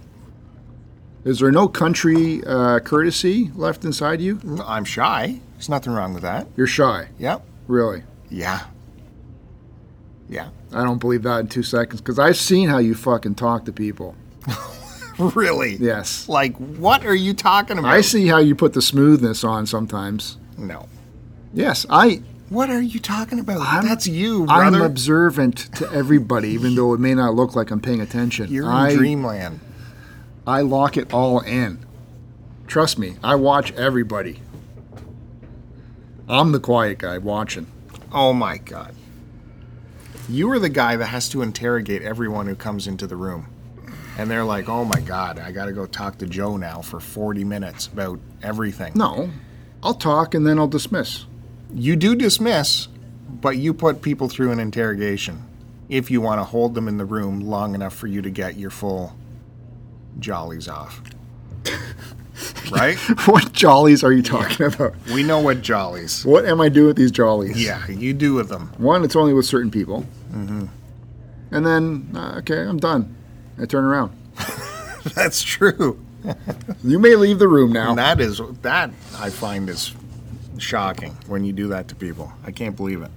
Is 1.24 1.38
there 1.38 1.50
no 1.50 1.68
country 1.68 2.42
uh, 2.46 2.80
courtesy 2.80 3.50
left 3.54 3.84
inside 3.84 4.20
you? 4.20 4.40
I'm 4.66 4.84
shy. 4.84 5.40
There's 5.54 5.70
nothing 5.70 5.92
wrong 5.94 6.12
with 6.12 6.22
that. 6.22 6.46
You're 6.56 6.66
shy, 6.66 7.08
Yep. 7.18 7.42
really. 7.66 8.02
Yeah. 8.28 8.66
Yeah. 10.28 10.48
I 10.72 10.82
don't 10.84 10.98
believe 10.98 11.22
that 11.22 11.40
in 11.40 11.48
two 11.48 11.62
seconds 11.62 12.00
because 12.02 12.18
I've 12.18 12.36
seen 12.36 12.68
how 12.68 12.78
you 12.78 12.94
fucking 12.94 13.36
talk 13.36 13.64
to 13.66 13.72
people. 13.72 14.16
Really? 15.34 15.76
Yes. 15.76 16.28
Like, 16.28 16.56
what 16.56 17.04
are 17.06 17.14
you 17.14 17.34
talking 17.34 17.78
about? 17.78 17.92
I 17.92 18.00
see 18.00 18.26
how 18.26 18.38
you 18.38 18.54
put 18.54 18.72
the 18.72 18.82
smoothness 18.82 19.44
on 19.44 19.66
sometimes. 19.66 20.38
No. 20.58 20.88
Yes, 21.52 21.86
I 21.88 22.20
What 22.48 22.68
are 22.70 22.82
you 22.82 22.98
talking 23.00 23.38
about? 23.38 23.60
I'm- 23.60 23.86
That's 23.86 24.06
you, 24.06 24.46
brother. 24.46 24.76
I'm 24.76 24.82
observant 24.82 25.72
to 25.76 25.90
everybody, 25.92 26.48
even 26.50 26.74
though 26.74 26.94
it 26.94 27.00
may 27.00 27.14
not 27.14 27.34
look 27.34 27.54
like 27.54 27.70
I'm 27.70 27.80
paying 27.80 28.00
attention. 28.00 28.50
You're 28.50 28.64
in 28.64 28.70
I, 28.70 28.94
dreamland. 28.94 29.60
I 30.46 30.60
lock 30.62 30.96
it 30.96 31.14
all 31.14 31.40
in. 31.40 31.84
Trust 32.66 32.98
me, 32.98 33.16
I 33.22 33.34
watch 33.36 33.72
everybody. 33.72 34.40
I'm 36.28 36.52
the 36.52 36.60
quiet 36.60 36.98
guy 36.98 37.18
watching. 37.18 37.66
Oh 38.12 38.32
my 38.32 38.58
god. 38.58 38.94
You 40.28 40.50
are 40.50 40.58
the 40.58 40.70
guy 40.70 40.96
that 40.96 41.06
has 41.06 41.28
to 41.30 41.42
interrogate 41.42 42.02
everyone 42.02 42.46
who 42.46 42.54
comes 42.54 42.86
into 42.86 43.06
the 43.06 43.16
room. 43.16 43.46
And 44.16 44.30
they're 44.30 44.44
like, 44.44 44.68
oh 44.68 44.84
my 44.84 45.00
god, 45.00 45.38
I 45.38 45.52
gotta 45.52 45.72
go 45.72 45.86
talk 45.86 46.18
to 46.18 46.26
Joe 46.26 46.56
now 46.56 46.82
for 46.82 47.00
40 47.00 47.44
minutes 47.44 47.86
about 47.88 48.20
everything. 48.42 48.92
No, 48.94 49.30
I'll 49.82 49.94
talk 49.94 50.34
and 50.34 50.46
then 50.46 50.58
I'll 50.58 50.68
dismiss. 50.68 51.26
You 51.72 51.96
do 51.96 52.14
dismiss, 52.14 52.88
but 53.28 53.56
you 53.56 53.74
put 53.74 54.02
people 54.02 54.28
through 54.28 54.52
an 54.52 54.60
interrogation 54.60 55.42
if 55.88 56.10
you 56.10 56.20
want 56.20 56.40
to 56.40 56.44
hold 56.44 56.74
them 56.74 56.88
in 56.88 56.96
the 56.96 57.04
room 57.04 57.40
long 57.40 57.74
enough 57.74 57.94
for 57.94 58.06
you 58.06 58.22
to 58.22 58.30
get 58.30 58.56
your 58.56 58.70
full 58.70 59.16
jollies 60.18 60.68
off. 60.68 61.02
right? 62.70 62.96
What 63.26 63.52
jollies 63.52 64.04
are 64.04 64.12
you 64.12 64.22
talking 64.22 64.66
about? 64.66 64.94
We 65.12 65.22
know 65.22 65.40
what 65.40 65.62
jollies. 65.62 66.24
What 66.24 66.44
am 66.44 66.60
I 66.60 66.68
doing 66.68 66.88
with 66.88 66.96
these 66.96 67.12
jollies? 67.12 67.62
Yeah, 67.62 67.86
you 67.88 68.12
do 68.12 68.34
with 68.34 68.48
them. 68.48 68.72
One, 68.78 69.04
it's 69.04 69.16
only 69.16 69.32
with 69.32 69.46
certain 69.46 69.70
people. 69.70 70.06
Mm-hmm. 70.32 70.66
And 71.50 71.66
then, 71.66 72.10
uh, 72.14 72.36
okay, 72.38 72.60
I'm 72.60 72.78
done. 72.78 73.14
I 73.60 73.66
turn 73.66 73.84
around. 73.84 74.12
That's 75.14 75.42
true. 75.42 76.04
You 76.82 76.98
may 76.98 77.16
leave 77.16 77.38
the 77.38 77.48
room 77.48 77.72
now. 77.72 77.90
And 77.90 77.98
that 77.98 78.20
is 78.20 78.40
that 78.62 78.90
I 79.18 79.30
find 79.30 79.68
is 79.68 79.94
shocking 80.58 81.16
when 81.26 81.44
you 81.44 81.52
do 81.52 81.68
that 81.68 81.88
to 81.88 81.94
people. 81.94 82.32
I 82.46 82.50
can't 82.50 82.76
believe 82.76 83.02
it. 83.02 83.10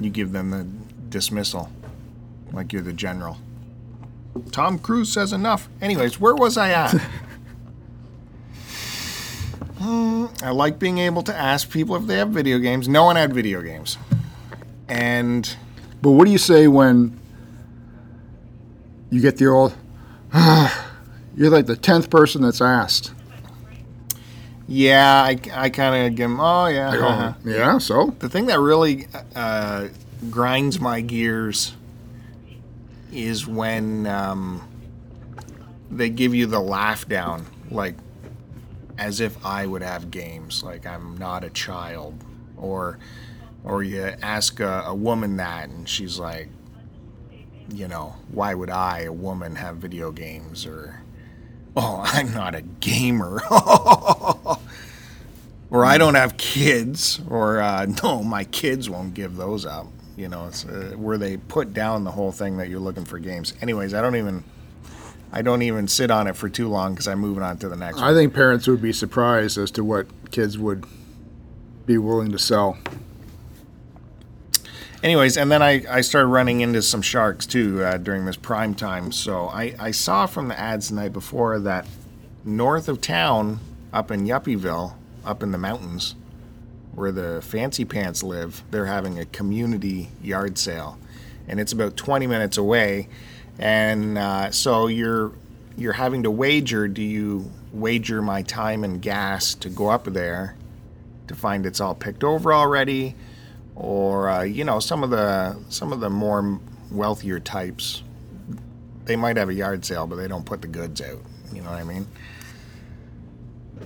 You 0.00 0.10
give 0.10 0.32
them 0.32 0.50
the 0.50 0.66
dismissal 1.08 1.70
like 2.52 2.72
you're 2.72 2.82
the 2.82 2.92
general. 2.92 3.38
Tom 4.50 4.78
Cruise 4.78 5.12
says 5.12 5.32
enough. 5.32 5.68
Anyways, 5.80 6.18
where 6.18 6.34
was 6.34 6.56
I 6.56 6.70
at? 6.70 7.00
Hmm, 9.78 10.26
I 10.44 10.50
like 10.50 10.78
being 10.78 10.98
able 10.98 11.22
to 11.24 11.34
ask 11.34 11.68
people 11.68 11.96
if 11.96 12.06
they 12.06 12.16
have 12.18 12.28
video 12.28 12.58
games. 12.58 12.86
No 12.88 13.02
one 13.04 13.16
had 13.16 13.32
video 13.32 13.62
games. 13.62 13.98
And 14.88 15.56
But 16.00 16.12
what 16.12 16.24
do 16.26 16.30
you 16.30 16.38
say 16.38 16.68
when 16.68 17.18
you 19.12 19.20
get 19.20 19.36
the 19.36 19.46
old, 19.46 19.76
you're 21.36 21.50
like 21.50 21.66
the 21.66 21.76
10th 21.76 22.10
person 22.10 22.42
that's 22.42 22.60
asked? 22.60 23.12
yeah, 24.66 25.22
I, 25.22 25.38
I 25.52 25.68
kind 25.68 26.06
of 26.06 26.14
give 26.14 26.30
them, 26.30 26.40
oh, 26.40 26.66
yeah. 26.66 26.96
Go, 26.96 27.06
uh-huh. 27.06 27.32
yeah, 27.44 27.78
so? 27.78 28.14
The 28.20 28.28
thing 28.30 28.46
that 28.46 28.58
really 28.58 29.06
uh, 29.36 29.88
grinds 30.30 30.80
my 30.80 31.02
gears 31.02 31.74
is 33.12 33.46
when 33.46 34.06
um, 34.06 34.66
they 35.90 36.08
give 36.08 36.34
you 36.34 36.46
the 36.46 36.60
laugh 36.60 37.06
down, 37.06 37.46
like 37.70 37.96
as 38.96 39.20
if 39.20 39.44
I 39.44 39.66
would 39.66 39.82
have 39.82 40.10
games, 40.10 40.62
like 40.62 40.86
I'm 40.86 41.18
not 41.18 41.44
a 41.44 41.50
child, 41.50 42.14
or 42.56 42.98
or 43.64 43.82
you 43.82 44.02
ask 44.22 44.58
a, 44.60 44.84
a 44.86 44.94
woman 44.94 45.36
that 45.36 45.68
and 45.68 45.88
she's 45.88 46.18
like, 46.18 46.48
you 47.72 47.88
know, 47.88 48.14
why 48.30 48.54
would 48.54 48.70
I, 48.70 49.00
a 49.02 49.12
woman, 49.12 49.56
have 49.56 49.76
video 49.76 50.10
games, 50.12 50.66
or 50.66 51.00
oh, 51.76 52.02
I'm 52.04 52.32
not 52.32 52.54
a 52.54 52.62
gamer. 52.62 53.40
or 55.70 55.86
I 55.86 55.96
don't 55.96 56.14
have 56.14 56.36
kids, 56.36 57.20
or 57.28 57.60
uh, 57.60 57.86
no, 58.02 58.22
my 58.22 58.44
kids 58.44 58.90
won't 58.90 59.14
give 59.14 59.36
those 59.36 59.64
up. 59.64 59.86
You 60.16 60.28
know, 60.28 60.46
it's 60.46 60.66
uh, 60.66 60.92
where 60.96 61.16
they 61.16 61.38
put 61.38 61.72
down 61.72 62.04
the 62.04 62.10
whole 62.10 62.30
thing 62.30 62.58
that 62.58 62.68
you're 62.68 62.80
looking 62.80 63.06
for 63.06 63.18
games. 63.18 63.54
Anyways, 63.62 63.94
I 63.94 64.02
don't 64.02 64.16
even, 64.16 64.44
I 65.32 65.40
don't 65.40 65.62
even 65.62 65.88
sit 65.88 66.10
on 66.10 66.26
it 66.26 66.36
for 66.36 66.50
too 66.50 66.68
long 66.68 66.92
because 66.92 67.08
I'm 67.08 67.18
moving 67.18 67.42
on 67.42 67.56
to 67.58 67.68
the 67.70 67.76
next. 67.76 67.98
I 67.98 68.08
one. 68.08 68.14
think 68.14 68.34
parents 68.34 68.66
would 68.68 68.82
be 68.82 68.92
surprised 68.92 69.56
as 69.56 69.70
to 69.72 69.82
what 69.82 70.06
kids 70.30 70.58
would 70.58 70.84
be 71.86 71.96
willing 71.96 72.30
to 72.32 72.38
sell. 72.38 72.76
Anyways, 75.02 75.36
and 75.36 75.50
then 75.50 75.62
I, 75.62 75.82
I 75.90 76.00
started 76.00 76.28
running 76.28 76.60
into 76.60 76.80
some 76.80 77.02
sharks 77.02 77.44
too 77.44 77.82
uh, 77.82 77.96
during 77.96 78.24
this 78.24 78.36
prime 78.36 78.72
time. 78.74 79.10
So 79.10 79.48
I, 79.48 79.74
I 79.78 79.90
saw 79.90 80.26
from 80.26 80.46
the 80.46 80.58
ads 80.58 80.90
the 80.90 80.94
night 80.94 81.12
before 81.12 81.58
that 81.58 81.86
north 82.44 82.88
of 82.88 83.00
town, 83.00 83.58
up 83.92 84.12
in 84.12 84.26
Yuppieville, 84.26 84.94
up 85.24 85.42
in 85.42 85.50
the 85.50 85.58
mountains, 85.58 86.14
where 86.94 87.10
the 87.10 87.42
fancy 87.42 87.84
pants 87.84 88.22
live, 88.22 88.62
they're 88.70 88.86
having 88.86 89.18
a 89.18 89.24
community 89.26 90.08
yard 90.22 90.56
sale, 90.56 90.98
and 91.48 91.58
it's 91.58 91.72
about 91.72 91.96
20 91.96 92.28
minutes 92.28 92.56
away. 92.56 93.08
And 93.58 94.16
uh, 94.16 94.50
so 94.52 94.86
you're 94.86 95.32
you're 95.76 95.94
having 95.94 96.22
to 96.22 96.30
wager. 96.30 96.86
Do 96.86 97.02
you 97.02 97.50
wager 97.72 98.22
my 98.22 98.42
time 98.42 98.84
and 98.84 99.02
gas 99.02 99.54
to 99.56 99.68
go 99.68 99.88
up 99.88 100.04
there 100.04 100.54
to 101.26 101.34
find 101.34 101.66
it's 101.66 101.80
all 101.80 101.94
picked 101.94 102.22
over 102.22 102.52
already? 102.52 103.16
Or 103.82 104.30
uh, 104.30 104.42
you 104.42 104.64
know 104.64 104.78
some 104.78 105.02
of 105.02 105.10
the 105.10 105.56
some 105.68 105.92
of 105.92 106.00
the 106.00 106.08
more 106.08 106.58
wealthier 106.90 107.40
types 107.40 108.02
they 109.04 109.16
might 109.16 109.36
have 109.36 109.48
a 109.48 109.54
yard 109.54 109.84
sale 109.84 110.06
but 110.06 110.14
they 110.16 110.28
don't 110.28 110.46
put 110.46 110.62
the 110.62 110.68
goods 110.68 111.00
out. 111.02 111.18
You 111.52 111.60
know 111.60 111.70
what 111.70 111.80
i 111.80 111.84
mean? 111.84 112.06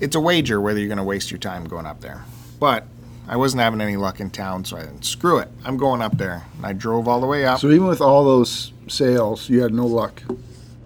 It's 0.00 0.14
a 0.14 0.20
wager 0.20 0.60
whether 0.60 0.78
you're 0.78 0.88
going 0.88 0.98
to 0.98 1.04
waste 1.04 1.30
your 1.30 1.38
time 1.38 1.64
going 1.64 1.86
up 1.86 2.00
there. 2.00 2.22
But 2.60 2.86
i 3.28 3.36
wasn't 3.36 3.60
having 3.62 3.80
any 3.80 3.96
luck 3.96 4.20
in 4.20 4.30
town 4.30 4.64
so 4.64 4.76
i 4.76 4.82
said 4.82 5.04
screw 5.04 5.38
it 5.38 5.48
i'm 5.64 5.76
going 5.78 6.02
up 6.02 6.16
there. 6.18 6.44
And 6.58 6.66
i 6.66 6.72
drove 6.74 7.08
all 7.08 7.20
the 7.20 7.26
way 7.26 7.46
up. 7.46 7.58
So 7.60 7.70
even 7.70 7.86
with 7.86 8.00
all 8.02 8.22
those 8.24 8.72
sales, 8.88 9.48
you 9.48 9.62
had 9.62 9.72
no 9.72 9.86
luck. 9.86 10.22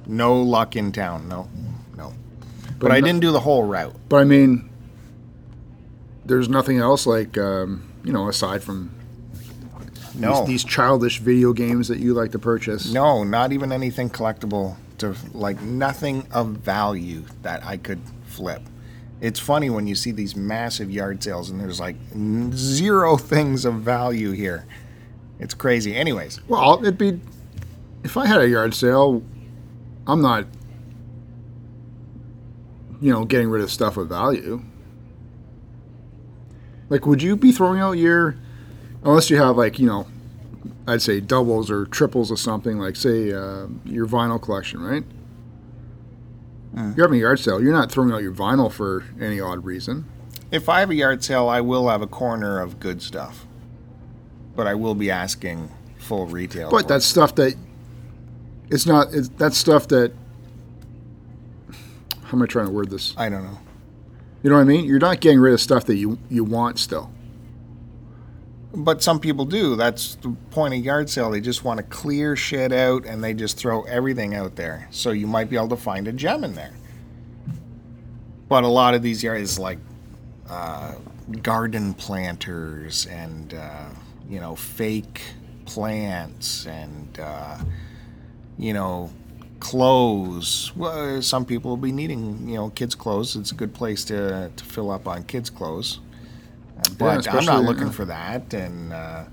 no 0.06 0.40
luck 0.40 0.76
in 0.76 0.92
town 0.92 1.28
no 1.28 1.48
no. 1.96 2.12
But, 2.68 2.78
But 2.78 2.92
i 2.92 3.00
no- 3.00 3.06
didn't 3.08 3.20
do 3.20 3.32
the 3.32 3.40
whole 3.40 3.64
route. 3.64 3.96
But 4.08 4.18
I 4.18 4.24
mean, 4.24 4.70
there's 6.24 6.48
nothing 6.48 6.78
else 6.78 7.06
like, 7.06 7.36
um, 7.36 7.90
you 8.04 8.12
know, 8.12 8.28
aside 8.28 8.62
from 8.62 8.92
no 10.20 10.40
these, 10.40 10.62
these 10.62 10.64
childish 10.64 11.18
video 11.18 11.52
games 11.52 11.88
that 11.88 11.98
you 11.98 12.14
like 12.14 12.32
to 12.32 12.38
purchase. 12.38 12.92
No, 12.92 13.24
not 13.24 13.52
even 13.52 13.72
anything 13.72 14.10
collectible 14.10 14.76
to 14.98 15.14
like 15.32 15.60
nothing 15.62 16.26
of 16.32 16.48
value 16.48 17.24
that 17.42 17.64
I 17.64 17.76
could 17.76 18.00
flip. 18.24 18.62
It's 19.20 19.38
funny 19.38 19.68
when 19.68 19.86
you 19.86 19.94
see 19.94 20.12
these 20.12 20.34
massive 20.34 20.90
yard 20.90 21.22
sales 21.22 21.50
and 21.50 21.60
there's 21.60 21.80
like 21.80 21.96
zero 22.52 23.16
things 23.16 23.64
of 23.64 23.74
value 23.76 24.30
here. 24.32 24.66
It's 25.38 25.54
crazy. 25.54 25.94
Anyways, 25.94 26.40
Well, 26.48 26.80
it'd 26.80 26.98
be 26.98 27.20
if 28.02 28.16
I 28.16 28.26
had 28.26 28.40
a 28.40 28.48
yard 28.48 28.74
sale, 28.74 29.22
I'm 30.06 30.22
not, 30.22 30.46
you 33.00 33.12
know, 33.12 33.24
getting 33.24 33.48
rid 33.48 33.62
of 33.62 33.70
stuff 33.70 33.96
of 33.96 34.08
value. 34.08 34.62
Like, 36.88 37.06
would 37.06 37.22
you 37.22 37.36
be 37.36 37.52
throwing 37.52 37.80
out 37.80 37.92
your, 37.92 38.36
unless 39.04 39.30
you 39.30 39.36
have 39.36 39.56
like, 39.56 39.78
you 39.78 39.86
know, 39.86 40.06
I'd 40.86 41.02
say 41.02 41.20
doubles 41.20 41.70
or 41.70 41.86
triples 41.86 42.30
of 42.30 42.38
something, 42.38 42.78
like 42.78 42.96
say 42.96 43.32
uh, 43.32 43.66
your 43.84 44.06
vinyl 44.06 44.40
collection, 44.40 44.80
right? 44.80 45.04
You're 46.72 47.06
having 47.06 47.18
a 47.18 47.22
yard 47.22 47.40
sale. 47.40 47.60
You're 47.60 47.72
not 47.72 47.90
throwing 47.90 48.12
out 48.12 48.22
your 48.22 48.32
vinyl 48.32 48.70
for 48.70 49.04
any 49.20 49.40
odd 49.40 49.64
reason. 49.64 50.04
If 50.52 50.68
I 50.68 50.80
have 50.80 50.90
a 50.90 50.94
yard 50.94 51.24
sale, 51.24 51.48
I 51.48 51.60
will 51.60 51.88
have 51.88 52.00
a 52.00 52.06
corner 52.06 52.60
of 52.60 52.78
good 52.78 53.02
stuff, 53.02 53.44
but 54.54 54.68
I 54.68 54.74
will 54.74 54.94
be 54.94 55.10
asking 55.10 55.68
full 55.98 56.26
retail. 56.26 56.70
But 56.70 56.86
that's 56.86 57.04
stuff 57.04 57.34
that 57.36 57.56
it's 58.68 58.86
not. 58.86 59.12
It's, 59.12 59.28
that's 59.30 59.58
stuff 59.58 59.88
that. 59.88 60.12
How 62.22 62.36
am 62.36 62.42
I 62.42 62.46
trying 62.46 62.66
to 62.66 62.72
word 62.72 62.90
this? 62.90 63.14
I 63.16 63.28
don't 63.28 63.42
know. 63.42 63.58
You 64.42 64.50
know 64.50 64.56
what 64.56 64.62
I 64.62 64.64
mean? 64.64 64.84
You're 64.84 65.00
not 65.00 65.20
getting 65.20 65.40
rid 65.40 65.52
of 65.52 65.60
stuff 65.60 65.84
that 65.86 65.96
you 65.96 66.18
you 66.28 66.44
want 66.44 66.78
still. 66.78 67.10
But 68.72 69.02
some 69.02 69.18
people 69.18 69.44
do. 69.44 69.74
That's 69.74 70.14
the 70.16 70.30
point 70.50 70.74
of 70.74 70.80
yard 70.80 71.10
sale. 71.10 71.30
They 71.30 71.40
just 71.40 71.64
want 71.64 71.78
to 71.78 71.82
clear 71.84 72.36
shit 72.36 72.72
out 72.72 73.04
and 73.04 73.22
they 73.22 73.34
just 73.34 73.56
throw 73.56 73.82
everything 73.82 74.34
out 74.34 74.54
there. 74.54 74.86
So 74.90 75.10
you 75.10 75.26
might 75.26 75.50
be 75.50 75.56
able 75.56 75.68
to 75.70 75.76
find 75.76 76.06
a 76.06 76.12
gem 76.12 76.44
in 76.44 76.54
there. 76.54 76.72
But 78.48 78.64
a 78.64 78.68
lot 78.68 78.94
of 78.94 79.02
these 79.02 79.22
yards, 79.22 79.58
like 79.58 79.78
uh, 80.48 80.94
garden 81.42 81.94
planters 81.94 83.06
and, 83.06 83.54
uh, 83.54 83.88
you 84.28 84.40
know, 84.40 84.54
fake 84.54 85.22
plants 85.66 86.66
and, 86.66 87.18
uh, 87.18 87.58
you 88.56 88.72
know, 88.72 89.10
clothes. 89.60 90.72
Well, 90.74 91.22
some 91.22 91.44
people 91.44 91.70
will 91.70 91.76
be 91.76 91.92
needing, 91.92 92.48
you 92.48 92.56
know, 92.56 92.70
kids' 92.70 92.94
clothes. 92.94 93.36
It's 93.36 93.52
a 93.52 93.54
good 93.54 93.74
place 93.74 94.04
to, 94.06 94.50
to 94.54 94.64
fill 94.64 94.90
up 94.90 95.06
on 95.06 95.24
kids' 95.24 95.50
clothes. 95.50 96.00
But 96.98 97.26
I'm 97.32 97.44
not 97.44 97.64
looking 97.64 97.90
for 97.90 98.04
that. 98.04 98.52
And, 98.54 98.92
uh, 98.92 99.24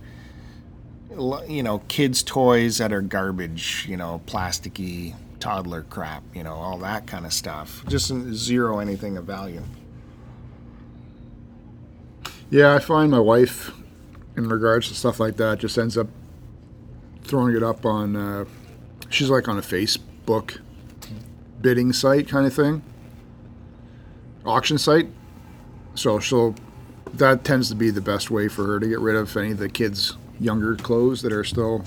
you 1.48 1.64
know, 1.64 1.80
kids' 1.88 2.24
toys 2.24 2.78
that 2.78 2.93
are 2.93 3.02
garbage, 3.02 3.86
you 3.89 3.98
know, 3.98 4.22
plasticky 4.26 5.16
toddler 5.39 5.84
crap, 5.84 6.24
you 6.34 6.43
know, 6.43 6.54
all 6.54 6.78
that 6.80 7.08
kind 7.08 7.26
of 7.26 7.34
stuff. 7.34 7.84
Just 7.88 8.12
zero 8.34 8.80
anything 8.80 9.18
of 9.18 9.26
value. 9.26 9.64
Yeah, 12.50 12.74
I 12.74 12.80
find 12.80 13.12
my 13.12 13.20
wife, 13.20 13.72
in 14.36 14.48
regards 14.48 14.88
to 14.88 14.95
stuff 14.95 15.20
like 15.20 15.36
that, 15.38 15.60
just 15.60 15.78
ends 15.78 15.98
up 15.98 16.08
throwing 17.24 17.56
it 17.56 17.64
up 17.64 17.86
on. 17.86 18.16
Uh, 18.16 18.45
she's 19.10 19.30
like 19.30 19.48
on 19.48 19.58
a 19.58 19.62
Facebook 19.62 20.60
bidding 21.60 21.91
site 21.91 22.30
kind 22.30 22.45
of 22.45 22.54
thing, 22.54 22.84
auction 24.45 24.78
site. 24.78 25.10
So 25.95 26.20
she'll. 26.20 26.56
That 27.14 27.43
tends 27.43 27.70
to 27.70 27.76
be 27.76 27.89
the 27.89 28.01
best 28.01 28.30
way 28.30 28.47
for 28.47 28.66
her 28.66 28.80
to 28.80 28.88
get 28.88 28.99
rid 28.99 29.16
of 29.16 29.36
any 29.38 29.51
of 29.51 29.58
the 29.58 29.70
kids' 29.70 30.16
younger 30.39 30.76
clothes 30.76 31.22
that 31.22 31.32
are 31.32 31.43
still 31.43 31.84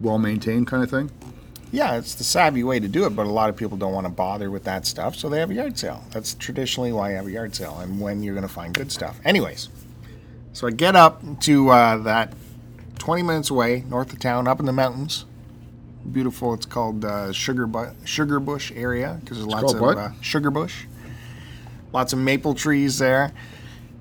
well 0.00 0.18
maintained, 0.18 0.66
kind 0.66 0.82
of 0.82 0.90
thing. 0.90 1.10
Yeah, 1.72 1.96
it's 1.96 2.14
the 2.14 2.24
savvy 2.24 2.62
way 2.62 2.78
to 2.78 2.86
do 2.86 3.04
it, 3.04 3.16
but 3.16 3.26
a 3.26 3.30
lot 3.30 3.50
of 3.50 3.56
people 3.56 3.76
don't 3.76 3.92
want 3.92 4.06
to 4.06 4.12
bother 4.12 4.48
with 4.50 4.62
that 4.64 4.86
stuff, 4.86 5.16
so 5.16 5.28
they 5.28 5.40
have 5.40 5.50
a 5.50 5.54
yard 5.54 5.76
sale. 5.76 6.04
That's 6.12 6.34
traditionally 6.34 6.92
why 6.92 7.10
you 7.10 7.16
have 7.16 7.26
a 7.26 7.30
yard 7.32 7.54
sale 7.54 7.78
and 7.80 8.00
when 8.00 8.22
you're 8.22 8.34
going 8.34 8.46
to 8.46 8.52
find 8.52 8.72
good 8.72 8.92
stuff. 8.92 9.18
Anyways, 9.24 9.68
so 10.52 10.68
I 10.68 10.70
get 10.70 10.94
up 10.94 11.40
to 11.40 11.70
uh, 11.70 11.96
that 11.98 12.32
20 12.98 13.22
minutes 13.24 13.50
away, 13.50 13.84
north 13.88 14.12
of 14.12 14.20
town, 14.20 14.46
up 14.46 14.60
in 14.60 14.66
the 14.66 14.72
mountains. 14.72 15.24
Beautiful. 16.12 16.54
It's 16.54 16.66
called 16.66 17.04
uh, 17.04 17.32
Sugar, 17.32 17.66
Bu- 17.66 17.94
Sugar 18.04 18.38
Bush 18.38 18.70
area 18.76 19.18
because 19.20 19.38
there's 19.38 19.48
lots 19.48 19.72
of? 19.72 19.82
Uh, 19.82 20.10
Sugar 20.20 20.50
Bush. 20.50 20.84
Lots 21.92 22.12
of 22.12 22.18
maple 22.20 22.54
trees 22.54 22.98
there. 22.98 23.32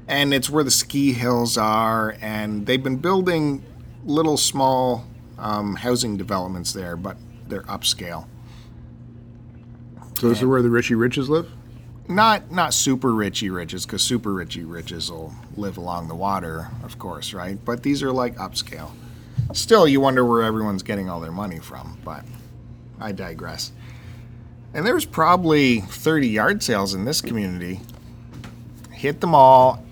And 0.08 0.34
it's 0.34 0.49
where 0.49 0.64
the 0.64 0.72
ski 0.72 1.14
hills 1.14 1.58
are, 1.58 2.18
and 2.22 2.66
they've 2.66 2.84
been 2.84 2.97
building 2.97 3.64
little 4.06 4.38
small 4.38 5.06
um, 5.38 5.76
housing 5.76 6.18
developments 6.18 6.74
there, 6.74 6.95
but 6.97 7.18
they're 7.47 7.64
upscale. 7.64 8.26
So 10.20 10.30
this 10.30 10.39
is 10.39 10.45
where 10.45 10.62
the 10.62 10.70
Richie 10.70 10.95
Riches 10.95 11.30
live. 11.30 11.49
Not 12.08 12.51
not 12.51 12.74
super 12.74 13.12
richy 13.12 13.54
riches, 13.54 13.86
because 13.86 14.01
super 14.01 14.32
richy 14.32 14.70
riches 14.70 15.10
will 15.10 15.34
live 15.56 15.78
along 15.78 16.10
the 16.10 16.16
water, 16.16 16.68
of 16.84 16.99
course, 16.99 17.34
right? 17.34 17.58
But 17.64 17.84
these 17.84 18.04
are 18.04 18.12
like 18.12 18.36
upscale. 18.36 18.91
Still, 19.54 19.88
you 19.88 20.01
wonder 20.01 20.26
where 20.26 20.43
everyone's 20.43 20.84
getting 20.84 21.10
all 21.10 21.20
their 21.22 21.32
money 21.32 21.60
from, 21.60 21.97
but 22.04 22.26
I 22.99 23.12
digress. 23.14 23.72
And 24.74 24.86
there's 24.86 25.06
probably 25.06 25.82
30 25.82 26.28
yard 26.28 26.64
sales 26.64 26.93
in 26.93 27.06
this 27.06 27.22
community. 27.22 27.80
Hit 28.91 29.22
them 29.22 29.36
all. 29.36 29.84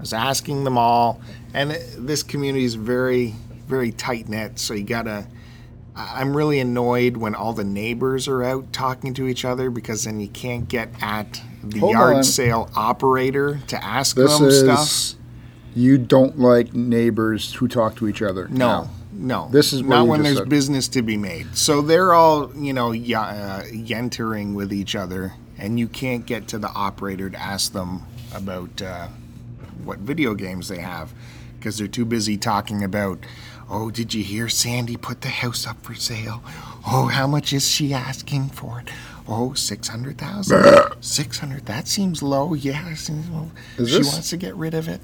I 0.00 0.02
was 0.02 0.14
asking 0.14 0.64
them 0.64 0.78
all, 0.78 1.20
and 1.52 1.72
this 1.98 2.22
community 2.22 2.64
is 2.64 2.74
very, 2.74 3.34
very 3.68 3.92
tight 3.92 4.30
knit. 4.30 4.58
So 4.58 4.72
you 4.72 4.84
gotta. 4.84 5.26
I'm 5.94 6.34
really 6.34 6.58
annoyed 6.58 7.18
when 7.18 7.34
all 7.34 7.52
the 7.52 7.64
neighbors 7.64 8.26
are 8.26 8.42
out 8.42 8.72
talking 8.72 9.12
to 9.12 9.26
each 9.28 9.44
other 9.44 9.68
because 9.68 10.04
then 10.04 10.18
you 10.18 10.28
can't 10.28 10.66
get 10.68 10.88
at 11.02 11.42
the 11.62 11.80
Hold 11.80 11.92
yard 11.92 12.16
on. 12.16 12.24
sale 12.24 12.70
operator 12.74 13.60
to 13.66 13.84
ask 13.84 14.16
This 14.16 14.38
them 14.38 14.48
is 14.48 14.60
stuff. 14.60 15.20
you 15.74 15.98
don't 15.98 16.38
like 16.38 16.72
neighbors 16.72 17.52
who 17.52 17.68
talk 17.68 17.96
to 17.96 18.08
each 18.08 18.22
other. 18.22 18.48
No, 18.48 18.88
no. 19.12 19.50
This 19.52 19.74
is 19.74 19.82
what 19.82 19.88
not 19.96 20.02
you 20.04 20.08
when 20.12 20.20
just 20.20 20.24
there's 20.28 20.38
said. 20.38 20.48
business 20.48 20.88
to 20.88 21.02
be 21.02 21.18
made. 21.18 21.54
So 21.54 21.82
they're 21.82 22.14
all, 22.14 22.50
you 22.56 22.72
know, 22.72 22.88
y- 22.92 23.12
uh, 23.14 23.64
yentering 23.64 24.54
with 24.54 24.72
each 24.72 24.96
other, 24.96 25.34
and 25.58 25.78
you 25.78 25.88
can't 25.88 26.24
get 26.24 26.48
to 26.48 26.58
the 26.58 26.70
operator 26.70 27.28
to 27.28 27.38
ask 27.38 27.74
them 27.74 28.04
about 28.34 28.80
uh, 28.80 29.08
what 29.84 29.98
video 29.98 30.34
games 30.34 30.68
they 30.68 30.78
have 30.78 31.12
because 31.58 31.78
they're 31.78 31.86
too 31.88 32.04
busy 32.04 32.36
talking 32.36 32.82
about. 32.84 33.18
Oh, 33.72 33.90
did 33.90 34.12
you 34.12 34.24
hear 34.24 34.48
Sandy 34.48 34.96
put 34.96 35.20
the 35.20 35.28
house 35.28 35.64
up 35.66 35.80
for 35.84 35.94
sale? 35.94 36.42
Oh, 36.86 37.06
how 37.06 37.26
much 37.28 37.52
is 37.52 37.68
she 37.68 37.94
asking 37.94 38.48
for 38.48 38.80
it? 38.80 38.88
Oh, 39.28 39.54
600,000. 39.54 40.64
600. 41.00 41.66
That 41.66 41.86
seems 41.86 42.20
low. 42.20 42.54
Yeah, 42.54 42.94
seems 42.94 43.28
low. 43.30 43.50
She 43.76 43.84
this- 43.84 44.12
wants 44.12 44.30
to 44.30 44.36
get 44.36 44.56
rid 44.56 44.74
of 44.74 44.88
it. 44.88 45.00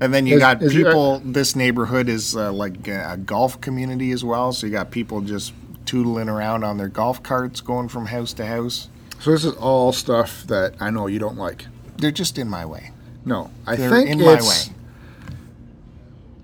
And 0.00 0.12
then 0.12 0.26
you 0.26 0.34
Is- 0.34 0.40
got 0.40 0.62
is 0.62 0.72
people. 0.74 1.20
this 1.24 1.56
neighborhood 1.56 2.08
is 2.08 2.36
uh, 2.36 2.52
like 2.52 2.86
a 2.88 3.16
golf 3.24 3.60
community 3.60 4.10
as 4.10 4.22
well. 4.24 4.52
So 4.52 4.66
you 4.66 4.72
got 4.72 4.90
people 4.90 5.20
just 5.22 5.54
tootling 5.86 6.28
around 6.28 6.64
on 6.64 6.76
their 6.76 6.88
golf 6.88 7.22
carts, 7.22 7.60
going 7.60 7.88
from 7.88 8.06
house 8.06 8.32
to 8.34 8.44
house. 8.46 8.88
So 9.20 9.30
this 9.30 9.44
is 9.44 9.54
all 9.54 9.92
stuff 9.92 10.42
that 10.48 10.74
I 10.80 10.90
know 10.90 11.06
you 11.06 11.18
don't 11.18 11.38
like. 11.38 11.66
They're 11.96 12.10
just 12.10 12.38
in 12.38 12.48
my 12.48 12.64
way. 12.66 12.90
No, 13.24 13.50
I 13.66 13.76
They're 13.76 13.90
think 13.90 14.10
in 14.10 14.18
my 14.20 14.40
way. 14.42 14.62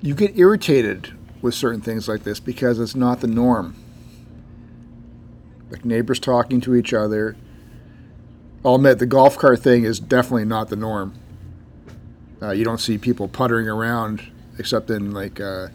you 0.01 0.15
get 0.15 0.39
irritated 0.39 1.13
with 1.43 1.55
certain 1.55 1.81
things 1.81 2.09
like 2.09 2.25
this 2.25 2.41
because 2.41 2.79
it's 2.79 2.95
not 2.95 3.21
the 3.21 3.27
norm. 3.27 3.75
Like 5.71 5.85
neighbors 5.85 6.19
talking 6.19 6.61
to 6.63 6.75
each 6.75 6.93
other. 6.95 7.37
I'll 8.65 8.75
admit 8.77 8.99
the 8.99 9.07
golf 9.07 9.39
cart 9.39 9.61
thing 9.61 9.85
is 9.85 10.01
definitely 10.01 10.45
not 10.45 10.69
the 10.69 10.77
norm. 10.77 11.15
Uh, 12.43 12.51
you 12.51 12.65
don't 12.65 12.81
see 12.81 12.99
people 12.99 13.29
puttering 13.29 13.69
around 13.69 14.23
except 14.59 14.91
in 14.91 15.13
like 15.13 15.41
uh, 15.41 15.69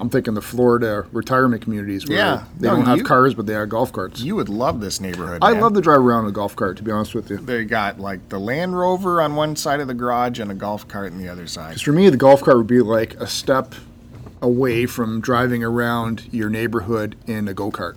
I'm 0.00 0.08
thinking 0.10 0.34
the 0.34 0.40
Florida 0.42 1.06
retirement 1.12 1.62
communities 1.62 2.06
where 2.08 2.16
Yeah. 2.18 2.44
they 2.58 2.68
No, 2.68 2.76
don't 2.76 2.86
have 2.86 2.98
you- 2.98 3.04
cars 3.04 3.34
but 3.34 3.46
they 3.46 3.54
have 3.54 3.68
golf 3.68 3.92
carts. 3.92 4.20
You 4.20 4.36
would 4.36 4.48
love 4.48 4.80
this 4.80 5.00
neighborhood. 5.00 5.38
I 5.42 5.52
man. 5.54 5.62
love 5.62 5.74
to 5.74 5.80
drive 5.80 6.00
around 6.00 6.24
in 6.24 6.30
a 6.30 6.32
golf 6.32 6.54
cart 6.54 6.76
to 6.76 6.82
be 6.84 6.90
honest 6.92 7.14
with 7.14 7.30
you. 7.30 7.38
They 7.38 7.64
got 7.64 7.98
like 7.98 8.28
the 8.28 8.38
Land 8.38 8.78
Rover 8.78 9.20
on 9.20 9.34
one 9.34 9.56
side 9.56 9.80
of 9.80 9.88
the 9.88 9.94
garage 9.94 10.38
and 10.38 10.50
a 10.50 10.54
golf 10.54 10.86
cart 10.86 11.12
on 11.12 11.18
the 11.18 11.28
other 11.28 11.46
side. 11.48 11.70
Because 11.70 11.82
for 11.82 11.92
me, 11.92 12.08
the 12.10 12.16
golf 12.16 12.42
cart 12.42 12.56
would 12.58 12.66
be 12.68 12.80
like 12.80 13.14
a 13.20 13.26
step 13.26 13.74
away 14.40 14.86
from 14.86 15.20
driving 15.20 15.64
around 15.64 16.24
your 16.30 16.48
neighborhood 16.48 17.16
in 17.26 17.48
a 17.48 17.54
go 17.54 17.72
kart. 17.72 17.96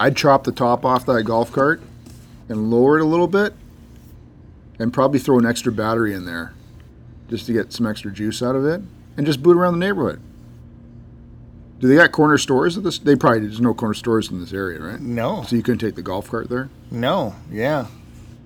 I'd 0.00 0.16
chop 0.16 0.44
the 0.44 0.52
top 0.52 0.84
off 0.84 1.04
that 1.06 1.22
golf 1.24 1.52
cart 1.52 1.80
and 2.48 2.70
lower 2.70 2.98
it 2.98 3.02
a 3.02 3.06
little 3.06 3.28
bit 3.28 3.54
and 4.78 4.92
probably 4.92 5.18
throw 5.18 5.38
an 5.38 5.46
extra 5.46 5.72
battery 5.72 6.14
in 6.14 6.24
there 6.26 6.52
just 7.28 7.46
to 7.46 7.52
get 7.52 7.72
some 7.72 7.86
extra 7.86 8.10
juice 8.10 8.42
out 8.42 8.54
of 8.56 8.64
it 8.64 8.82
and 9.16 9.26
just 9.26 9.42
boot 9.42 9.56
around 9.56 9.78
the 9.78 9.86
neighborhood. 9.86 10.20
Do 11.78 11.88
they 11.88 11.96
got 11.96 12.10
corner 12.12 12.38
stores 12.38 12.76
at 12.78 12.84
this? 12.84 12.98
They 12.98 13.16
probably 13.16 13.40
there's 13.40 13.60
no 13.60 13.74
corner 13.74 13.94
stores 13.94 14.30
in 14.30 14.40
this 14.40 14.52
area, 14.52 14.80
right? 14.80 15.00
No, 15.00 15.42
So 15.42 15.56
you 15.56 15.62
couldn't 15.62 15.78
take 15.80 15.94
the 15.94 16.02
golf 16.02 16.30
cart 16.30 16.48
there 16.48 16.68
no, 16.90 17.34
yeah. 17.50 17.86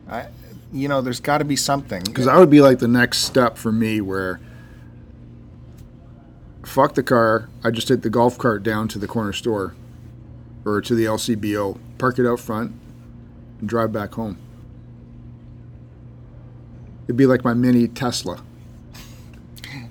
I, 0.08 0.26
you 0.72 0.88
know, 0.88 1.00
there's 1.00 1.20
got 1.20 1.38
to 1.38 1.44
be 1.44 1.54
something. 1.56 2.02
because 2.02 2.24
that 2.26 2.36
would 2.36 2.50
be 2.50 2.60
like 2.60 2.78
the 2.80 2.88
next 2.88 3.18
step 3.18 3.56
for 3.56 3.70
me 3.70 4.00
where 4.00 4.40
fuck 6.64 6.94
the 6.94 7.02
car 7.02 7.48
i 7.64 7.70
just 7.70 7.88
take 7.88 8.02
the 8.02 8.10
golf 8.10 8.36
cart 8.38 8.62
down 8.62 8.86
to 8.86 8.98
the 8.98 9.06
corner 9.08 9.32
store 9.32 9.74
or 10.64 10.80
to 10.80 10.94
the 10.94 11.04
lcbo 11.04 11.78
park 11.98 12.18
it 12.18 12.26
out 12.26 12.38
front 12.38 12.72
and 13.58 13.68
drive 13.68 13.92
back 13.92 14.14
home 14.14 14.36
it'd 17.04 17.16
be 17.16 17.26
like 17.26 17.42
my 17.44 17.54
mini 17.54 17.88
tesla 17.88 18.42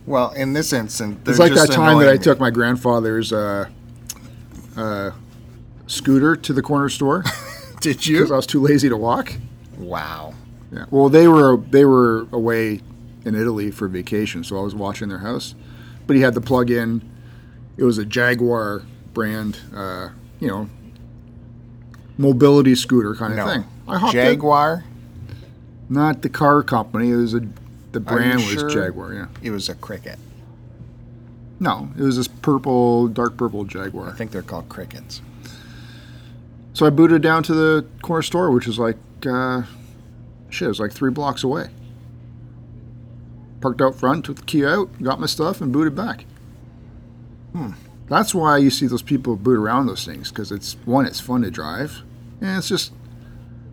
Well, 0.05 0.31
in 0.31 0.53
this 0.53 0.73
instance, 0.73 1.19
It's 1.27 1.39
like 1.39 1.53
just 1.53 1.67
that 1.67 1.73
time 1.75 1.99
that 1.99 2.09
I 2.09 2.13
me. 2.13 2.17
took 2.17 2.39
my 2.39 2.49
grandfather's 2.49 3.31
uh, 3.31 3.69
uh, 4.75 5.11
scooter 5.87 6.35
to 6.35 6.53
the 6.53 6.61
corner 6.61 6.89
store 6.89 7.23
Did 7.81 8.05
you? 8.07 8.17
because 8.17 8.31
I 8.31 8.35
was 8.35 8.47
too 8.47 8.61
lazy 8.61 8.89
to 8.89 8.97
walk. 8.97 9.33
Wow. 9.77 10.33
Yeah. 10.71 10.85
Well, 10.91 11.09
they 11.09 11.27
were 11.27 11.57
they 11.57 11.85
were 11.85 12.27
away 12.31 12.81
in 13.25 13.35
Italy 13.35 13.71
for 13.71 13.87
vacation, 13.87 14.43
so 14.43 14.57
I 14.57 14.61
was 14.61 14.73
watching 14.75 15.09
their 15.09 15.19
house. 15.19 15.55
But 16.07 16.15
he 16.15 16.21
had 16.21 16.33
the 16.33 16.41
plug-in. 16.41 17.01
It 17.77 17.83
was 17.83 17.97
a 17.97 18.05
Jaguar 18.05 18.83
brand, 19.13 19.59
uh, 19.75 20.09
you 20.39 20.47
know, 20.47 20.69
mobility 22.17 22.75
scooter 22.75 23.15
kind 23.15 23.33
of 23.33 23.37
No. 23.37 23.47
thing. 23.47 23.65
I 23.87 23.97
hopped 23.97 24.15
in. 24.15 24.25
Jaguar. 24.25 24.83
Not 25.87 26.21
the 26.21 26.29
car 26.29 26.61
company. 26.61 27.11
It 27.11 27.15
was 27.15 27.33
a 27.33 27.41
the 27.91 27.99
brand 27.99 28.35
was 28.35 28.51
sure? 28.51 28.69
Jaguar. 28.69 29.13
Yeah. 29.13 29.27
It 29.41 29.51
was 29.51 29.69
a 29.69 29.75
cricket. 29.75 30.19
No, 31.59 31.89
it 31.97 32.01
was 32.01 32.17
this 32.17 32.27
purple, 32.27 33.07
dark 33.07 33.35
purple 33.35 33.65
Jaguar. 33.65 34.09
I 34.09 34.13
think 34.13 34.31
they're 34.31 34.41
called 34.41 34.69
crickets. 34.69 35.21
So 36.73 36.85
I 36.85 36.89
booted 36.89 37.21
down 37.21 37.43
to 37.43 37.53
the 37.53 37.85
corner 38.01 38.21
store, 38.21 38.51
which 38.51 38.65
was 38.65 38.79
like, 38.79 38.97
uh, 39.25 39.63
shit, 40.49 40.67
it 40.67 40.69
was 40.69 40.79
like 40.79 40.93
three 40.93 41.11
blocks 41.11 41.43
away. 41.43 41.69
Parked 43.59 43.81
out 43.81 43.95
front, 43.95 44.23
took 44.23 44.37
the 44.37 44.43
key 44.43 44.65
out, 44.65 44.89
got 45.01 45.19
my 45.19 45.27
stuff, 45.27 45.59
and 45.59 45.73
booted 45.73 45.95
back. 45.95 46.23
Hmm. 47.51 47.71
That's 48.07 48.33
why 48.33 48.57
you 48.57 48.69
see 48.69 48.87
those 48.87 49.01
people 49.01 49.35
boot 49.35 49.57
around 49.57 49.87
those 49.87 50.05
things, 50.05 50.29
because 50.29 50.51
it's 50.51 50.77
one, 50.85 51.05
it's 51.05 51.19
fun 51.19 51.41
to 51.41 51.51
drive, 51.51 52.03
and 52.39 52.57
it's 52.57 52.69
just, 52.69 52.93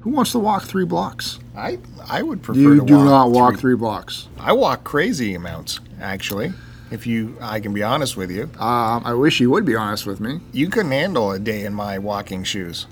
who 0.07 0.13
wants 0.13 0.31
to 0.31 0.39
walk 0.39 0.63
three 0.63 0.85
blocks? 0.85 1.41
I 1.57 1.81
I 2.09 2.23
would 2.23 2.41
prefer 2.41 2.61
You 2.61 2.79
to 2.81 2.87
do 2.87 2.95
walk 2.95 3.05
not 3.07 3.31
walk 3.33 3.53
three- 3.55 3.61
three 3.61 3.75
blocks. 3.77 4.29
I 4.39 4.53
walk 4.53 4.85
crazy 4.85 5.35
amounts, 5.35 5.81
actually. 6.01 6.53
If 6.93 7.09
you, 7.09 7.37
I 7.41 7.59
can 7.59 7.75
be 7.75 7.83
honest 7.83 8.17
with 8.17 8.31
you. 8.31 8.45
Um, 8.61 9.03
I 9.05 9.15
wish 9.15 9.41
you 9.41 9.51
would 9.51 9.65
be 9.65 9.75
honest 9.75 10.07
with 10.07 10.21
me. 10.21 10.39
You 10.53 10.69
couldn't 10.69 10.93
handle 10.93 11.33
a 11.33 11.41
day 11.41 11.65
in 11.65 11.75
my 11.75 11.99
walking 11.99 12.45
shoes, 12.45 12.87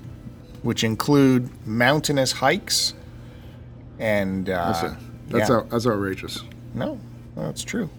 which 0.61 0.83
include 0.83 1.49
mountainous 1.65 2.33
hikes 2.33 2.93
and 3.97 4.49
uh, 4.49 4.73
That's, 4.73 4.95
that's, 5.29 5.49
yeah. 5.49 5.55
out, 5.55 5.69
that's 5.69 5.87
outrageous. 5.87 6.43
No, 6.73 6.99
that's 7.37 7.63
true. 7.63 7.89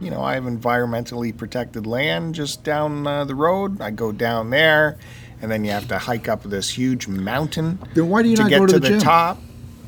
You 0.00 0.10
know, 0.10 0.24
I 0.24 0.34
have 0.34 0.42
environmentally 0.42 1.36
protected 1.36 1.86
land 1.86 2.34
just 2.34 2.64
down 2.64 3.06
uh, 3.06 3.24
the 3.24 3.36
road. 3.36 3.80
I 3.80 3.92
go 3.92 4.10
down 4.10 4.50
there, 4.50 4.98
and 5.42 5.50
then 5.50 5.64
you 5.64 5.70
have 5.70 5.88
to 5.88 5.98
hike 5.98 6.28
up 6.28 6.42
this 6.44 6.70
huge 6.70 7.06
mountain 7.08 7.78
Then 7.94 8.08
why 8.08 8.22
do 8.22 8.28
you 8.28 8.36
to 8.36 8.42
not 8.42 8.48
get 8.50 8.58
go 8.58 8.66
to, 8.66 8.72
to 8.74 8.80
the, 8.80 8.88
the, 8.90 9.00
top. 9.00 9.38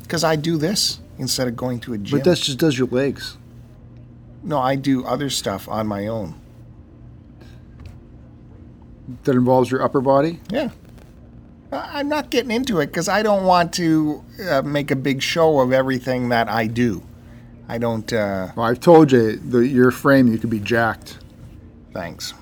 Because 0.03 0.23
I 0.23 0.35
do 0.35 0.57
this 0.57 0.99
instead 1.17 1.47
of 1.47 1.55
going 1.55 1.79
to 1.81 1.93
a 1.93 1.97
gym. 1.97 2.19
But 2.19 2.25
that 2.25 2.37
just 2.37 2.57
does 2.57 2.77
your 2.77 2.87
legs. 2.87 3.37
no, 4.43 4.57
I 4.59 4.75
do 4.75 5.05
other 5.05 5.29
stuff 5.29 5.67
on 5.67 5.87
my 5.87 6.07
own. 6.07 6.35
That 9.23 9.35
involves 9.35 9.71
your 9.71 9.81
upper 9.81 10.01
body. 10.01 10.39
Yeah. 10.49 10.69
I'm 11.71 12.09
not 12.09 12.29
getting 12.31 12.51
into 12.51 12.79
it 12.79 12.87
because 12.87 13.07
I 13.07 13.21
don't 13.21 13.45
want 13.45 13.73
to 13.73 14.23
uh, 14.49 14.61
make 14.63 14.89
a 14.89 14.95
big 14.95 15.21
show 15.21 15.59
of 15.59 15.71
everything 15.71 16.29
that 16.29 16.49
I 16.49 16.65
do. 16.67 17.03
I 17.67 17.77
don't. 17.77 18.11
Uh, 18.11 18.49
Well, 18.55 18.65
I've 18.65 18.79
told 18.79 19.11
you, 19.11 19.35
the, 19.35 19.59
your 19.59 19.91
frame, 19.91 20.27
you 20.27 20.39
could 20.39 20.49
be 20.49 20.59
jacked. 20.59 21.19
thanks. 21.93 22.33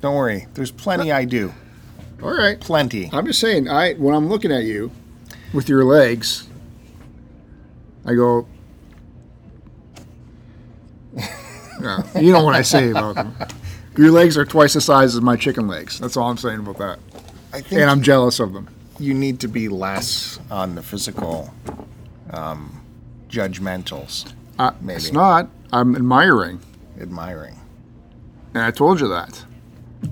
Don't 0.00 0.16
worry. 0.16 0.46
There's 0.54 0.70
plenty 0.70 1.12
I 1.12 1.24
do. 1.24 1.52
All 2.22 2.32
right. 2.36 2.58
Plenty. 2.60 3.10
I'm 3.12 3.26
just 3.26 3.40
saying, 3.40 3.68
I 3.68 3.94
when 3.94 4.14
I'm 4.14 4.28
looking 4.28 4.50
at 4.52 4.64
you 4.64 4.90
with 5.52 5.68
your 5.68 5.84
legs, 5.84 6.48
I 8.06 8.14
go. 8.14 8.46
Yeah, 11.82 12.18
you 12.18 12.32
know 12.32 12.42
what 12.42 12.54
I 12.54 12.62
say 12.62 12.90
about 12.90 13.16
them. 13.16 13.34
Your 13.98 14.10
legs 14.10 14.38
are 14.38 14.44
twice 14.46 14.72
the 14.72 14.80
size 14.80 15.14
as 15.14 15.20
my 15.20 15.36
chicken 15.36 15.66
legs. 15.68 15.98
That's 15.98 16.16
all 16.16 16.30
I'm 16.30 16.38
saying 16.38 16.60
about 16.60 16.78
that. 16.78 16.98
I 17.52 17.60
think 17.60 17.80
And 17.82 17.90
I'm 17.90 18.00
jealous 18.00 18.40
of 18.40 18.54
them. 18.54 18.68
you 18.98 19.12
need 19.12 19.40
to 19.40 19.48
be 19.48 19.68
less 19.68 20.38
on 20.50 20.76
the 20.76 20.82
physical 20.82 21.52
um, 22.30 22.80
judgmentals, 23.28 24.32
Uh, 24.58 24.70
Maybe. 24.80 24.96
It's 24.96 25.12
not. 25.12 25.50
I'm 25.72 25.94
admiring, 25.94 26.60
admiring. 26.98 27.60
and 28.54 28.62
I 28.62 28.70
told 28.70 29.00
you 29.00 29.08
that. 29.08 29.44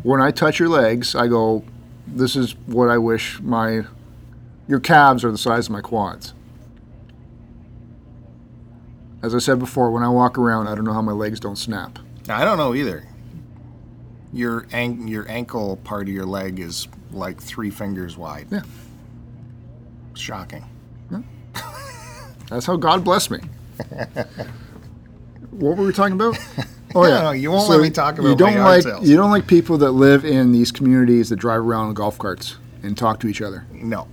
When 0.02 0.20
I 0.20 0.30
touch 0.30 0.58
your 0.58 0.68
legs, 0.68 1.14
I 1.14 1.26
go, 1.28 1.64
"This 2.12 2.36
is 2.36 2.52
what 2.66 2.88
I 2.88 2.98
wish 2.98 3.40
my." 3.40 3.82
Your 4.68 4.80
calves 4.80 5.24
are 5.24 5.32
the 5.32 5.38
size 5.38 5.66
of 5.66 5.72
my 5.72 5.80
quads. 5.80 6.34
As 9.22 9.34
I 9.34 9.38
said 9.38 9.58
before, 9.58 9.90
when 9.90 10.02
I 10.02 10.08
walk 10.08 10.38
around, 10.38 10.68
I 10.68 10.74
don't 10.74 10.84
know 10.84 10.92
how 10.92 11.02
my 11.02 11.12
legs 11.12 11.40
don't 11.40 11.56
snap. 11.56 11.98
I 12.28 12.44
don't 12.44 12.58
know 12.58 12.74
either. 12.74 13.06
Your 14.32 14.66
an- 14.72 15.08
your 15.08 15.28
ankle 15.28 15.76
part 15.84 16.08
of 16.08 16.14
your 16.14 16.26
leg 16.26 16.58
is 16.58 16.88
like 17.12 17.40
three 17.40 17.70
fingers 17.70 18.16
wide. 18.16 18.46
Yeah. 18.50 18.62
Shocking. 20.14 20.64
That's 22.48 22.66
how 22.66 22.76
God 22.76 23.02
blessed 23.02 23.30
me. 23.30 23.38
what 25.50 25.76
were 25.76 25.86
we 25.86 25.92
talking 25.92 26.14
about? 26.14 26.38
Oh 26.94 27.02
No, 27.02 27.30
you 27.32 27.50
won't 27.50 27.68
let 27.68 27.80
me 27.80 27.90
talk 27.90 28.18
about 28.18 28.28
you 28.28 28.36
don't 28.36 28.56
like 28.58 28.82
sales. 28.82 29.08
you 29.08 29.16
don't 29.16 29.30
like 29.30 29.46
people 29.46 29.78
that 29.78 29.92
live 29.92 30.24
in 30.24 30.52
these 30.52 30.70
communities 30.72 31.28
that 31.30 31.36
drive 31.36 31.60
around 31.60 31.88
in 31.88 31.94
golf 31.94 32.18
carts 32.18 32.56
and 32.82 32.96
talk 32.96 33.20
to 33.20 33.28
each 33.28 33.40
other. 33.40 33.66
No, 33.72 34.08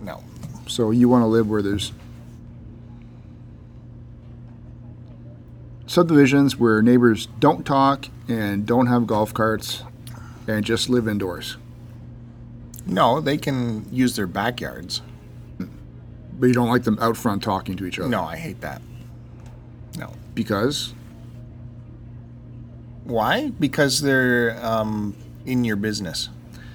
no. 0.00 0.22
So 0.66 0.90
you 0.90 1.08
want 1.08 1.22
to 1.22 1.26
live 1.26 1.48
where 1.48 1.62
there's 1.62 1.92
subdivisions 5.86 6.56
where 6.56 6.80
neighbors 6.82 7.26
don't 7.38 7.66
talk 7.66 8.06
and 8.28 8.64
don't 8.64 8.86
have 8.86 9.06
golf 9.06 9.34
carts 9.34 9.82
and 10.46 10.64
just 10.64 10.88
live 10.88 11.06
indoors. 11.06 11.56
No, 12.86 13.20
they 13.20 13.36
can 13.36 13.86
use 13.92 14.16
their 14.16 14.26
backyards. 14.26 15.02
But 15.58 16.46
you 16.46 16.54
don't 16.54 16.68
like 16.68 16.82
them 16.84 16.98
out 17.00 17.16
front 17.16 17.42
talking 17.42 17.76
to 17.76 17.84
each 17.84 17.98
other. 17.98 18.08
No, 18.08 18.24
I 18.24 18.36
hate 18.36 18.60
that. 18.62 18.82
No. 19.96 20.12
Because 20.34 20.94
Why? 23.04 23.50
Because 23.50 24.00
they're 24.00 24.58
um, 24.64 25.16
in 25.46 25.64
your 25.64 25.76
business. 25.76 26.28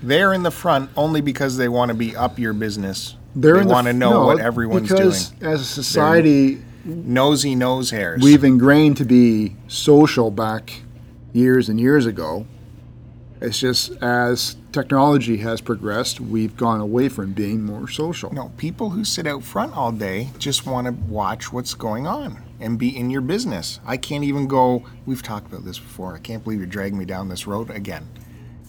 They're 0.03 0.33
in 0.33 0.43
the 0.43 0.51
front 0.51 0.89
only 0.95 1.21
because 1.21 1.57
they 1.57 1.67
want 1.69 1.89
to 1.89 1.95
be 1.95 2.15
up 2.15 2.37
your 2.37 2.53
business. 2.53 3.15
they're 3.35 3.57
they 3.57 3.63
the 3.63 3.67
want 3.69 3.87
to 3.87 3.93
know 3.93 4.11
no, 4.11 4.25
what 4.25 4.39
everyone's 4.39 4.89
because 4.89 5.29
doing. 5.29 5.51
as 5.53 5.61
a 5.61 5.65
society 5.65 6.61
Nosy 6.85 7.55
nose 7.55 7.89
hairs. 7.89 8.21
we've 8.21 8.43
ingrained 8.43 8.97
to 8.97 9.05
be 9.05 9.55
social 9.67 10.31
back 10.31 10.81
years 11.33 11.67
and 11.69 11.79
years 11.79 12.05
ago. 12.05 12.45
It's 13.41 13.59
just 13.59 13.91
as 14.01 14.55
technology 14.71 15.37
has 15.37 15.61
progressed, 15.61 16.19
we've 16.19 16.57
gone 16.57 16.79
away 16.81 17.07
from 17.09 17.33
being 17.33 17.63
more 17.63 17.87
social. 17.87 18.31
no, 18.33 18.51
people 18.57 18.91
who 18.91 19.03
sit 19.03 19.27
out 19.27 19.43
front 19.43 19.75
all 19.75 19.91
day 19.91 20.29
just 20.39 20.65
want 20.65 20.87
to 20.87 20.93
watch 20.93 21.51
what's 21.53 21.73
going 21.73 22.07
on 22.07 22.41
and 22.59 22.79
be 22.79 22.95
in 22.95 23.09
your 23.09 23.21
business. 23.21 23.79
I 23.85 23.97
can't 23.97 24.23
even 24.23 24.47
go. 24.47 24.83
We've 25.05 25.23
talked 25.23 25.47
about 25.47 25.65
this 25.65 25.79
before. 25.79 26.15
I 26.15 26.19
can't 26.19 26.43
believe 26.43 26.59
you're 26.59 26.67
dragging 26.67 26.97
me 26.97 27.05
down 27.05 27.29
this 27.29 27.47
road 27.47 27.69
again. 27.69 28.07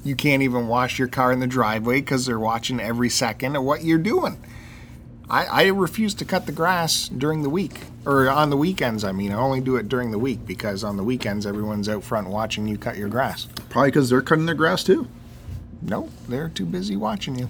You 0.04 0.14
can't 0.14 0.42
even 0.42 0.68
wash 0.68 0.98
your 0.98 1.08
car 1.08 1.32
in 1.32 1.40
the 1.40 1.46
driveway 1.46 2.00
because 2.00 2.26
they're 2.26 2.38
watching 2.38 2.80
every 2.80 3.08
second 3.08 3.56
of 3.56 3.64
what 3.64 3.84
you're 3.84 3.98
doing. 3.98 4.42
I, 5.30 5.44
I 5.44 5.66
refuse 5.66 6.14
to 6.14 6.24
cut 6.24 6.46
the 6.46 6.52
grass 6.52 7.08
during 7.08 7.42
the 7.42 7.50
week 7.50 7.80
or 8.06 8.30
on 8.30 8.48
the 8.48 8.56
weekends. 8.56 9.04
I 9.04 9.12
mean, 9.12 9.32
I 9.32 9.36
only 9.36 9.60
do 9.60 9.76
it 9.76 9.88
during 9.88 10.10
the 10.10 10.18
week 10.18 10.46
because 10.46 10.82
on 10.82 10.96
the 10.96 11.04
weekends 11.04 11.44
everyone's 11.46 11.88
out 11.88 12.02
front 12.02 12.28
watching 12.28 12.66
you 12.66 12.78
cut 12.78 12.96
your 12.96 13.08
grass. 13.08 13.46
Probably 13.68 13.90
because 13.90 14.08
they're 14.08 14.22
cutting 14.22 14.46
their 14.46 14.54
grass 14.54 14.82
too. 14.82 15.06
No, 15.82 16.08
they're 16.28 16.48
too 16.48 16.64
busy 16.64 16.96
watching 16.96 17.38
you. 17.38 17.48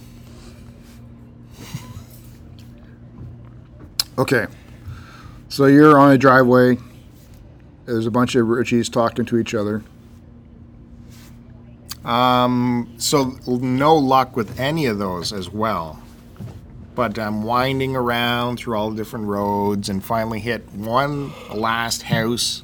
Okay. 4.18 4.46
So 5.50 5.64
you're 5.64 5.98
on 5.98 6.12
a 6.12 6.18
driveway. 6.18 6.76
There's 7.86 8.04
a 8.04 8.10
bunch 8.10 8.34
of 8.34 8.46
Richies 8.46 8.92
talking 8.92 9.24
to 9.24 9.38
each 9.38 9.54
other. 9.54 9.82
Um, 12.04 12.94
so 12.98 13.38
no 13.46 13.96
luck 13.96 14.36
with 14.36 14.60
any 14.60 14.84
of 14.84 14.98
those 14.98 15.32
as 15.32 15.48
well. 15.48 16.02
But 16.94 17.18
I'm 17.18 17.42
winding 17.44 17.96
around 17.96 18.58
through 18.58 18.76
all 18.76 18.90
the 18.90 18.96
different 18.96 19.26
roads 19.26 19.88
and 19.88 20.04
finally 20.04 20.38
hit 20.38 20.70
one 20.74 21.32
last 21.54 22.02
house. 22.02 22.62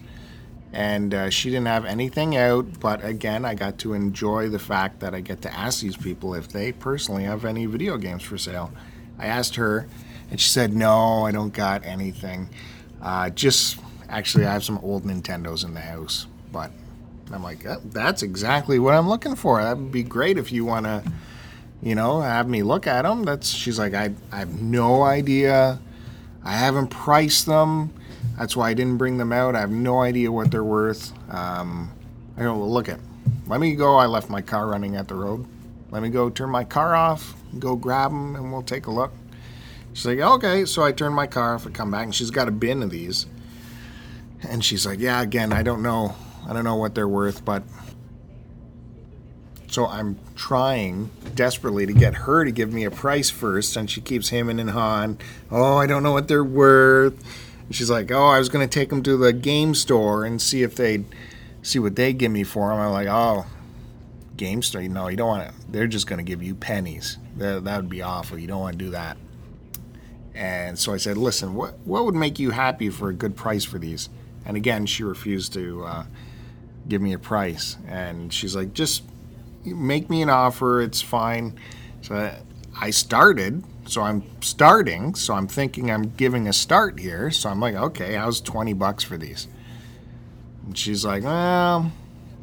And 0.70 1.14
uh, 1.14 1.30
she 1.30 1.49
didn't 1.51 1.66
have 1.66 1.87
anything 1.87 2.37
out, 2.37 2.80
but 2.80 3.03
again, 3.05 3.45
I 3.45 3.55
got 3.55 3.78
to 3.78 3.95
enjoy 3.95 4.49
the 4.49 4.59
fact 4.59 5.01
that 5.01 5.14
I 5.14 5.20
get 5.20 5.41
to 5.43 5.55
ask 5.55 5.80
these 5.80 5.97
people 5.97 6.35
if 6.35 6.49
they 6.49 6.72
personally 6.72 7.24
have 7.24 7.45
any 7.45 7.64
video 7.64 7.97
games 7.97 8.24
for 8.24 8.37
sale. 8.37 8.72
I 9.18 9.26
asked 9.26 9.55
her, 9.55 9.87
and 10.30 10.41
she 10.41 10.49
said, 10.49 10.74
No, 10.74 11.26
I 11.26 11.30
don't 11.30 11.53
got 11.55 11.85
anything. 11.85 12.49
Uh, 13.05 13.28
just 13.30 13.78
actually, 14.09 14.46
I 14.46 14.52
have 14.52 14.64
some 14.64 14.78
old 14.78 15.05
Nintendos 15.05 15.64
in 15.64 15.74
the 15.74 15.80
house, 15.80 16.26
but 16.50 16.70
I'm 17.30 17.42
like, 17.42 17.66
"Uh, 17.66 17.78
that's 17.84 18.22
exactly 18.22 18.78
what 18.78 18.94
I'm 18.94 19.09
looking 19.09 19.36
for. 19.36 19.62
That 19.62 19.76
would 19.76 19.92
be 19.92 20.02
great 20.02 20.38
if 20.38 20.50
you 20.50 20.64
want 20.64 20.86
to, 20.86 21.05
you 21.82 21.94
know, 21.94 22.22
have 22.22 22.48
me 22.48 22.62
look 22.62 22.86
at 22.86 23.02
them. 23.02 23.24
That's 23.24 23.48
she's 23.48 23.78
like, 23.78 23.92
I, 23.92 24.12
I 24.32 24.38
have 24.38 24.61
no 24.61 25.02
idea. 25.02 25.78
I 26.42 26.52
haven't 26.52 26.88
priced 26.88 27.46
them. 27.46 27.92
That's 28.38 28.57
why 28.57 28.70
I 28.70 28.74
didn't 28.74 28.96
bring 28.96 29.18
them 29.18 29.32
out. 29.32 29.55
I 29.55 29.61
have 29.61 29.70
no 29.70 30.00
idea 30.00 30.32
what 30.32 30.50
they're 30.50 30.64
worth. 30.64 31.12
Um, 31.30 31.92
I 32.36 32.42
go, 32.42 32.57
well, 32.57 32.70
look 32.70 32.88
at. 32.88 33.00
Let 33.46 33.61
me 33.61 33.74
go. 33.74 33.96
I 33.96 34.07
left 34.07 34.30
my 34.30 34.40
car 34.40 34.66
running 34.66 34.96
at 34.96 35.09
the 35.09 35.14
road. 35.14 35.46
Let 35.90 36.02
me 36.02 36.09
go 36.09 36.30
turn 36.30 36.50
my 36.50 36.64
car 36.64 36.94
off, 36.96 37.34
go 37.59 37.76
grab 37.76 38.11
them, 38.11 38.34
and 38.34 38.50
we'll 38.50 38.62
take 38.62 38.86
a 38.86 38.90
look. 38.90 39.12
She's 39.95 40.05
like, 40.05 40.18
okay. 40.18 40.66
So 40.66 40.82
I 40.82 40.92
turn 40.92 41.14
my 41.14 41.26
car 41.26 41.55
off 41.55 41.64
and 41.64 41.74
come 41.74 41.90
back, 41.90 42.05
and 42.05 42.14
she's 42.14 42.30
got 42.30 42.49
a 42.49 42.51
bin 42.51 42.82
of 42.82 42.90
these. 42.90 43.26
And 44.42 44.62
she's 44.62 44.84
like, 44.84 44.99
yeah, 44.99 45.22
again, 45.22 45.53
I 45.53 45.62
don't 45.62 45.82
know. 45.82 46.14
I 46.47 46.53
don't 46.53 46.64
know 46.64 46.76
what 46.76 46.95
they're 46.95 47.09
worth, 47.09 47.45
but. 47.45 47.62
So 49.68 49.86
I'm 49.86 50.18
trying 50.36 51.11
desperately 51.34 51.84
to 51.86 51.92
get 51.92 52.14
her 52.14 52.45
to 52.45 52.53
give 52.53 52.72
me 52.72 52.84
a 52.84 52.92
price 52.92 53.30
first, 53.30 53.76
and 53.76 53.90
she 53.90 54.01
keeps 54.01 54.28
hemming 54.28 54.61
and 54.61 54.70
hawing. 54.70 55.18
Oh, 55.51 55.76
I 55.78 55.86
don't 55.86 56.03
know 56.03 56.12
what 56.12 56.28
they're 56.28 56.45
worth. 56.45 57.14
And 57.66 57.74
she's 57.74 57.90
like, 57.90 58.12
oh, 58.12 58.26
I 58.26 58.38
was 58.38 58.49
going 58.49 58.68
to 58.68 58.72
take 58.72 58.90
them 58.90 59.03
to 59.05 59.16
the 59.16 59.32
game 59.32 59.74
store 59.74 60.24
and 60.24 60.40
see 60.40 60.62
if 60.62 60.76
they'd 60.76 61.05
see 61.62 61.78
what 61.78 61.97
they 61.97 62.12
give 62.12 62.30
me 62.30 62.45
for 62.45 62.68
them. 62.68 62.78
I'm 62.78 62.92
like, 62.92 63.09
oh, 63.09 63.47
game 64.36 64.62
store? 64.62 64.82
No, 64.82 65.09
you 65.09 65.16
don't 65.16 65.28
want 65.28 65.49
to. 65.49 65.55
They're 65.68 65.86
just 65.88 66.07
going 66.07 66.18
to 66.18 66.24
give 66.24 66.42
you 66.42 66.55
pennies. 66.55 67.18
That, 67.36 67.64
that 67.64 67.76
would 67.76 67.90
be 67.90 68.03
awful. 68.03 68.38
You 68.38 68.47
don't 68.47 68.61
want 68.61 68.78
to 68.78 68.84
do 68.84 68.90
that. 68.90 69.16
And 70.35 70.78
so 70.78 70.93
I 70.93 70.97
said, 70.97 71.16
listen, 71.16 71.55
what 71.55 71.78
what 71.85 72.05
would 72.05 72.14
make 72.14 72.39
you 72.39 72.51
happy 72.51 72.91
for 72.91 73.09
a 73.09 73.14
good 73.14 73.37
price 73.37 73.64
for 73.64 73.78
these? 73.78 74.09
And 74.45 74.57
again, 74.57 74.87
she 74.87 75.03
refused 75.05 75.53
to 75.55 75.85
uh, 75.85 76.05
give 76.89 77.01
me 77.01 77.12
a 77.12 77.18
price. 77.18 77.76
And 77.87 78.32
she's 78.32 78.55
like, 78.55 78.74
just 78.74 79.05
make 79.64 80.11
me 80.11 80.22
an 80.22 80.30
offer. 80.30 80.80
It's 80.82 81.01
fine. 81.01 81.59
So 82.03 82.35
I 82.78 82.91
started. 82.91 83.64
So 83.87 84.03
I'm 84.03 84.22
starting. 84.41 85.14
So 85.14 85.35
I'm 85.35 85.47
thinking 85.47 85.91
I'm 85.91 86.11
giving 86.16 86.49
a 86.49 86.53
start 86.53 86.99
here. 86.99 87.30
So 87.30 87.49
I'm 87.49 87.61
like, 87.61 87.74
okay, 87.74 88.14
how's 88.14 88.41
20 88.41 88.72
bucks 88.74 89.05
for 89.05 89.16
these? 89.16 89.47
And 90.66 90.76
she's 90.76 91.05
like, 91.05 91.22
well, 91.22 91.93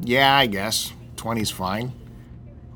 yeah, 0.00 0.34
I 0.34 0.46
guess 0.46 0.92
20's 1.16 1.50
fine. 1.50 1.92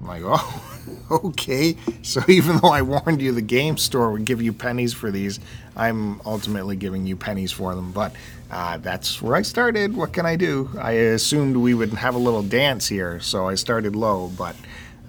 I'm 0.00 0.06
like, 0.06 0.22
oh, 0.24 0.75
okay. 1.10 1.76
So 2.02 2.20
even 2.28 2.58
though 2.58 2.68
I 2.68 2.82
warned 2.82 3.20
you 3.20 3.32
the 3.32 3.42
game 3.42 3.76
store 3.76 4.12
would 4.12 4.24
give 4.24 4.42
you 4.42 4.52
pennies 4.52 4.92
for 4.92 5.10
these, 5.10 5.40
I'm 5.76 6.20
ultimately 6.22 6.76
giving 6.76 7.06
you 7.06 7.16
pennies 7.16 7.52
for 7.52 7.74
them. 7.74 7.92
But 7.92 8.14
uh, 8.50 8.78
that's 8.78 9.20
where 9.20 9.36
I 9.36 9.42
started. 9.42 9.96
What 9.96 10.12
can 10.12 10.26
I 10.26 10.36
do? 10.36 10.70
I 10.78 10.92
assumed 10.92 11.56
we 11.56 11.74
would 11.74 11.92
have 11.94 12.14
a 12.14 12.18
little 12.18 12.42
dance 12.42 12.86
here, 12.88 13.20
so 13.20 13.48
I 13.48 13.54
started 13.54 13.96
low. 13.96 14.28
But 14.36 14.56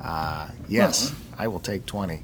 uh, 0.02 0.50
yes, 0.68 1.14
I 1.38 1.48
will 1.48 1.60
take 1.60 1.86
20. 1.86 2.22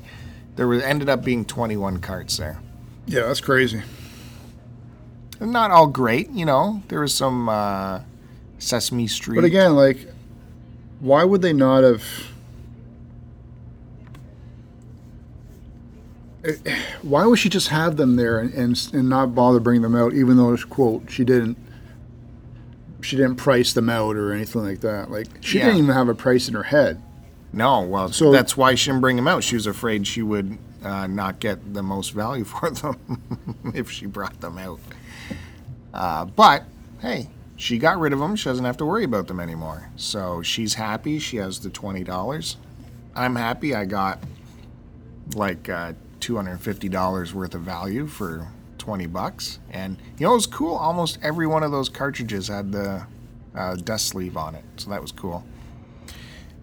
There 0.55 0.67
was, 0.67 0.83
ended 0.83 1.09
up 1.09 1.23
being 1.23 1.45
21 1.45 1.99
carts 1.99 2.37
there. 2.37 2.59
Yeah, 3.05 3.23
that's 3.23 3.41
crazy. 3.41 3.81
Not 5.39 5.71
all 5.71 5.87
great, 5.87 6.29
you 6.29 6.45
know. 6.45 6.83
There 6.87 7.01
was 7.01 7.13
some 7.13 7.49
uh, 7.49 8.01
Sesame 8.59 9.07
Street. 9.07 9.35
But 9.35 9.43
again, 9.43 9.75
like, 9.75 9.97
why 10.99 11.23
would 11.23 11.41
they 11.41 11.53
not 11.53 11.83
have? 11.83 12.03
Why 17.01 17.25
would 17.25 17.39
she 17.39 17.49
just 17.49 17.69
have 17.69 17.95
them 17.97 18.15
there 18.17 18.39
and, 18.39 18.53
and, 18.53 18.89
and 18.93 19.09
not 19.09 19.33
bother 19.33 19.59
bringing 19.59 19.81
them 19.81 19.95
out, 19.95 20.13
even 20.13 20.37
though, 20.37 20.55
quote, 20.69 21.09
she 21.09 21.23
didn't 21.23 21.57
she 23.01 23.17
didn't 23.17 23.35
price 23.35 23.73
them 23.73 23.89
out 23.89 24.15
or 24.15 24.31
anything 24.31 24.63
like 24.63 24.79
that. 24.79 25.11
Like 25.11 25.27
she 25.41 25.57
Yeah. 25.57 25.65
didn't 25.65 25.79
even 25.83 25.93
have 25.95 26.07
a 26.07 26.15
price 26.15 26.47
in 26.47 26.53
her 26.53 26.63
head. 26.63 27.01
No, 27.51 27.81
well, 27.81 28.09
So- 28.11 28.31
that's 28.31 28.55
why 28.57 28.75
she 28.75 28.89
didn't 28.89 29.01
bring 29.01 29.15
them 29.17 29.27
out. 29.27 29.43
She 29.43 29.55
was 29.55 29.67
afraid 29.67 30.07
she 30.07 30.21
would 30.21 30.57
uh, 30.83 31.07
not 31.07 31.39
get 31.39 31.73
the 31.73 31.83
most 31.83 32.09
value 32.11 32.43
for 32.45 32.69
them 32.71 32.97
if 33.73 33.89
she 33.91 34.05
brought 34.05 34.39
them 34.41 34.57
out. 34.57 34.79
Uh, 35.93 36.25
but 36.25 36.63
hey, 37.01 37.29
she 37.55 37.77
got 37.77 37.99
rid 37.99 38.11
of 38.13 38.19
them. 38.19 38.35
She 38.35 38.45
doesn't 38.49 38.65
have 38.65 38.77
to 38.77 38.85
worry 38.85 39.03
about 39.03 39.27
them 39.27 39.39
anymore. 39.39 39.89
So 39.95 40.41
she's 40.41 40.73
happy. 40.73 41.19
She 41.19 41.37
has 41.37 41.59
the 41.59 41.69
twenty 41.69 42.03
dollars. 42.03 42.57
I'm 43.15 43.35
happy. 43.35 43.75
I 43.75 43.85
got 43.85 44.19
like 45.35 45.69
uh, 45.69 45.93
two 46.23 46.35
hundred 46.35 46.51
and 46.51 46.61
fifty 46.61 46.89
dollars 46.89 47.33
worth 47.33 47.53
of 47.53 47.61
value 47.61 48.07
for 48.07 48.47
twenty 48.77 49.07
bucks. 49.07 49.59
And 49.71 49.97
you 50.17 50.25
know, 50.25 50.31
it 50.31 50.35
was 50.35 50.47
cool. 50.47 50.75
Almost 50.75 51.19
every 51.21 51.47
one 51.47 51.63
of 51.63 51.71
those 51.71 51.89
cartridges 51.89 52.47
had 52.47 52.71
the 52.71 53.05
uh, 53.55 53.75
dust 53.75 54.07
sleeve 54.07 54.37
on 54.37 54.55
it, 54.55 54.63
so 54.77 54.89
that 54.89 55.01
was 55.01 55.11
cool 55.11 55.43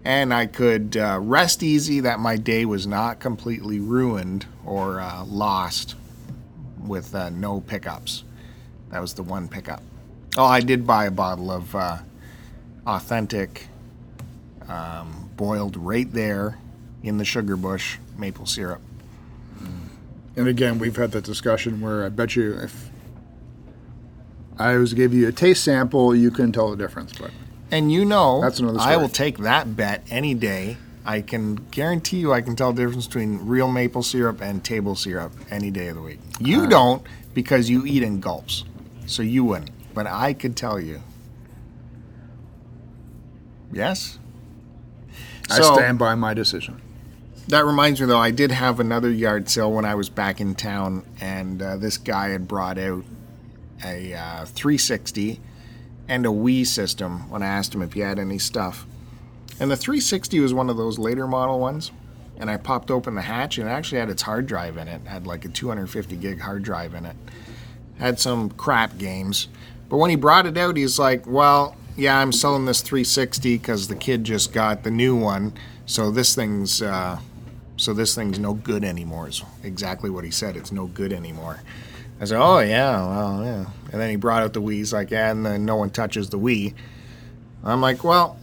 and 0.03 0.33
I 0.33 0.47
could 0.47 0.97
uh, 0.97 1.19
rest 1.21 1.61
easy 1.61 1.99
that 2.01 2.19
my 2.19 2.37
day 2.37 2.65
was 2.65 2.87
not 2.87 3.19
completely 3.19 3.79
ruined 3.79 4.45
or 4.65 4.99
uh, 4.99 5.23
lost 5.25 5.95
with 6.79 7.13
uh, 7.13 7.29
no 7.29 7.61
pickups. 7.61 8.23
That 8.89 8.99
was 8.99 9.13
the 9.13 9.23
one 9.23 9.47
pickup. 9.47 9.83
Oh, 10.37 10.45
I 10.45 10.61
did 10.61 10.87
buy 10.87 11.05
a 11.05 11.11
bottle 11.11 11.51
of 11.51 11.75
uh, 11.75 11.97
authentic, 12.87 13.67
um, 14.67 15.29
boiled 15.35 15.77
right 15.77 16.11
there 16.11 16.57
in 17.03 17.17
the 17.17 17.25
sugar 17.25 17.55
bush 17.55 17.97
maple 18.17 18.45
syrup. 18.45 18.81
And 20.35 20.47
again, 20.47 20.79
we've 20.79 20.95
had 20.95 21.11
that 21.11 21.23
discussion 21.23 21.81
where 21.81 22.05
I 22.05 22.09
bet 22.09 22.35
you 22.35 22.53
if 22.53 22.89
I 24.57 24.77
was 24.77 24.91
to 24.91 24.95
give 24.95 25.13
you 25.13 25.27
a 25.27 25.31
taste 25.31 25.63
sample, 25.63 26.15
you 26.15 26.31
couldn't 26.31 26.53
tell 26.53 26.69
the 26.71 26.77
difference. 26.77 27.13
But 27.13 27.31
And 27.71 27.91
you 27.91 28.05
know, 28.05 28.41
That's 28.41 28.59
another 28.59 28.79
I 28.79 28.97
will 28.97 29.09
take 29.09 29.39
that 29.39 29.75
bet 29.75 30.05
any 30.09 30.33
day. 30.33 30.77
I 31.03 31.21
can 31.21 31.55
guarantee 31.71 32.17
you 32.17 32.31
I 32.31 32.41
can 32.41 32.55
tell 32.55 32.71
the 32.73 32.83
difference 32.83 33.07
between 33.07 33.45
real 33.45 33.69
maple 33.69 34.03
syrup 34.03 34.39
and 34.41 34.63
table 34.63 34.95
syrup 34.95 35.33
any 35.49 35.71
day 35.71 35.87
of 35.87 35.95
the 35.95 36.01
week. 36.01 36.19
You 36.39 36.67
don't 36.67 37.01
because 37.33 37.69
you 37.69 37.85
eat 37.85 38.03
in 38.03 38.19
gulps. 38.19 38.63
So 39.07 39.23
you 39.23 39.43
wouldn't. 39.43 39.71
But 39.93 40.07
I 40.07 40.33
could 40.33 40.55
tell 40.55 40.79
you. 40.79 41.01
Yes? 43.73 44.19
I 45.49 45.57
So- 45.57 45.73
stand 45.75 45.97
by 45.97 46.15
my 46.15 46.33
decision. 46.33 46.81
That 47.51 47.65
reminds 47.65 47.99
me, 47.99 48.07
though, 48.07 48.17
I 48.17 48.31
did 48.31 48.49
have 48.49 48.79
another 48.79 49.11
yard 49.11 49.49
sale 49.49 49.73
when 49.73 49.83
I 49.83 49.93
was 49.93 50.07
back 50.07 50.39
in 50.39 50.55
town, 50.55 51.03
and 51.19 51.61
uh, 51.61 51.75
this 51.75 51.97
guy 51.97 52.29
had 52.29 52.47
brought 52.47 52.77
out 52.77 53.03
a 53.83 54.13
uh, 54.13 54.45
360 54.45 55.41
and 56.07 56.25
a 56.25 56.29
Wii 56.29 56.65
system 56.65 57.29
when 57.29 57.43
I 57.43 57.47
asked 57.47 57.75
him 57.75 57.81
if 57.81 57.91
he 57.91 57.99
had 57.99 58.19
any 58.19 58.39
stuff. 58.39 58.85
And 59.59 59.69
the 59.69 59.75
360 59.75 60.39
was 60.39 60.53
one 60.53 60.69
of 60.69 60.77
those 60.77 60.97
later 60.97 61.27
model 61.27 61.59
ones, 61.59 61.91
and 62.37 62.49
I 62.49 62.55
popped 62.55 62.89
open 62.89 63.15
the 63.15 63.21
hatch, 63.23 63.57
and 63.57 63.67
it 63.67 63.71
actually 63.71 63.99
had 63.99 64.09
its 64.09 64.21
hard 64.21 64.47
drive 64.47 64.77
in 64.77 64.87
it. 64.87 65.01
had 65.01 65.27
like 65.27 65.43
a 65.43 65.49
250 65.49 66.15
gig 66.15 66.39
hard 66.39 66.63
drive 66.63 66.93
in 66.93 67.05
it. 67.05 67.17
Had 67.99 68.17
some 68.17 68.49
crap 68.51 68.97
games. 68.97 69.49
But 69.89 69.97
when 69.97 70.09
he 70.09 70.15
brought 70.15 70.45
it 70.45 70.55
out, 70.57 70.77
he's 70.77 70.97
like, 70.97 71.27
well, 71.27 71.75
yeah, 71.97 72.17
I'm 72.17 72.31
selling 72.31 72.63
this 72.63 72.79
360 72.79 73.57
because 73.57 73.89
the 73.89 73.95
kid 73.97 74.23
just 74.23 74.53
got 74.53 74.83
the 74.83 74.91
new 74.91 75.17
one, 75.17 75.51
so 75.85 76.11
this 76.11 76.33
thing's 76.33 76.81
uh, 76.81 77.19
so 77.81 77.93
this 77.93 78.13
thing's 78.13 78.37
no 78.37 78.53
good 78.53 78.83
anymore. 78.83 79.27
Is 79.27 79.43
exactly 79.63 80.11
what 80.11 80.23
he 80.23 80.29
said. 80.29 80.55
It's 80.55 80.71
no 80.71 80.85
good 80.85 81.11
anymore. 81.11 81.61
I 82.19 82.25
said, 82.25 82.39
oh 82.39 82.59
yeah, 82.59 83.07
well 83.07 83.43
yeah. 83.43 83.65
And 83.91 83.99
then 83.99 84.11
he 84.11 84.15
brought 84.15 84.43
out 84.43 84.53
the 84.53 84.61
Wii. 84.61 84.73
He's 84.73 84.93
like, 84.93 85.09
yeah, 85.09 85.31
and 85.31 85.43
then 85.43 85.65
no 85.65 85.77
one 85.77 85.89
touches 85.89 86.29
the 86.29 86.37
Wii. 86.37 86.75
I'm 87.63 87.81
like, 87.81 88.03
well, 88.03 88.37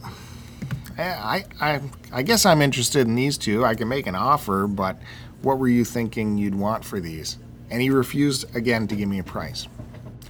I, 0.97 1.45
I, 1.61 1.81
I 2.11 2.23
guess 2.23 2.45
I'm 2.45 2.61
interested 2.61 3.07
in 3.07 3.15
these 3.15 3.37
two. 3.37 3.63
I 3.63 3.75
can 3.75 3.87
make 3.87 4.07
an 4.07 4.15
offer, 4.15 4.67
but 4.67 4.97
what 5.41 5.57
were 5.57 5.69
you 5.69 5.85
thinking 5.85 6.37
you'd 6.37 6.55
want 6.55 6.83
for 6.83 6.99
these? 6.99 7.37
And 7.69 7.81
he 7.81 7.89
refused 7.89 8.53
again 8.53 8.87
to 8.89 8.95
give 8.95 9.07
me 9.07 9.19
a 9.19 9.23
price. 9.23 9.67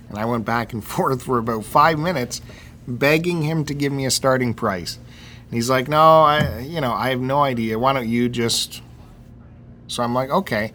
And 0.09 0.19
I 0.19 0.25
went 0.25 0.45
back 0.45 0.71
and 0.73 0.83
forth 0.95 1.23
for 1.23 1.39
about 1.39 1.65
five 1.65 1.97
minutes, 1.97 2.41
begging 2.87 3.41
him 3.41 3.65
to 3.65 3.73
give 3.73 3.91
me 3.91 4.05
a 4.05 4.11
starting 4.11 4.53
price. 4.53 4.97
And 4.97 5.55
he's 5.55 5.69
like, 5.69 5.87
"No, 5.87 6.21
I, 6.21 6.59
you 6.59 6.79
know, 6.79 6.93
I 6.93 7.09
have 7.09 7.21
no 7.21 7.41
idea. 7.41 7.79
Why 7.79 7.93
don't 7.93 8.07
you 8.07 8.29
just?" 8.29 8.83
So 9.89 10.01
I'm 10.01 10.13
like, 10.13 10.29
"Okay, 10.29 10.71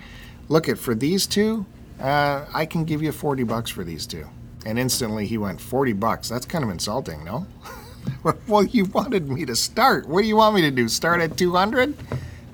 look 0.48 0.68
at 0.68 0.78
for 0.78 0.94
these 0.94 1.26
two, 1.26 1.64
uh, 2.00 2.44
I 2.52 2.66
can 2.66 2.84
give 2.84 3.02
you 3.02 3.10
forty 3.12 3.42
bucks 3.42 3.70
for 3.70 3.82
these 3.84 4.06
two. 4.06 4.26
And 4.66 4.78
instantly 4.78 5.26
he 5.26 5.36
went, 5.38 5.60
40 5.60 5.92
bucks? 5.92 6.28
That's 6.28 6.46
kind 6.46 6.64
of 6.64 6.70
insulting, 6.70 7.22
no? 7.24 7.46
well, 8.48 8.64
you 8.64 8.86
wanted 8.86 9.28
me 9.28 9.44
to 9.44 9.54
start. 9.54 10.08
What 10.08 10.22
do 10.22 10.26
you 10.26 10.36
want 10.36 10.54
me 10.54 10.62
to 10.62 10.70
do? 10.70 10.88
Start 10.88 11.20
at 11.20 11.36
200? 11.36 11.94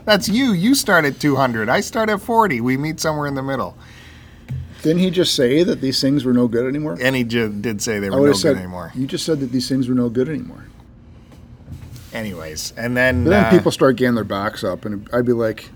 That's 0.05 0.29
you. 0.29 0.53
You 0.53 0.75
start 0.75 1.05
at 1.05 1.21
200. 1.21 1.69
I 1.69 1.81
start 1.81 2.11
at 2.11 2.21
40. 2.21 2.61
We 2.63 2.77
meet 2.77 2.99
somewhere 2.99 3.27
in 3.27 3.35
the 3.35 3.43
middle. 3.43 3.77
Didn't 4.83 4.99
he 4.99 5.11
just 5.11 5.35
say 5.35 5.63
that 5.63 5.81
these 5.81 6.01
things 6.01 6.25
were 6.25 6.33
no 6.33 6.49
good 6.49 6.67
anymore? 6.67 6.97
And 7.01 7.15
he 7.15 7.23
did 7.23 7.83
say 7.83 8.01
they 8.01 8.09
were 8.11 8.27
no 8.27 8.33
said 8.33 8.55
good 8.55 8.59
anymore. 8.59 8.93
you 8.95 9.07
just 9.07 9.27
said 9.27 9.39
that 9.41 9.53
these 9.53 9.69
things 9.69 9.89
were 9.89 9.95
no 9.95 10.09
good 10.09 10.29
anymore. 10.29 10.65
Anyways, 12.13 12.73
and 12.77 12.97
then, 12.97 13.25
But 13.25 13.31
then 13.31 13.45
uh, 13.45 13.51
people 13.51 13.71
start 13.71 13.97
getting 13.97 14.17
their 14.17 14.25
backs 14.25 14.65
up, 14.65 14.85
and 14.85 15.09
I'd 15.13 15.27
be 15.27 15.33
like, 15.33 15.69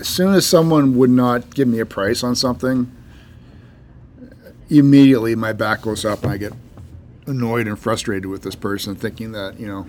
as 0.00 0.08
soon 0.08 0.34
as 0.34 0.46
someone 0.46 0.96
would 0.96 1.10
not 1.10 1.54
give 1.54 1.68
me 1.68 1.78
a 1.78 1.86
price 1.86 2.22
on 2.22 2.34
something, 2.34 2.90
immediately 4.68 5.34
my 5.34 5.52
back 5.52 5.82
goes 5.82 6.04
up, 6.04 6.22
and 6.22 6.32
I 6.32 6.36
get 6.36 6.52
annoyed 7.26 7.66
and 7.66 7.78
frustrated 7.78 8.26
with 8.26 8.42
this 8.42 8.54
person, 8.54 8.94
thinking 8.94 9.32
that 9.32 9.58
you 9.58 9.66
know, 9.66 9.86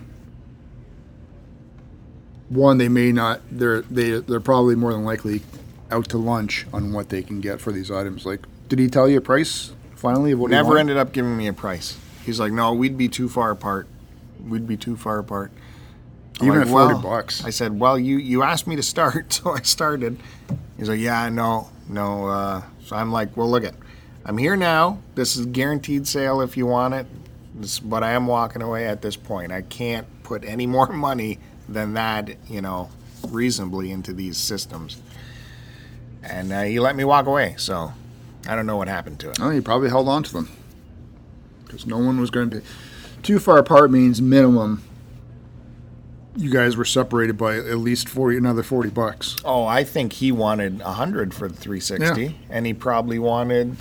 one 2.48 2.78
they 2.78 2.88
may 2.88 3.12
not 3.12 3.40
they're 3.50 3.82
they 3.82 4.20
they're 4.20 4.40
probably 4.40 4.74
more 4.74 4.92
than 4.92 5.04
likely 5.04 5.42
out 5.90 6.08
to 6.10 6.18
lunch 6.18 6.66
on 6.72 6.92
what 6.92 7.08
they 7.08 7.22
can 7.22 7.40
get 7.40 7.60
for 7.60 7.72
these 7.72 7.90
items. 7.90 8.26
Like 8.26 8.40
Did 8.68 8.78
he 8.78 8.88
tell 8.88 9.08
you 9.08 9.18
a 9.18 9.22
price 9.22 9.72
finally 9.98 10.32
of 10.32 10.38
what 10.38 10.50
Never 10.50 10.78
ended 10.78 10.96
up 10.96 11.12
giving 11.12 11.36
me 11.36 11.46
a 11.46 11.52
price. 11.52 11.98
He's 12.24 12.38
like, 12.38 12.52
no, 12.52 12.72
we'd 12.72 12.98
be 12.98 13.08
too 13.08 13.28
far 13.28 13.50
apart. 13.50 13.86
We'd 14.46 14.66
be 14.66 14.76
too 14.76 14.96
far 14.96 15.18
apart. 15.18 15.50
Even 16.40 16.58
like, 16.58 16.66
at 16.66 16.68
40 16.68 16.94
"Well," 16.94 17.02
bucks. 17.02 17.44
I 17.44 17.50
said, 17.50 17.78
well, 17.78 17.98
you, 17.98 18.18
you 18.18 18.42
asked 18.42 18.66
me 18.66 18.76
to 18.76 18.82
start, 18.82 19.32
so 19.32 19.52
I 19.52 19.62
started. 19.62 20.18
He's 20.76 20.88
like, 20.88 21.00
yeah, 21.00 21.28
no, 21.28 21.68
no. 21.88 22.28
Uh, 22.28 22.62
so 22.84 22.96
I'm 22.96 23.10
like, 23.12 23.36
well, 23.36 23.50
look 23.50 23.64
it. 23.64 23.74
I'm 24.24 24.38
here 24.38 24.56
now. 24.56 25.00
This 25.14 25.36
is 25.36 25.46
guaranteed 25.46 26.06
sale 26.06 26.40
if 26.40 26.56
you 26.56 26.66
want 26.66 26.94
it. 26.94 27.06
This, 27.54 27.80
but 27.80 28.04
I 28.04 28.12
am 28.12 28.26
walking 28.26 28.62
away 28.62 28.86
at 28.86 29.02
this 29.02 29.16
point. 29.16 29.52
I 29.52 29.62
can't 29.62 30.06
put 30.22 30.44
any 30.44 30.66
more 30.76 30.88
money 30.88 31.38
than 31.68 31.94
that, 31.94 32.30
you 32.48 32.60
know, 32.60 32.90
reasonably 33.28 33.90
into 33.90 34.12
these 34.12 34.36
systems. 34.36 35.00
And 36.22 36.52
uh, 36.52 36.62
he 36.62 36.78
let 36.78 36.94
me 36.94 37.04
walk 37.04 37.26
away. 37.26 37.54
So 37.58 37.92
I 38.46 38.54
don't 38.54 38.66
know 38.66 38.76
what 38.76 38.88
happened 38.88 39.18
to 39.20 39.30
it. 39.30 39.38
Oh, 39.40 39.50
he 39.50 39.60
probably 39.60 39.88
held 39.88 40.08
on 40.08 40.22
to 40.24 40.32
them 40.32 40.48
because 41.64 41.86
no 41.86 41.98
one 41.98 42.20
was 42.20 42.30
going 42.30 42.50
to 42.50 42.56
be 42.60 42.66
too 43.22 43.38
far 43.38 43.58
apart. 43.58 43.90
Means 43.90 44.20
minimum. 44.22 44.82
You 46.38 46.50
guys 46.50 46.76
were 46.76 46.84
separated 46.84 47.36
by 47.36 47.56
at 47.56 47.78
least 47.78 48.08
forty, 48.08 48.36
another 48.36 48.62
forty 48.62 48.90
bucks. 48.90 49.34
Oh, 49.44 49.64
I 49.66 49.82
think 49.82 50.12
he 50.14 50.30
wanted 50.32 50.80
a 50.80 50.92
hundred 50.92 51.34
for 51.34 51.48
the 51.48 51.54
360, 51.56 52.22
Yeah. 52.22 52.30
and 52.48 52.64
he 52.64 52.72
probably 52.72 53.18
wanted 53.18 53.76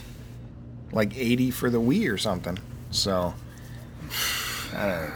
like 0.92 1.16
80 1.16 1.52
for 1.52 1.70
the 1.70 1.80
Wii 1.80 2.12
or 2.12 2.18
something. 2.18 2.58
So 2.90 3.36
I 4.74 4.88
don't, 4.88 5.12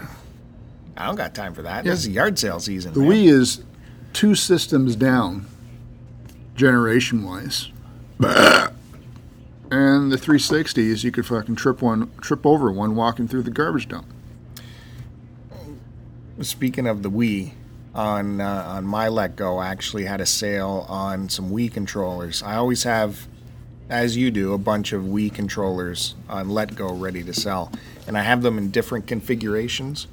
I 0.96 1.06
don't 1.06 1.16
got 1.16 1.34
time 1.34 1.52
for 1.52 1.62
that. 1.62 1.82
This 1.84 2.00
is 2.00 2.08
yard 2.08 2.38
sale 2.38 2.60
season. 2.60 2.92
The 2.94 3.00
man. 3.00 3.08
Wii 3.10 3.24
is 3.28 3.64
two 4.12 4.34
systems 4.36 4.94
down, 4.94 5.46
generation 6.54 7.24
wise. 7.24 7.68
And 9.70 10.12
the 10.12 10.16
360s, 10.18 11.02
you 11.02 11.10
could 11.10 11.24
fucking 11.24 11.56
trip 11.56 11.80
one, 11.80 12.10
trip 12.20 12.44
over 12.44 12.70
one 12.70 12.94
walking 12.94 13.26
through 13.26 13.44
the 13.44 13.50
garbage 13.50 13.88
dump. 13.88 14.04
Speaking 16.40 16.86
of 16.86 17.02
the 17.02 17.10
Wii, 17.10 17.52
on 17.94 18.40
uh, 18.40 18.64
on 18.66 18.86
my 18.86 19.08
letgo, 19.08 19.62
I 19.62 19.68
actually 19.68 20.04
had 20.04 20.20
a 20.20 20.26
sale 20.26 20.86
on 20.88 21.28
some 21.28 21.50
Wii 21.50 21.72
controllers. 21.72 22.42
I 22.42 22.56
always 22.56 22.84
have, 22.84 23.28
as 23.88 24.16
you 24.16 24.30
do, 24.30 24.54
a 24.54 24.58
bunch 24.58 24.92
of 24.92 25.02
Wii 25.02 25.32
controllers 25.32 26.14
on 26.28 26.48
letgo 26.48 26.98
ready 26.98 27.22
to 27.24 27.34
sell, 27.34 27.70
and 28.06 28.16
I 28.16 28.22
have 28.22 28.42
them 28.42 28.56
in 28.56 28.70
different 28.70 29.06
configurations. 29.06 30.06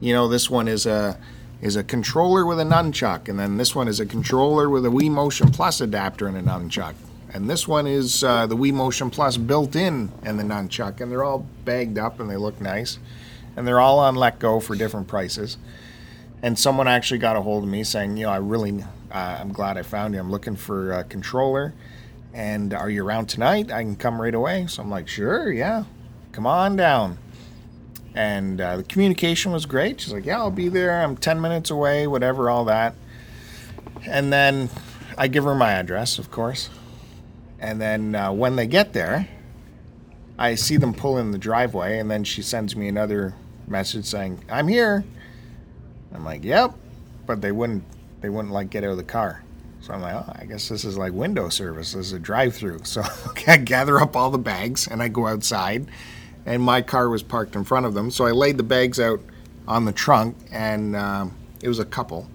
You 0.00 0.12
know, 0.12 0.28
this 0.28 0.50
one 0.50 0.68
is 0.68 0.86
a 0.86 1.18
is 1.62 1.76
a 1.76 1.82
controller 1.82 2.44
with 2.44 2.60
a 2.60 2.64
nunchuck, 2.64 3.28
and 3.28 3.38
then 3.38 3.56
this 3.56 3.74
one 3.74 3.88
is 3.88 4.00
a 4.00 4.06
controller 4.06 4.68
with 4.68 4.84
a 4.84 4.90
Wii 4.90 5.10
Motion 5.10 5.50
Plus 5.50 5.80
adapter 5.80 6.26
and 6.28 6.36
a 6.36 6.42
nunchuck. 6.42 6.94
And 7.32 7.48
this 7.48 7.66
one 7.66 7.86
is 7.86 8.22
uh, 8.22 8.46
the 8.46 8.56
Wii 8.56 8.72
Motion 8.72 9.10
Plus 9.10 9.38
built 9.38 9.74
in 9.74 10.12
and 10.22 10.38
the 10.38 10.44
nunchuck, 10.44 11.00
and 11.00 11.10
they're 11.10 11.24
all 11.24 11.46
bagged 11.64 11.98
up 11.98 12.20
and 12.20 12.30
they 12.30 12.36
look 12.36 12.60
nice. 12.60 12.98
And 13.56 13.66
they're 13.66 13.80
all 13.80 13.98
on 13.98 14.16
letgo 14.16 14.62
for 14.62 14.74
different 14.74 15.08
prices. 15.08 15.56
And 16.42 16.58
someone 16.58 16.88
actually 16.88 17.18
got 17.18 17.36
a 17.36 17.42
hold 17.42 17.64
of 17.64 17.70
me 17.70 17.84
saying, 17.84 18.16
you 18.16 18.26
know, 18.26 18.32
I 18.32 18.36
really, 18.36 18.82
uh, 19.10 19.38
I'm 19.40 19.52
glad 19.52 19.78
I 19.78 19.82
found 19.82 20.14
you. 20.14 20.20
I'm 20.20 20.30
looking 20.30 20.56
for 20.56 20.92
a 20.92 21.04
controller. 21.04 21.72
And 22.32 22.74
are 22.74 22.90
you 22.90 23.04
around 23.04 23.26
tonight? 23.26 23.70
I 23.70 23.82
can 23.82 23.96
come 23.96 24.20
right 24.20 24.34
away. 24.34 24.66
So 24.66 24.82
I'm 24.82 24.90
like, 24.90 25.08
sure, 25.08 25.52
yeah, 25.52 25.84
come 26.32 26.46
on 26.46 26.76
down. 26.76 27.18
And 28.14 28.60
uh, 28.60 28.78
the 28.78 28.82
communication 28.84 29.52
was 29.52 29.66
great. 29.66 30.00
She's 30.00 30.12
like, 30.12 30.26
yeah, 30.26 30.38
I'll 30.38 30.50
be 30.50 30.68
there. 30.68 31.02
I'm 31.02 31.16
10 31.16 31.40
minutes 31.40 31.70
away, 31.70 32.06
whatever, 32.06 32.50
all 32.50 32.64
that. 32.66 32.94
And 34.06 34.32
then 34.32 34.68
I 35.16 35.28
give 35.28 35.44
her 35.44 35.54
my 35.54 35.72
address, 35.72 36.18
of 36.18 36.30
course. 36.30 36.70
And 37.58 37.80
then 37.80 38.14
uh, 38.14 38.32
when 38.32 38.56
they 38.56 38.66
get 38.66 38.92
there, 38.92 39.28
I 40.38 40.56
see 40.56 40.76
them 40.76 40.92
pull 40.92 41.16
in 41.16 41.30
the 41.30 41.38
driveway, 41.38 41.98
and 41.98 42.10
then 42.10 42.24
she 42.24 42.42
sends 42.42 42.74
me 42.74 42.88
another 42.88 43.34
message 43.66 44.04
saying, 44.06 44.44
"I'm 44.50 44.68
here." 44.68 45.04
I'm 46.14 46.24
like, 46.24 46.44
"Yep," 46.44 46.74
but 47.26 47.40
they 47.40 47.52
wouldn't. 47.52 47.84
They 48.20 48.28
wouldn't 48.28 48.52
like 48.52 48.70
get 48.70 48.84
out 48.84 48.90
of 48.90 48.96
the 48.96 49.04
car. 49.04 49.42
So 49.80 49.92
I'm 49.92 50.00
like, 50.00 50.14
"Oh, 50.14 50.32
I 50.38 50.44
guess 50.46 50.68
this 50.68 50.84
is 50.84 50.96
like 50.96 51.12
window 51.12 51.48
service. 51.48 51.92
This 51.92 52.06
is 52.06 52.12
a 52.12 52.18
drive-through." 52.18 52.80
So 52.84 53.02
I 53.46 53.56
gather 53.58 54.00
up 54.00 54.16
all 54.16 54.30
the 54.30 54.38
bags 54.38 54.86
and 54.86 55.02
I 55.02 55.08
go 55.08 55.26
outside, 55.26 55.88
and 56.46 56.62
my 56.62 56.82
car 56.82 57.08
was 57.08 57.22
parked 57.22 57.56
in 57.56 57.64
front 57.64 57.86
of 57.86 57.94
them. 57.94 58.10
So 58.10 58.26
I 58.26 58.30
laid 58.30 58.56
the 58.56 58.62
bags 58.62 58.98
out 58.98 59.20
on 59.66 59.84
the 59.84 59.92
trunk, 59.92 60.36
and 60.52 60.96
um, 60.96 61.36
it 61.62 61.68
was 61.68 61.78
a 61.78 61.84
couple. 61.84 62.28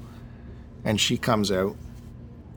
And 0.83 0.99
she 0.99 1.17
comes 1.17 1.51
out 1.51 1.75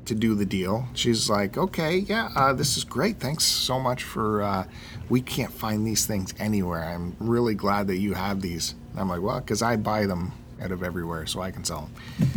to 0.06 0.14
do 0.14 0.34
the 0.34 0.44
deal. 0.44 0.86
She's 0.94 1.30
like, 1.30 1.56
okay, 1.56 1.98
yeah, 1.98 2.30
uh, 2.34 2.52
this 2.52 2.76
is 2.76 2.84
great. 2.84 3.18
Thanks 3.18 3.44
so 3.44 3.78
much 3.78 4.02
for. 4.02 4.42
Uh, 4.42 4.64
we 5.08 5.20
can't 5.20 5.52
find 5.52 5.86
these 5.86 6.06
things 6.06 6.32
anywhere. 6.38 6.84
I'm 6.84 7.16
really 7.20 7.54
glad 7.54 7.86
that 7.88 7.98
you 7.98 8.14
have 8.14 8.40
these. 8.40 8.74
And 8.92 9.00
I'm 9.00 9.08
like, 9.08 9.20
well, 9.20 9.40
because 9.40 9.62
I 9.62 9.76
buy 9.76 10.06
them 10.06 10.32
out 10.60 10.72
of 10.72 10.82
everywhere, 10.82 11.26
so 11.26 11.40
I 11.40 11.50
can 11.50 11.64
sell 11.64 11.82
them. 11.82 12.30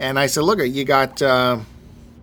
And 0.00 0.18
I 0.18 0.26
said, 0.26 0.42
look, 0.44 0.58
you 0.60 0.84
got. 0.84 1.20
Uh, 1.22 1.60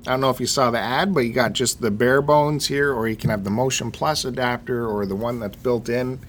I 0.08 0.12
don't 0.12 0.22
know 0.22 0.30
if 0.30 0.40
you 0.40 0.46
saw 0.46 0.70
the 0.70 0.78
ad, 0.78 1.16
but 1.16 1.22
you 1.22 1.34
got 1.34 1.54
just 1.54 1.82
the 1.82 1.90
bare 1.90 2.22
bones 2.22 2.68
here, 2.68 2.94
or 2.94 3.08
you 3.08 3.16
can 3.16 3.32
have 3.32 3.44
the 3.44 3.50
Motion 3.50 3.90
Plus 3.90 4.24
adapter, 4.24 4.88
or 4.88 5.08
the 5.08 5.16
one 5.16 5.40
that's 5.40 5.58
built 5.58 5.90
in. 5.90 6.20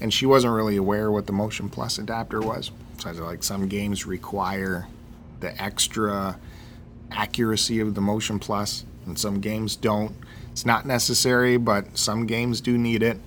And 0.00 0.12
she 0.12 0.24
wasn't 0.24 0.54
really 0.54 0.76
aware 0.76 1.10
what 1.10 1.26
the 1.26 1.32
Motion 1.32 1.68
Plus 1.68 1.98
adapter 1.98 2.40
was. 2.40 2.70
So 2.98 3.08
I 3.08 3.12
was 3.12 3.20
like, 3.20 3.42
some 3.42 3.68
games 3.68 4.06
require 4.06 4.88
the 5.40 5.60
extra 5.62 6.38
accuracy 7.10 7.80
of 7.80 7.94
the 7.94 8.00
Motion 8.00 8.38
Plus, 8.38 8.84
and 9.06 9.18
some 9.18 9.40
games 9.40 9.76
don't. 9.76 10.14
It's 10.52 10.66
not 10.66 10.86
necessary, 10.86 11.56
but 11.56 11.98
some 11.98 12.26
games 12.26 12.60
do 12.60 12.78
need 12.78 13.02
it. 13.02 13.18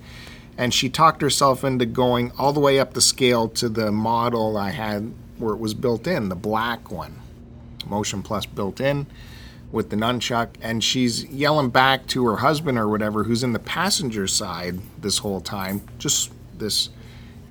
And 0.58 0.74
she 0.74 0.90
talked 0.90 1.22
herself 1.22 1.64
into 1.64 1.86
going 1.86 2.32
all 2.38 2.52
the 2.52 2.60
way 2.60 2.80
up 2.80 2.94
the 2.94 3.02
scale 3.02 3.48
to 3.50 3.70
the 3.70 3.92
model 3.92 4.58
I 4.58 4.72
had 4.72 5.14
where 5.38 5.54
it 5.54 5.60
was 5.60 5.74
built 5.74 6.06
in, 6.06 6.30
the 6.30 6.36
black 6.36 6.92
one. 6.92 7.20
Motion 7.86 8.22
Plus 8.22 8.46
built 8.46 8.82
in 8.82 9.08
with 9.72 9.90
the 9.90 9.96
nunchuck. 9.96 10.50
And 10.62 10.84
she's 10.84 11.24
yelling 11.26 11.70
back 11.70 12.08
to 12.08 12.26
her 12.26 12.38
husband 12.38 12.78
or 12.78 12.88
whatever, 12.88 13.24
who's 13.24 13.44
in 13.44 13.54
the 13.54 13.60
passenger 13.60 14.28
side 14.28 14.80
this 15.02 15.20
whole 15.20 15.42
time. 15.42 15.82
Just 15.98 16.32
this, 16.58 16.90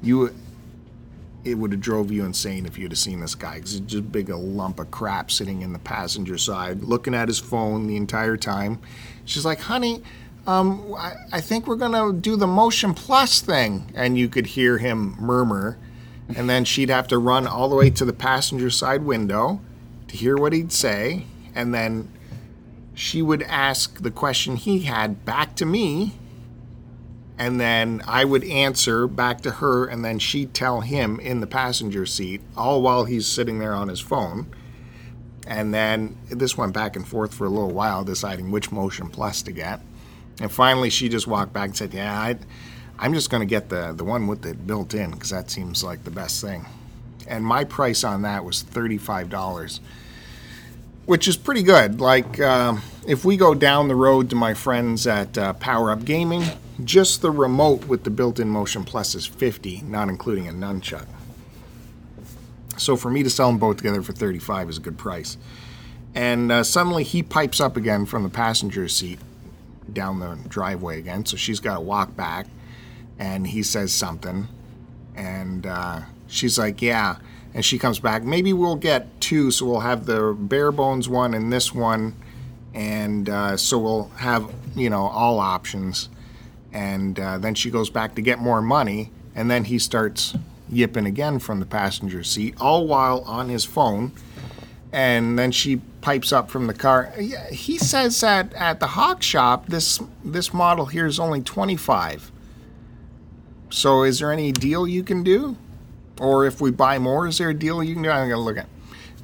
you 0.02 0.34
it 1.44 1.54
would 1.54 1.72
have 1.72 1.80
drove 1.80 2.10
you 2.10 2.24
insane 2.24 2.66
if 2.66 2.76
you'd 2.78 2.92
have 2.92 2.98
seen 2.98 3.20
this 3.20 3.34
guy 3.34 3.56
because 3.56 3.72
he's 3.72 3.80
just 3.80 3.98
a 3.98 4.02
big 4.02 4.28
a 4.28 4.36
lump 4.36 4.80
of 4.80 4.90
crap 4.90 5.30
sitting 5.30 5.62
in 5.62 5.72
the 5.72 5.78
passenger 5.78 6.36
side 6.36 6.82
looking 6.82 7.14
at 7.14 7.28
his 7.28 7.38
phone 7.38 7.86
the 7.86 7.96
entire 7.96 8.36
time. 8.36 8.80
She's 9.24 9.44
like 9.44 9.60
honey 9.60 10.02
um, 10.48 10.94
I, 10.96 11.12
I 11.30 11.40
think 11.42 11.66
we're 11.66 11.76
going 11.76 11.92
to 11.92 12.18
do 12.18 12.34
the 12.34 12.46
motion 12.46 12.94
plus 12.94 13.40
thing. 13.42 13.92
And 13.94 14.16
you 14.16 14.30
could 14.30 14.46
hear 14.46 14.78
him 14.78 15.14
murmur. 15.20 15.78
And 16.34 16.48
then 16.48 16.64
she'd 16.64 16.88
have 16.88 17.06
to 17.08 17.18
run 17.18 17.46
all 17.46 17.68
the 17.68 17.76
way 17.76 17.90
to 17.90 18.04
the 18.04 18.14
passenger 18.14 18.70
side 18.70 19.02
window 19.02 19.60
to 20.08 20.16
hear 20.16 20.36
what 20.36 20.54
he'd 20.54 20.72
say. 20.72 21.26
And 21.54 21.74
then 21.74 22.10
she 22.94 23.20
would 23.20 23.42
ask 23.42 24.02
the 24.02 24.10
question 24.10 24.56
he 24.56 24.80
had 24.80 25.26
back 25.26 25.54
to 25.56 25.66
me 25.66 26.14
and 27.38 27.60
then 27.60 28.02
I 28.06 28.24
would 28.24 28.42
answer 28.44 29.06
back 29.06 29.42
to 29.42 29.52
her, 29.52 29.86
and 29.86 30.04
then 30.04 30.18
she'd 30.18 30.52
tell 30.54 30.80
him 30.80 31.20
in 31.20 31.40
the 31.40 31.46
passenger 31.46 32.04
seat, 32.04 32.40
all 32.56 32.82
while 32.82 33.04
he's 33.04 33.26
sitting 33.26 33.60
there 33.60 33.74
on 33.74 33.88
his 33.88 34.00
phone. 34.00 34.46
And 35.46 35.72
then 35.72 36.16
this 36.28 36.58
went 36.58 36.74
back 36.74 36.96
and 36.96 37.06
forth 37.06 37.32
for 37.32 37.46
a 37.46 37.48
little 37.48 37.70
while, 37.70 38.04
deciding 38.04 38.50
which 38.50 38.72
Motion 38.72 39.08
Plus 39.08 39.40
to 39.42 39.52
get. 39.52 39.80
And 40.40 40.50
finally, 40.50 40.90
she 40.90 41.08
just 41.08 41.26
walked 41.26 41.52
back 41.52 41.66
and 41.66 41.76
said, 41.76 41.94
"Yeah, 41.94 42.12
I, 42.12 42.36
I'm 42.98 43.14
just 43.14 43.30
going 43.30 43.40
to 43.40 43.46
get 43.46 43.68
the 43.68 43.92
the 43.92 44.04
one 44.04 44.26
with 44.26 44.44
it 44.44 44.66
built 44.66 44.92
in 44.92 45.12
because 45.12 45.30
that 45.30 45.50
seems 45.50 45.82
like 45.82 46.04
the 46.04 46.10
best 46.10 46.40
thing." 46.40 46.66
And 47.26 47.44
my 47.44 47.64
price 47.64 48.04
on 48.04 48.22
that 48.22 48.44
was 48.44 48.62
thirty 48.62 48.98
five 48.98 49.30
dollars 49.30 49.80
which 51.08 51.26
is 51.26 51.38
pretty 51.38 51.62
good. 51.62 52.02
Like, 52.02 52.38
um, 52.38 52.82
if 53.06 53.24
we 53.24 53.38
go 53.38 53.54
down 53.54 53.88
the 53.88 53.94
road 53.94 54.28
to 54.28 54.36
my 54.36 54.52
friends 54.52 55.06
at 55.06 55.38
uh, 55.38 55.54
Power 55.54 55.90
Up 55.90 56.04
Gaming, 56.04 56.44
just 56.84 57.22
the 57.22 57.30
remote 57.30 57.86
with 57.86 58.04
the 58.04 58.10
built 58.10 58.38
in 58.38 58.48
Motion 58.48 58.84
Plus 58.84 59.14
is 59.14 59.26
50, 59.26 59.82
not 59.82 60.08
including 60.08 60.48
a 60.48 60.52
nunchuck. 60.52 61.06
So 62.76 62.96
for 62.96 63.10
me 63.10 63.22
to 63.22 63.30
sell 63.30 63.48
them 63.48 63.58
both 63.58 63.78
together 63.78 64.02
for 64.02 64.12
35 64.12 64.70
is 64.70 64.78
a 64.78 64.80
good 64.80 64.98
price. 64.98 65.36
And 66.14 66.50
uh, 66.50 66.64
suddenly 66.64 67.04
he 67.04 67.22
pipes 67.22 67.60
up 67.60 67.76
again 67.76 68.06
from 68.06 68.22
the 68.22 68.28
passenger 68.28 68.88
seat 68.88 69.18
down 69.92 70.20
the 70.20 70.38
driveway 70.48 70.98
again. 70.98 71.26
So 71.26 71.36
she's 71.36 71.60
got 71.60 71.74
to 71.74 71.80
walk 71.80 72.16
back, 72.16 72.46
and 73.18 73.46
he 73.46 73.62
says 73.62 73.92
something, 73.92 74.48
and 75.14 75.66
uh, 75.66 76.00
she's 76.26 76.58
like, 76.58 76.82
"Yeah." 76.82 77.16
And 77.54 77.64
she 77.64 77.78
comes 77.78 77.98
back. 77.98 78.22
Maybe 78.22 78.52
we'll 78.52 78.76
get 78.76 79.20
two, 79.20 79.50
so 79.50 79.66
we'll 79.66 79.80
have 79.80 80.06
the 80.06 80.36
bare 80.38 80.70
bones 80.70 81.08
one 81.08 81.34
and 81.34 81.52
this 81.52 81.74
one, 81.74 82.14
and 82.74 83.28
uh, 83.28 83.56
so 83.56 83.78
we'll 83.78 84.08
have 84.16 84.52
you 84.76 84.90
know 84.90 85.06
all 85.06 85.38
options. 85.40 86.08
And 86.72 87.18
uh, 87.18 87.38
then 87.38 87.54
she 87.54 87.70
goes 87.70 87.90
back 87.90 88.14
to 88.16 88.22
get 88.22 88.38
more 88.38 88.60
money, 88.60 89.10
and 89.34 89.50
then 89.50 89.64
he 89.64 89.78
starts 89.78 90.34
yipping 90.68 91.06
again 91.06 91.38
from 91.38 91.60
the 91.60 91.66
passenger 91.66 92.22
seat, 92.22 92.54
all 92.60 92.86
while 92.86 93.20
on 93.26 93.48
his 93.48 93.64
phone. 93.64 94.12
And 94.92 95.38
then 95.38 95.50
she 95.52 95.76
pipes 96.00 96.32
up 96.32 96.50
from 96.50 96.66
the 96.66 96.74
car. 96.74 97.12
He 97.50 97.78
says 97.78 98.20
that 98.20 98.52
at 98.54 98.80
the 98.80 98.88
Hawk 98.88 99.22
Shop, 99.22 99.66
this 99.66 100.00
this 100.24 100.54
model 100.54 100.86
here 100.86 101.06
is 101.06 101.18
only 101.18 101.42
twenty 101.42 101.76
five. 101.76 102.30
So 103.70 104.02
is 104.02 104.20
there 104.20 104.32
any 104.32 104.50
deal 104.52 104.88
you 104.88 105.02
can 105.02 105.22
do? 105.22 105.56
Or 106.18 106.46
if 106.46 106.60
we 106.60 106.70
buy 106.70 106.98
more, 106.98 107.26
is 107.26 107.38
there 107.38 107.50
a 107.50 107.54
deal 107.54 107.82
you 107.82 107.94
can 107.94 108.02
do? 108.02 108.10
I'm 108.10 108.28
gonna 108.28 108.40
look 108.40 108.56
at. 108.56 108.68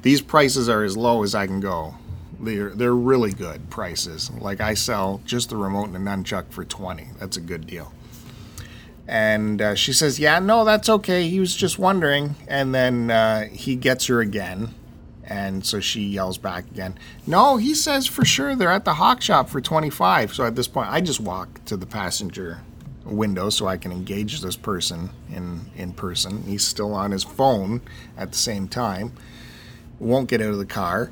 These 0.03 0.21
prices 0.21 0.69
are 0.69 0.83
as 0.83 0.95
low 0.95 1.23
as 1.23 1.33
I 1.33 1.47
can 1.47 1.59
go. 1.59 1.95
They're 2.39 2.69
they're 2.69 2.95
really 2.95 3.31
good 3.31 3.69
prices. 3.69 4.31
Like 4.31 4.61
I 4.61 4.73
sell 4.73 5.21
just 5.25 5.49
the 5.49 5.57
remote 5.57 5.85
and 5.85 5.95
the 5.95 5.99
nunchuck 5.99 6.49
for 6.49 6.63
twenty. 6.65 7.07
That's 7.19 7.37
a 7.37 7.41
good 7.41 7.67
deal. 7.67 7.93
And 9.07 9.61
uh, 9.61 9.75
she 9.75 9.93
says, 9.93 10.19
"Yeah, 10.19 10.39
no, 10.39 10.65
that's 10.65 10.89
okay. 10.89 11.27
He 11.29 11.39
was 11.39 11.55
just 11.55 11.77
wondering." 11.77 12.35
And 12.47 12.73
then 12.73 13.11
uh, 13.11 13.47
he 13.49 13.75
gets 13.75 14.07
her 14.07 14.19
again, 14.19 14.73
and 15.23 15.65
so 15.65 15.79
she 15.79 16.01
yells 16.01 16.37
back 16.37 16.65
again. 16.71 16.97
No, 17.27 17.57
he 17.57 17.75
says 17.75 18.07
for 18.07 18.25
sure 18.25 18.55
they're 18.55 18.71
at 18.71 18.85
the 18.85 18.95
Hawk 18.95 19.21
Shop 19.21 19.49
for 19.49 19.61
twenty 19.61 19.89
five. 19.89 20.33
So 20.33 20.43
at 20.43 20.55
this 20.55 20.67
point, 20.67 20.89
I 20.89 21.01
just 21.01 21.19
walk 21.19 21.63
to 21.65 21.77
the 21.77 21.85
passenger 21.85 22.61
window 23.05 23.51
so 23.51 23.67
I 23.67 23.77
can 23.77 23.91
engage 23.91 24.41
this 24.41 24.55
person 24.55 25.11
in 25.31 25.61
in 25.75 25.93
person. 25.93 26.43
He's 26.43 26.65
still 26.65 26.93
on 26.93 27.11
his 27.11 27.23
phone 27.23 27.81
at 28.17 28.31
the 28.31 28.37
same 28.37 28.67
time. 28.67 29.13
Won't 29.99 30.29
get 30.29 30.41
out 30.41 30.49
of 30.49 30.57
the 30.57 30.65
car. 30.65 31.11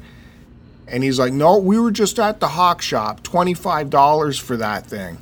And 0.88 1.04
he's 1.04 1.20
like, 1.20 1.34
"No, 1.34 1.58
we 1.58 1.80
were 1.80 1.92
just 1.92 2.20
at 2.20 2.40
the 2.40 2.50
Hawk 2.50 2.82
Shop. 2.82 3.24
Twenty 3.24 3.54
five 3.54 3.90
dollars 3.90 4.38
for 4.38 4.58
that 4.58 4.86
thing." 4.86 5.18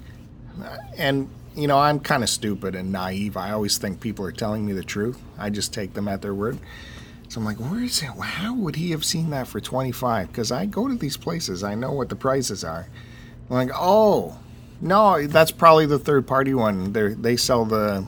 And 0.98 1.30
you 1.56 1.68
know, 1.68 1.78
I'm 1.78 2.00
kind 2.00 2.24
of 2.24 2.30
stupid 2.30 2.76
and 2.76 2.92
naive. 2.92 3.36
I 3.38 3.52
always 3.52 3.78
think 3.78 4.00
people 4.00 4.26
are 4.26 4.32
telling 4.32 4.66
me 4.66 4.74
the 4.74 4.84
truth. 4.84 5.22
I 5.38 5.50
just 5.50 5.74
take 5.74 5.94
them 5.94 6.08
at 6.08 6.22
their 6.22 6.34
word. 6.34 6.58
So 7.28 7.40
I'm 7.40 7.46
like, 7.46 7.58
where 7.58 7.82
is 7.82 8.02
it? 8.02 8.08
How 8.08 8.54
would 8.54 8.76
he 8.76 8.92
have 8.92 9.06
seen 9.06 9.30
that 9.30 9.48
for 9.48 9.62
25? 9.62 10.28
Because 10.28 10.52
I 10.52 10.66
go 10.66 10.88
to 10.88 10.96
these 10.96 11.16
places, 11.16 11.64
I 11.64 11.76
know 11.76 11.94
what 11.94 12.10
the 12.10 12.16
prices 12.16 12.64
are. 12.64 12.88
I'm 13.50 13.56
like, 13.56 13.72
oh, 13.74 14.38
no, 14.82 15.26
that's 15.28 15.52
probably 15.52 15.86
the 15.86 16.00
third 16.00 16.28
party 16.28 16.54
one. 16.54 16.92
They 16.92 17.14
they 17.14 17.38
sell 17.38 17.66
the, 17.66 18.06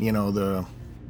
you 0.00 0.12
know, 0.12 0.30
the 0.30 0.66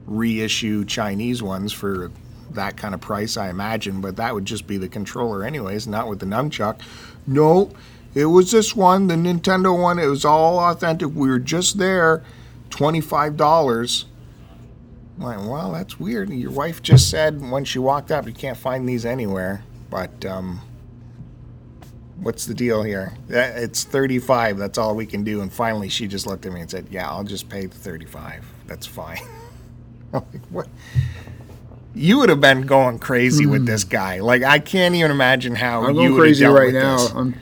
reissue 0.06 0.84
Chinese 0.84 1.42
ones 1.42 1.72
for 1.72 2.12
that 2.50 2.76
kind 2.76 2.94
of 2.94 3.00
price, 3.00 3.36
I 3.36 3.48
imagine. 3.48 4.00
But 4.00 4.16
that 4.16 4.34
would 4.34 4.44
just 4.44 4.66
be 4.66 4.76
the 4.76 4.88
controller, 4.88 5.44
anyways, 5.44 5.86
not 5.86 6.08
with 6.08 6.20
the 6.20 6.26
nunchuck. 6.26 6.80
No, 7.26 7.70
it 8.14 8.26
was 8.26 8.50
this 8.50 8.76
one, 8.76 9.06
the 9.08 9.14
Nintendo 9.14 9.78
one. 9.80 9.98
It 9.98 10.06
was 10.06 10.24
all 10.24 10.58
authentic. 10.58 11.08
We 11.14 11.28
were 11.28 11.38
just 11.38 11.78
there, 11.78 12.22
twenty 12.70 13.00
five 13.00 13.36
dollars. 13.36 14.06
Like, 15.18 15.38
well, 15.38 15.72
that's 15.72 16.00
weird. 16.00 16.30
Your 16.30 16.50
wife 16.50 16.82
just 16.82 17.08
said 17.08 17.40
when 17.50 17.64
she 17.64 17.78
walked 17.78 18.10
up, 18.10 18.26
you 18.26 18.32
can't 18.32 18.56
find 18.58 18.88
these 18.88 19.06
anywhere. 19.06 19.62
But 19.88 20.24
um, 20.24 20.60
what's 22.16 22.46
the 22.46 22.54
deal 22.54 22.82
here? 22.82 23.12
It's 23.28 23.84
35. 23.84 24.58
That's 24.58 24.76
all 24.76 24.96
we 24.96 25.06
can 25.06 25.22
do. 25.22 25.40
And 25.40 25.52
finally, 25.52 25.88
she 25.88 26.08
just 26.08 26.26
looked 26.26 26.46
at 26.46 26.52
me 26.52 26.60
and 26.60 26.70
said, 26.70 26.88
"Yeah, 26.90 27.08
I'll 27.08 27.24
just 27.24 27.48
pay 27.48 27.66
the 27.66 27.76
35. 27.76 28.44
That's 28.66 28.86
fine." 28.86 29.20
I'm 30.12 30.24
like, 30.32 30.42
what? 30.50 30.68
You 31.94 32.18
would 32.18 32.28
have 32.28 32.40
been 32.40 32.62
going 32.62 32.98
crazy 32.98 33.46
with 33.46 33.66
this 33.66 33.84
guy. 33.84 34.18
Like, 34.20 34.42
I 34.42 34.58
can't 34.58 34.94
even 34.96 35.10
imagine 35.10 35.54
how 35.54 35.80
Hmm. 35.82 35.86
I'm 35.86 35.94
you 35.94 36.00
would 36.00 36.08
have 36.10 36.16
crazy 36.18 36.44
dealt 36.44 36.58
right 36.58 36.66
with 36.72 36.74
now. 36.74 36.96
this. 36.96 37.12
I'm, 37.14 37.34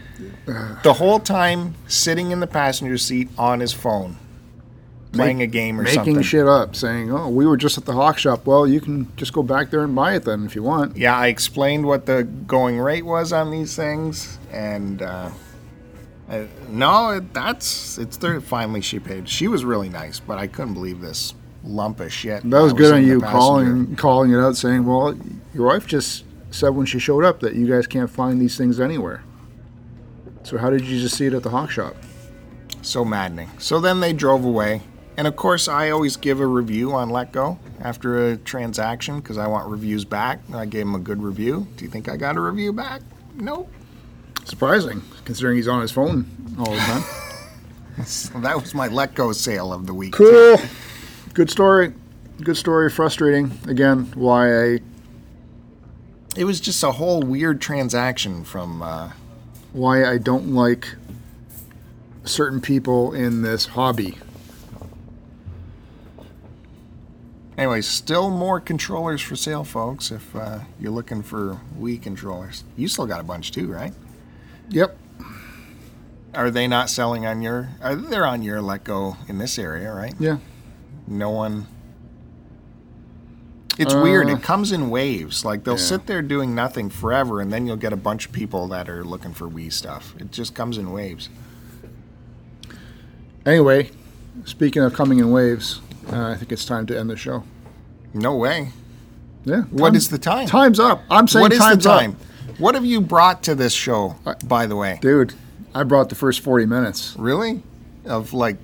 The 0.83 0.93
whole 0.95 1.21
time 1.21 1.75
sitting 1.89 2.31
in 2.33 2.41
the 2.41 2.47
passenger 2.47 2.99
seat 2.99 3.29
on 3.39 3.61
his 3.61 3.73
phone, 3.73 4.17
playing 5.13 5.41
a 5.41 5.47
game 5.47 5.79
or 5.79 5.85
making 5.85 5.95
something. 5.95 6.15
Making 6.15 6.23
shit 6.25 6.47
up, 6.49 6.75
saying, 6.77 7.11
"Oh, 7.13 7.29
we 7.29 7.47
were 7.47 7.57
just 7.57 7.79
at 7.79 7.85
the 7.87 7.93
Hawk 7.93 8.19
Shop." 8.19 8.45
Well, 8.47 8.67
you 8.67 8.81
can 8.81 9.11
just 9.17 9.33
go 9.33 9.43
back 9.43 9.71
there 9.71 9.85
and 9.85 9.95
buy 9.95 10.15
it 10.15 10.25
then 10.25 10.45
if 10.45 10.55
you 10.55 10.63
want. 10.63 10.97
Yeah, 10.97 11.17
I 11.17 11.29
explained 11.29 11.87
what 11.87 12.07
the 12.07 12.25
going 12.25 12.79
rate 12.79 13.07
was 13.07 13.33
on 13.33 13.51
these 13.51 13.75
things, 13.77 14.39
and 14.53 15.01
uh, 15.01 15.31
I, 16.29 16.49
no, 16.69 17.11
it, 17.11 17.33
that's 17.33 17.97
it's 17.99 18.17
there. 18.19 18.41
Finally, 18.41 18.81
she 18.83 18.99
paid. 18.99 19.29
She 19.29 19.49
was 19.49 19.65
really 19.65 19.89
nice, 19.89 20.19
but 20.21 20.39
I 20.39 20.47
couldn't 20.47 20.75
believe 20.75 21.01
this 21.01 21.35
lump 21.65 22.01
of 22.01 22.13
shit. 22.13 22.43
That 22.49 22.61
was 22.61 22.73
good 22.73 22.93
on 22.93 23.07
you 23.07 23.21
calling 23.21 23.97
calling 23.97 24.33
it 24.33 24.39
out, 24.39 24.57
saying, 24.57 24.85
"Well, 24.85 25.17
your 25.55 25.67
wife 25.67 25.87
just 25.87 26.25
said 26.51 26.71
when 26.71 26.87
she 26.87 26.99
showed 26.99 27.25
up 27.25 27.41
that 27.41 27.55
you 27.55 27.67
guys 27.67 27.87
can't 27.87 28.11
find 28.11 28.41
these 28.41 28.57
things 28.57 28.81
anywhere." 28.81 29.23
So 30.45 30.59
how 30.59 30.71
did 30.71 30.83
you 30.83 31.01
just 31.01 31.17
see 31.17 31.27
it 31.27 31.35
at 31.35 31.43
the 31.43 31.51
Hawk 31.51 31.71
Shop? 31.71 31.95
So 32.83 33.05
maddening. 33.05 33.51
So 33.59 33.79
then 33.79 34.01
they 34.01 34.13
drove 34.13 34.45
away, 34.45 34.83
and 35.17 35.27
of 35.29 35.37
course, 35.37 35.69
I 35.69 35.91
always 35.91 36.17
give 36.17 36.41
a 36.41 36.47
review 36.47 36.93
on 36.93 37.11
letgo 37.11 37.59
after 37.81 38.29
a 38.31 38.37
transaction 38.37 39.21
because 39.21 39.39
I 39.39 39.47
want 39.47 39.69
reviews 39.71 40.05
back. 40.05 40.41
I 40.53 40.67
gave 40.67 40.83
him 40.83 40.95
a 40.97 40.99
good 40.99 41.23
review. 41.23 41.69
Do 41.77 41.85
you 41.85 41.91
think 41.91 42.09
I 42.09 42.17
got 42.17 42.37
a 42.37 42.41
review 42.41 42.73
back? 42.73 43.03
Nope. 43.35 43.71
Surprising, 44.45 45.03
considering 45.25 45.57
he's 45.57 45.69
on 45.69 45.81
his 45.81 45.93
phone 45.93 46.27
all 46.59 46.73
the 46.73 46.79
time. 46.79 47.03
So 48.05 48.39
that 48.41 48.61
was 48.61 48.75
my 48.75 48.89
letgo 48.89 49.33
sale 49.33 49.73
of 49.73 49.87
the 49.87 49.95
week. 49.95 50.15
cool. 50.15 50.57
Good 51.35 51.51
story. 51.51 51.93
Good 52.43 52.57
story. 52.57 52.91
Frustrating. 52.91 53.53
Again, 53.67 54.11
why 54.15 54.81
It 56.37 56.45
was 56.45 56.61
just 56.61 56.83
a 56.83 56.93
whole 56.93 57.23
weird 57.23 57.61
transaction 57.61 58.45
from. 58.45 58.83
Uh, 58.83 59.11
why 59.73 60.05
I 60.05 60.19
don't 60.19 60.55
like 60.55 60.87
certain 62.25 62.61
people 62.61 63.13
in 63.13 63.43
this 63.43 63.67
hobby. 63.67 64.19
Anyway, 67.57 67.81
still 67.81 68.31
more 68.31 68.61
controllers 68.61 69.21
for 69.21 69.37
sale, 69.37 69.65
folks. 69.65 70.11
If 70.11 70.35
uh, 70.35 70.61
you're 70.81 70.93
looking 70.93 71.23
for 71.23 71.61
Wii 71.79 72.03
controllers, 72.03 72.65
you 72.77 72.89
still 72.89 73.07
got 73.07 73.21
a 73.21 73.25
bunch 73.25 73.53
too, 73.53 73.69
right? 73.69 73.93
Yep. 74.71 74.97
Are 76.35 76.51
they 76.51 76.67
not 76.67 76.89
selling 76.89 77.27
on 77.27 77.43
your? 77.43 77.69
Are 77.83 77.95
they're 77.95 78.27
on 78.27 78.43
your 78.43 78.61
letgo 78.61 79.17
in 79.29 79.39
this 79.39 79.59
area, 79.59 79.93
right? 79.93 80.15
Yeah. 80.19 80.39
No 81.07 81.31
one. 81.31 81.67
It's 83.79 83.95
weird. 83.95 84.29
Uh, 84.29 84.33
It 84.37 84.43
comes 84.43 84.71
in 84.73 84.91
waves. 84.91 85.45
Like 85.45 85.65
they'll 85.65 85.75
yeah. 85.75 85.81
sit 85.81 86.07
there 86.07 86.23
doing 86.23 86.55
nothing 86.55 86.91
forever, 86.91 87.41
and 87.41 87.53
then 87.53 87.67
you'll 87.67 87.77
get 87.77 87.93
a 87.93 87.97
bunch 87.97 88.27
of 88.27 88.33
people 88.33 88.69
that 88.69 88.89
are 88.89 89.03
looking 89.05 89.33
for 89.33 89.49
Wii 89.49 89.73
stuff. 89.73 90.15
It 90.19 90.31
just 90.31 90.55
comes 90.55 90.77
in 90.79 90.93
waves. 90.93 91.29
Anyway, 93.45 93.91
speaking 94.45 94.83
of 94.83 94.95
coming 94.95 95.19
in 95.19 95.31
waves, 95.33 95.81
uh, 96.13 96.29
I 96.31 96.37
think 96.37 96.53
it's 96.53 96.65
time 96.65 96.87
to 96.87 96.99
end 96.99 97.11
the 97.11 97.17
show. 97.17 97.45
No 98.15 98.37
way. 98.37 98.71
Yeah. 99.45 99.63
What 99.63 99.89
time- 99.89 99.97
is 99.97 100.09
the 100.11 100.19
time? 100.19 100.47
Time's 100.47 100.79
up. 100.79 101.03
I'm 101.11 101.27
saying 101.27 101.43
What 101.43 101.53
is 101.53 101.59
the 101.59 101.77
time? 101.77 102.13
up. 102.13 102.59
What 102.61 102.75
have 102.75 102.85
you 102.85 103.01
brought 103.01 103.43
to 103.45 103.55
this 103.55 103.73
show, 103.73 104.17
by 104.45 104.67
the 104.67 104.77
way? 104.77 104.99
Dude, 105.01 105.33
I 105.75 105.83
brought 105.83 106.11
the 106.11 106.15
first 106.15 106.41
40 106.41 106.67
minutes. 106.67 107.15
Really? 107.19 107.63
Of 108.05 108.33
like 108.33 108.59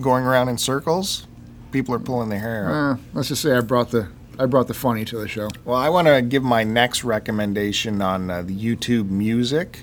going 0.00 0.24
around 0.24 0.48
in 0.50 0.58
circles? 0.58 1.26
People 1.70 1.94
are 1.94 1.98
pulling 1.98 2.28
their 2.28 2.38
hair 2.38 2.68
out. 2.68 2.74
Uh, 2.74 2.96
let's 3.12 3.28
just 3.28 3.42
say 3.42 3.56
I 3.56 3.60
brought 3.60 3.90
the 3.90 4.08
I 4.38 4.46
brought 4.46 4.68
the 4.68 4.74
funny 4.74 5.04
to 5.06 5.18
the 5.18 5.26
show. 5.28 5.48
Well, 5.64 5.76
I 5.76 5.88
want 5.88 6.06
to 6.06 6.22
give 6.22 6.44
my 6.44 6.62
next 6.62 7.02
recommendation 7.02 8.00
on 8.00 8.30
uh, 8.30 8.42
the 8.42 8.56
YouTube 8.56 9.10
music 9.10 9.82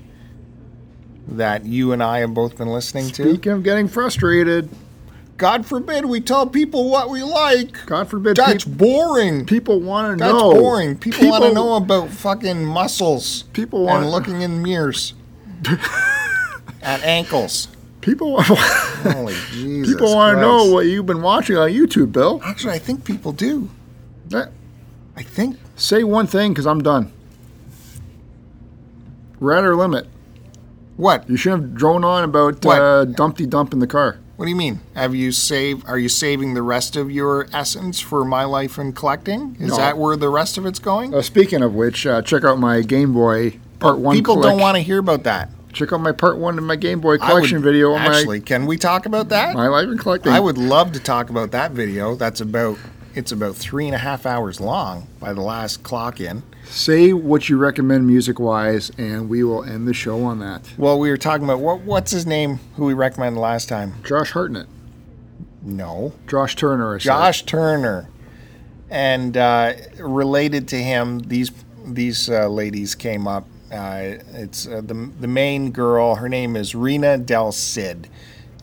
that 1.28 1.66
you 1.66 1.92
and 1.92 2.02
I 2.02 2.20
have 2.20 2.34
both 2.34 2.58
been 2.58 2.70
listening 2.70 3.10
to. 3.12 3.24
Speaking 3.24 3.52
of 3.52 3.64
getting 3.64 3.88
frustrated, 3.90 4.70
God 5.38 5.66
forbid 5.66 6.06
we 6.06 6.22
tell 6.22 6.48
people 6.48 6.90
what 6.90 7.10
we 7.10 7.22
like. 7.22 7.86
God 7.86 8.08
forbid 8.08 8.38
That's 8.38 8.64
peop- 8.64 8.78
boring. 8.78 9.46
people 9.46 9.82
want 9.82 10.18
to 10.18 10.26
know. 10.26 10.50
That's 10.52 10.60
boring. 10.62 10.98
People, 10.98 11.30
want 11.30 11.44
to 11.44 11.54
know 11.54 11.76
about 11.76 12.10
fucking 12.10 12.64
muscles 12.64 13.44
People 13.52 13.84
want 13.86 14.04
and 14.04 14.12
looking 14.12 14.42
in 14.42 14.64
mirrors 14.64 15.14
at 16.82 17.04
ankles. 17.04 17.68
People 18.06 18.34
want 18.34 18.46
Holy 18.48 19.34
Jesus. 19.52 19.96
people 19.96 20.14
want 20.14 20.38
to 20.38 20.42
know 20.42 20.66
what 20.72 20.86
you've 20.86 21.08
been 21.08 21.24
watching 21.24 21.58
on 21.58 21.72
YouTube, 21.72 22.12
Bill. 22.12 22.40
Actually, 22.44 22.74
I 22.74 22.80
think 22.80 23.04
people 23.04 23.32
do. 23.32 23.70
Eh, 24.32 24.46
I 25.18 25.24
think 25.24 25.58
Say 25.76 26.04
one 26.04 26.28
thing 26.28 26.52
because 26.54 26.68
I'm 26.68 26.84
done. 26.84 27.12
Rat 29.40 29.64
or 29.64 29.76
limit. 29.76 30.08
what? 30.98 31.28
You 31.30 31.36
should 31.36 31.52
have 31.52 31.74
drone 31.76 32.04
on 32.04 32.24
about 32.24 32.64
What? 32.64 32.80
uh, 32.80 33.06
Dumpty 33.06 33.48
Dump 33.48 33.74
in 33.74 33.80
the 33.80 33.88
car. 33.88 34.20
What 34.36 34.46
do 34.46 34.50
you 34.52 34.56
mean? 34.56 34.82
Have 34.96 35.16
you 35.16 35.32
saved? 35.32 35.84
Are 35.88 35.98
you 35.98 36.08
saving 36.10 36.54
the 36.54 36.62
rest 36.62 36.96
of 36.96 37.10
your 37.10 37.48
essence 37.54 38.00
for 38.00 38.24
my 38.24 38.44
life 38.44 38.78
in 38.78 38.94
collecting? 38.94 39.56
Is 39.60 39.70
No. 39.72 39.78
that 39.78 39.98
where 39.98 40.16
the 40.16 40.30
rest 40.30 40.58
of 40.60 40.66
it's 40.68 40.78
going? 40.80 41.14
Uh, 41.14 41.22
speaking 41.24 41.64
of 41.64 41.74
which, 41.74 42.06
uh, 42.06 42.22
check 42.22 42.44
out 42.44 42.60
my 42.60 42.82
Game 42.82 43.14
Boy 43.14 43.60
Part 43.80 43.98
One. 43.98 44.16
People 44.16 44.42
don't 44.42 44.60
want 44.60 44.76
to 44.76 44.82
hear 44.84 45.00
about 45.00 45.24
that. 45.24 45.50
Check 45.76 45.92
out 45.92 46.00
my 46.00 46.14
Part 46.14 46.38
One 46.38 46.58
of 46.58 46.64
my 46.64 46.78
Game 46.78 47.02
Boy 47.02 47.10
I 47.10 47.12
would- 47.14 47.20
collection 47.20 47.62
video 47.62 47.92
on 47.94 48.02
Actually, 48.02 48.40
can 48.40 48.66
we 48.66 48.78
talk 48.78 49.06
about 49.06 49.28
that? 49.30 49.54
my 49.54 49.66
my 49.66 49.68
life 49.68 49.88
in 49.90 49.98
collecting. 49.98 50.32
I 50.32 50.40
would 50.40 50.58
love 50.58 50.94
to 50.94 51.00
talk 51.02 51.30
about 51.30 51.52
that 51.52 51.72
video. 51.72 52.16
That's 52.16 52.40
about 52.42 52.78
it's 53.14 53.32
about 53.32 53.56
three 53.56 53.86
and 53.86 53.94
a 53.96 53.98
half 54.00 54.26
hours 54.26 54.60
long 54.62 55.08
by 55.20 55.34
the 55.34 55.42
last 55.42 55.84
clock 55.84 56.20
in. 56.22 56.44
say 56.66 57.12
what 57.14 57.48
you 57.50 57.58
recommend 57.58 58.08
music 58.08 58.40
wise, 58.40 58.90
and 58.98 59.28
we 59.30 59.44
will 59.44 59.64
end 59.66 59.88
the 59.88 59.94
show 59.94 60.24
on 60.24 60.40
that. 60.40 60.62
Well, 60.78 60.98
we 61.00 61.10
were 61.10 61.18
talking 61.18 61.44
about 61.44 61.60
what 61.60 61.82
what's 61.82 62.12
his 62.12 62.26
name? 62.26 62.60
Who 62.78 62.86
we 62.86 62.94
recommended 62.94 63.40
last 63.40 63.68
time? 63.70 63.96
Josh 64.06 64.32
Hartnett, 64.32 64.68
No, 65.62 66.14
Josh 66.28 66.56
Turner. 66.56 66.98
Josh 67.00 67.44
Turner, 67.44 68.08
and 68.90 69.36
uh, 69.36 69.74
related 70.00 70.68
to 70.70 70.78
him, 70.78 71.20
these 71.20 71.52
these 71.86 72.30
uh, 72.30 72.48
ladies 72.48 72.96
came 72.96 73.28
up. 73.28 73.46
Uh, 73.72 74.22
it's 74.34 74.68
uh, 74.68 74.82
the 74.84 75.10
the 75.20 75.28
main 75.28 75.72
girl. 75.72 76.16
Her 76.16 76.30
name 76.30 76.56
is 76.56 76.76
Reina 76.76 77.18
Del 77.18 77.52
Cid, 77.52 78.08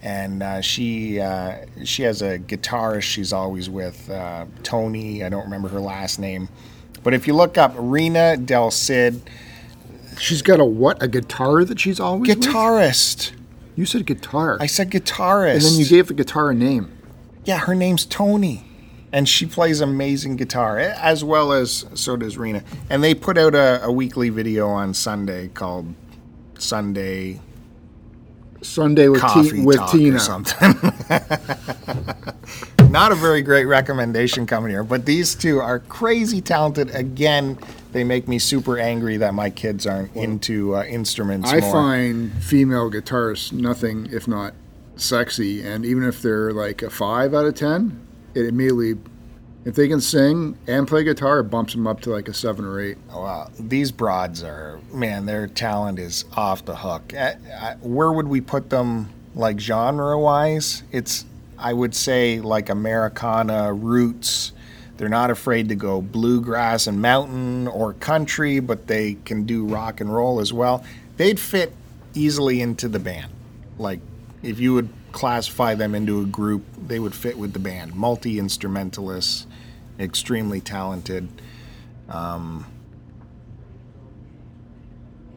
and 0.03 0.43
uh, 0.43 0.61
she 0.61 1.21
uh, 1.21 1.67
she 1.85 2.03
has 2.05 2.23
a 2.23 2.39
guitarist 2.39 3.03
she's 3.03 3.33
always 3.33 3.69
with, 3.69 4.09
uh, 4.11 4.47
Toni. 4.63 5.25
I 5.25 5.29
don't 5.29 5.45
remember 5.45 5.69
her 5.69 5.81
last 5.81 6.19
name, 6.19 6.49
but 7.03 7.15
if 7.15 7.27
you 7.27 7.35
look 7.35 7.59
up 7.59 7.75
Reina 7.77 8.37
Del 8.37 8.71
Cid, 8.71 9.23
She's 10.19 10.43
got 10.43 10.61
a 10.61 10.65
what? 10.65 11.03
A 11.03 11.09
guitar 11.09 11.65
that 11.65 11.81
she's 11.81 11.99
always 11.99 12.29
with? 12.37 12.47
guitarist. 12.47 13.33
You 13.75 13.87
said 13.87 14.05
guitar. 14.07 14.59
I 14.61 14.67
said 14.67 14.91
guitarist. 14.91 15.55
and 15.55 15.63
then 15.63 15.75
you 15.79 15.87
gave 15.87 16.09
the 16.09 16.15
guitar 16.15 16.51
a 16.51 16.55
name. 16.55 16.93
Yeah, 17.45 17.59
her 17.59 17.75
name's 17.75 18.05
Toni. 18.05 18.65
And 19.13 19.29
she 19.29 19.45
plays 19.45 19.81
amazing 19.81 20.37
guitar, 20.37 20.79
as 20.79 21.23
well 21.23 21.53
as 21.53 21.85
so 21.95 22.17
does 22.17 22.39
Reina. 22.39 22.63
And 22.89 23.05
they 23.05 23.15
put 23.15 23.37
out 23.37 23.55
a, 23.55 23.85
a 23.85 23.93
weekly 23.93 24.31
video 24.31 24.69
on 24.69 24.95
Sunday 24.95 25.49
called 25.49 25.93
Sunday 26.59 27.41
Sunday 28.63 29.09
with, 29.09 29.21
Coffee 29.21 29.51
T- 29.51 29.65
with 29.65 29.77
Talk 29.77 29.93
Tina. 29.93 30.17
or 30.17 30.21
something. 30.21 30.71
Not 32.91 33.13
a 33.13 33.15
very 33.15 33.43
great 33.43 33.65
recommendation 33.65 34.47
coming 34.47 34.71
here, 34.71 34.85
but 34.85 35.07
these 35.07 35.35
two 35.35 35.61
are 35.61 35.81
crazy 35.81 36.41
talented. 36.41 36.95
Again, 36.95 37.59
they 37.93 38.05
make 38.05 38.29
me 38.29 38.39
super 38.39 38.79
angry 38.79 39.17
that 39.17 39.35
my 39.35 39.51
kids 39.51 39.87
aren't 39.87 40.15
into 40.15 40.77
uh, 40.77 40.85
instruments 40.85 41.51
I 41.51 41.61
more. 41.61 41.73
find 41.73 42.33
female 42.43 42.91
guitarists 42.91 43.53
nothing 43.53 44.09
if 44.13 44.29
not 44.29 44.55
sexy, 44.97 45.67
and 45.67 45.85
even 45.85 46.05
if 46.05 46.23
they're 46.23 46.53
like 46.53 46.83
a 46.83 46.91
five 46.91 47.35
out 47.35 47.47
of 47.47 47.55
ten, 47.55 48.01
it 48.35 48.47
immediately, 48.47 48.97
if 49.65 49.75
they 49.75 49.89
can 49.89 50.01
sing 50.01 50.57
and 50.67 50.89
play 50.89 51.05
guitar, 51.05 51.41
it 51.41 51.45
bumps 51.45 51.73
them 51.73 51.87
up 51.87 52.01
to 52.01 52.11
like 52.11 52.29
a 52.29 52.35
seven 52.35 52.65
or 52.65 52.81
eight. 52.81 52.99
Wow, 53.09 53.51
these 53.59 53.93
broads 53.93 54.43
are 54.43 54.81
man, 54.93 55.27
their 55.27 55.47
talent 55.47 55.99
is 55.99 56.25
off 56.37 56.65
the 56.65 56.77
hook. 56.77 57.13
Uh, 57.15 57.35
uh, 57.61 57.75
Where 57.81 58.13
would 58.13 58.29
we 58.29 58.41
put 58.41 58.71
them, 58.71 59.09
like 59.35 59.61
genre 59.61 60.19
wise? 60.19 60.83
It's 60.91 61.25
I 61.59 61.73
would 61.73 61.95
say 61.95 62.41
like 62.41 62.69
Americana 62.71 63.73
roots. 63.73 64.53
They're 64.97 65.09
not 65.09 65.31
afraid 65.31 65.69
to 65.69 65.75
go 65.75 66.03
bluegrass 66.03 66.87
and 66.87 67.01
mountain 67.01 67.67
or 67.67 67.95
country, 67.95 68.61
but 68.61 68.87
they 68.87 69.15
can 69.25 69.45
do 69.45 69.65
rock 69.65 70.01
and 70.01 70.13
roll 70.15 70.39
as 70.41 70.53
well. 70.53 70.85
They'd 71.17 71.41
fit 71.41 71.73
easily 72.15 72.61
into 72.61 72.89
the 72.89 72.99
band. 72.99 73.33
Like 73.79 74.01
if 74.43 74.59
you 74.61 74.75
would 74.75 74.89
classify 75.13 75.75
them 75.75 75.95
into 75.95 76.21
a 76.21 76.27
group, 76.27 76.65
they 76.87 76.99
would 76.99 77.15
fit 77.15 77.39
with 77.39 77.53
the 77.53 77.59
band. 77.59 77.95
Multi 77.95 78.39
instrumentalists, 78.39 79.47
extremely 79.99 80.61
talented. 80.61 81.29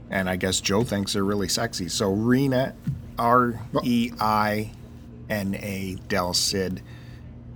and 0.09 0.29
I 0.29 0.35
guess 0.35 0.61
Joe 0.61 0.83
thinks 0.83 1.13
they're 1.13 1.23
really 1.23 1.47
sexy. 1.49 1.89
So 1.89 2.11
Reina, 2.11 2.75
R 3.17 3.59
E 3.83 4.11
I 4.19 4.71
N 5.29 5.55
A 5.55 5.97
Del 6.07 6.33
Cid, 6.33 6.81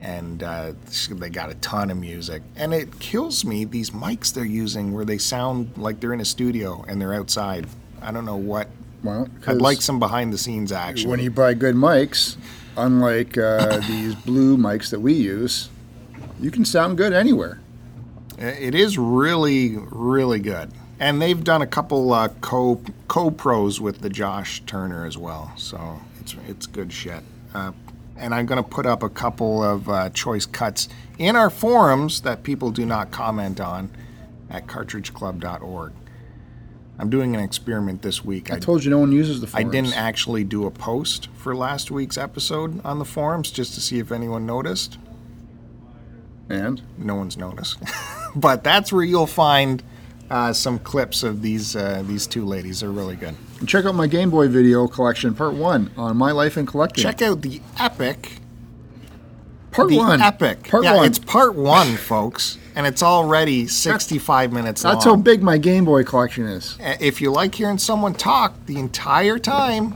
and 0.01 0.43
uh, 0.43 0.73
they 1.09 1.29
got 1.29 1.49
a 1.49 1.55
ton 1.55 1.91
of 1.91 1.97
music. 1.97 2.41
And 2.55 2.73
it 2.73 2.99
kills 2.99 3.45
me 3.45 3.65
these 3.65 3.91
mics 3.91 4.33
they're 4.33 4.45
using 4.45 4.93
where 4.93 5.05
they 5.05 5.17
sound 5.17 5.77
like 5.77 5.99
they're 5.99 6.13
in 6.13 6.21
a 6.21 6.25
studio 6.25 6.83
and 6.87 7.01
they're 7.01 7.13
outside. 7.13 7.67
I 8.01 8.11
don't 8.11 8.25
know 8.25 8.37
what. 8.37 8.69
Well, 9.03 9.27
I'd 9.47 9.61
like 9.61 9.81
some 9.81 9.99
behind 9.99 10.33
the 10.33 10.37
scenes 10.37 10.71
action. 10.71 11.09
when 11.09 11.19
you 11.19 11.31
buy 11.31 11.53
good 11.53 11.75
mics, 11.75 12.35
unlike 12.75 13.37
uh, 13.37 13.77
these 13.87 14.15
blue 14.15 14.57
mics 14.57 14.89
that 14.91 14.99
we 14.99 15.13
use, 15.13 15.69
you 16.39 16.51
can 16.51 16.65
sound 16.65 16.97
good 16.97 17.13
anywhere. 17.13 17.59
It 18.37 18.73
is 18.73 18.97
really, 18.97 19.77
really 19.77 20.39
good. 20.39 20.71
And 20.99 21.21
they've 21.21 21.41
done 21.41 21.61
a 21.61 21.67
couple 21.67 22.11
uh, 22.13 22.29
co 22.41 22.81
co 23.07 23.31
pros 23.31 23.79
with 23.79 24.01
the 24.01 24.09
Josh 24.09 24.61
Turner 24.65 25.05
as 25.05 25.17
well, 25.17 25.53
so 25.55 25.99
it's 26.19 26.35
it's 26.47 26.67
good 26.67 26.91
shit. 26.91 27.23
Uh, 27.53 27.71
and 28.17 28.35
I'm 28.35 28.45
going 28.45 28.61
to 28.61 28.69
put 28.69 28.85
up 28.85 29.01
a 29.01 29.09
couple 29.09 29.63
of 29.63 29.87
uh, 29.89 30.09
choice 30.09 30.45
cuts 30.45 30.89
in 31.17 31.37
our 31.37 31.49
forums 31.49 32.21
that 32.21 32.43
people 32.43 32.69
do 32.69 32.85
not 32.85 33.11
comment 33.11 33.61
on 33.61 33.89
at 34.49 34.67
cartridgeclub.org. 34.67 35.93
I'm 36.99 37.09
doing 37.09 37.33
an 37.33 37.41
experiment 37.41 38.01
this 38.01 38.25
week. 38.25 38.51
I 38.51 38.59
told 38.59 38.83
you 38.83 38.91
no 38.91 38.99
one 38.99 39.13
uses 39.13 39.39
the 39.39 39.47
forums. 39.47 39.67
I 39.67 39.71
didn't 39.71 39.95
actually 39.97 40.43
do 40.43 40.65
a 40.65 40.71
post 40.71 41.29
for 41.33 41.55
last 41.55 41.89
week's 41.89 42.17
episode 42.17 42.83
on 42.85 42.99
the 42.99 43.05
forums 43.05 43.51
just 43.51 43.73
to 43.75 43.81
see 43.81 43.99
if 43.99 44.11
anyone 44.11 44.45
noticed. 44.45 44.97
And 46.49 46.81
No 46.97 47.15
one's 47.15 47.37
noticed. 47.37 47.77
but 48.35 48.63
that's 48.63 48.91
where 48.91 49.03
you'll 49.03 49.27
find 49.27 49.81
uh, 50.29 50.51
some 50.51 50.77
clips 50.79 51.23
of 51.23 51.41
these 51.41 51.75
uh, 51.75 52.03
these 52.05 52.27
two 52.27 52.43
ladies. 52.45 52.81
They're 52.81 52.91
really 52.91 53.15
good. 53.15 53.35
check 53.65 53.85
out 53.85 53.95
my 53.95 54.07
Game 54.07 54.29
Boy 54.29 54.47
video 54.49 54.87
collection, 54.87 55.33
part 55.33 55.53
one, 55.53 55.91
on 55.95 56.17
my 56.17 56.31
life 56.31 56.57
in 56.57 56.65
collecting. 56.65 57.03
Check 57.03 57.21
out 57.21 57.41
the 57.41 57.61
epic. 57.79 58.33
Part 59.71 59.89
the 59.89 59.97
one. 59.97 60.21
epic. 60.21 60.63
Part 60.69 60.83
yeah, 60.83 60.95
one. 60.95 61.05
it's 61.05 61.19
part 61.19 61.55
one, 61.55 61.95
folks, 61.95 62.57
and 62.75 62.85
it's 62.87 63.03
already 63.03 63.67
65 63.67 64.51
minutes 64.53 64.81
That's 64.83 65.05
how 65.05 65.15
big 65.15 65.41
my 65.43 65.57
Game 65.57 65.85
Boy 65.85 66.03
collection 66.03 66.45
is, 66.45 66.77
If 66.79 67.21
you 67.21 67.31
like 67.31 67.55
hearing 67.55 67.77
someone 67.77 68.13
talk 68.13 68.53
the 68.65 68.79
entire 68.79 69.37
time, 69.39 69.95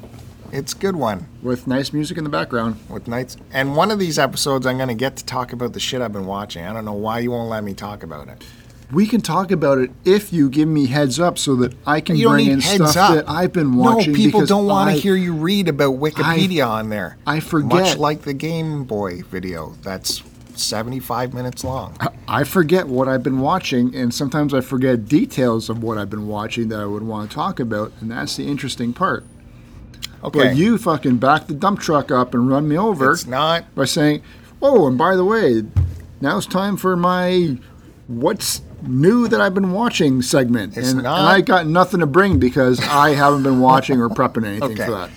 it's 0.51 0.74
a 0.74 0.78
good 0.78 0.95
one. 0.95 1.28
with 1.41 1.65
nice 1.67 1.91
music 1.93 2.17
in 2.17 2.24
the 2.24 2.30
background. 2.30 2.76
with 2.89 3.07
nights. 3.07 3.38
And 3.51 3.76
one 3.76 3.89
of 3.91 3.99
these 3.99 4.19
episodes, 4.19 4.65
I'm 4.65 4.78
going 4.78 4.89
to 4.89 4.93
get 4.95 5.15
to 5.17 5.26
talk 5.26 5.51
about 5.51 5.74
the 5.74 5.80
shit 5.80 6.01
I've 6.01 6.13
been 6.13 6.28
watching. 6.28 6.63
I 6.65 6.71
don't 6.74 6.86
know 6.86 6.93
why 6.93 7.19
you 7.19 7.32
won't 7.32 7.49
let 7.49 7.63
me 7.63 7.74
talk 7.74 8.03
about 8.03 8.28
it. 8.28 8.43
We 8.91 9.07
can 9.07 9.21
talk 9.21 9.51
about 9.51 9.79
it 9.79 9.91
if 10.05 10.31
you 10.31 10.49
give 10.49 10.67
me 10.67 10.86
heads 10.88 11.19
up 11.19 11.38
so 11.39 11.55
that 11.57 11.73
I 11.86 11.99
can 12.01 12.15
You 12.15 12.29
bring 12.29 12.47
in 12.47 12.61
stuff 12.61 12.95
up. 12.97 13.15
that 13.15 13.29
I've 13.29 13.51
been 13.53 13.75
watching. 13.75 14.11
No, 14.13 14.17
people 14.17 14.45
don't 14.45 14.65
want 14.67 14.91
to 14.93 14.99
hear 15.01 15.15
you 15.15 15.34
read 15.34 15.67
about 15.67 15.95
Wikipedia 15.99 16.67
on 16.67 16.89
there. 16.89 17.17
I 17.25 17.36
Much 17.36 17.43
forget. 17.43 17.99
like 17.99 18.21
the 18.21 18.34
Game 18.34 18.84
Boy 18.84 19.21
video. 19.23 19.75
That's 19.81 20.21
75 20.55 21.34
minutes 21.34 21.63
long. 21.63 21.97
I 22.27 22.43
forget 22.43 22.88
what 22.88 23.07
I've 23.07 23.23
been 23.23 23.39
watching, 23.39 23.95
and 23.95 24.13
sometimes 24.13 24.53
I 24.53 24.61
forget 24.61 25.05
details 25.07 25.69
of 25.69 25.81
what 25.81 25.97
I've 25.97 26.09
been 26.11 26.27
watching 26.27 26.67
that 26.69 26.79
I 26.79 26.86
would 26.86 27.03
want 27.03 27.29
to 27.31 27.36
talk 27.36 27.59
about, 27.59 27.91
and 27.99 28.11
that's 28.11 28.36
the 28.38 28.47
interesting 28.47 28.93
part. 28.93 29.25
Okay. 30.23 30.39
But 30.39 30.55
you 30.55 30.77
fucking 30.77 31.17
back 31.17 31.47
the 31.47 31.53
dump 31.53 31.79
truck 31.79 32.11
up 32.11 32.34
and 32.34 32.49
run 32.49 32.67
me 32.67 32.77
over 32.77 33.11
it's 33.11 33.25
not. 33.25 33.73
by 33.75 33.86
saying, 33.86 34.21
"Oh, 34.61 34.88
and 34.88 34.97
by 34.97 35.15
the 35.15 35.25
way, 35.25 35.63
now 36.21 36.38
it's 36.38 36.45
time 36.45 36.77
for 36.77 36.95
my 36.95 37.57
what's 38.07 38.61
new 38.88 39.27
that 39.27 39.41
I've 39.41 39.53
been 39.53 39.71
watching 39.71 40.21
segment." 40.21 40.78
It's 40.78 40.91
and, 40.91 41.03
not- 41.03 41.20
and 41.20 41.28
I 41.28 41.41
got 41.41 41.67
nothing 41.67 41.99
to 42.01 42.05
bring 42.05 42.39
because 42.39 42.79
I 42.82 43.12
haven't 43.16 43.43
been 43.43 43.59
watching 43.59 43.99
or 44.01 44.09
prepping 44.09 44.45
anything 44.45 44.71
Okay. 44.74 44.86
for 44.86 44.91
that. 44.91 45.09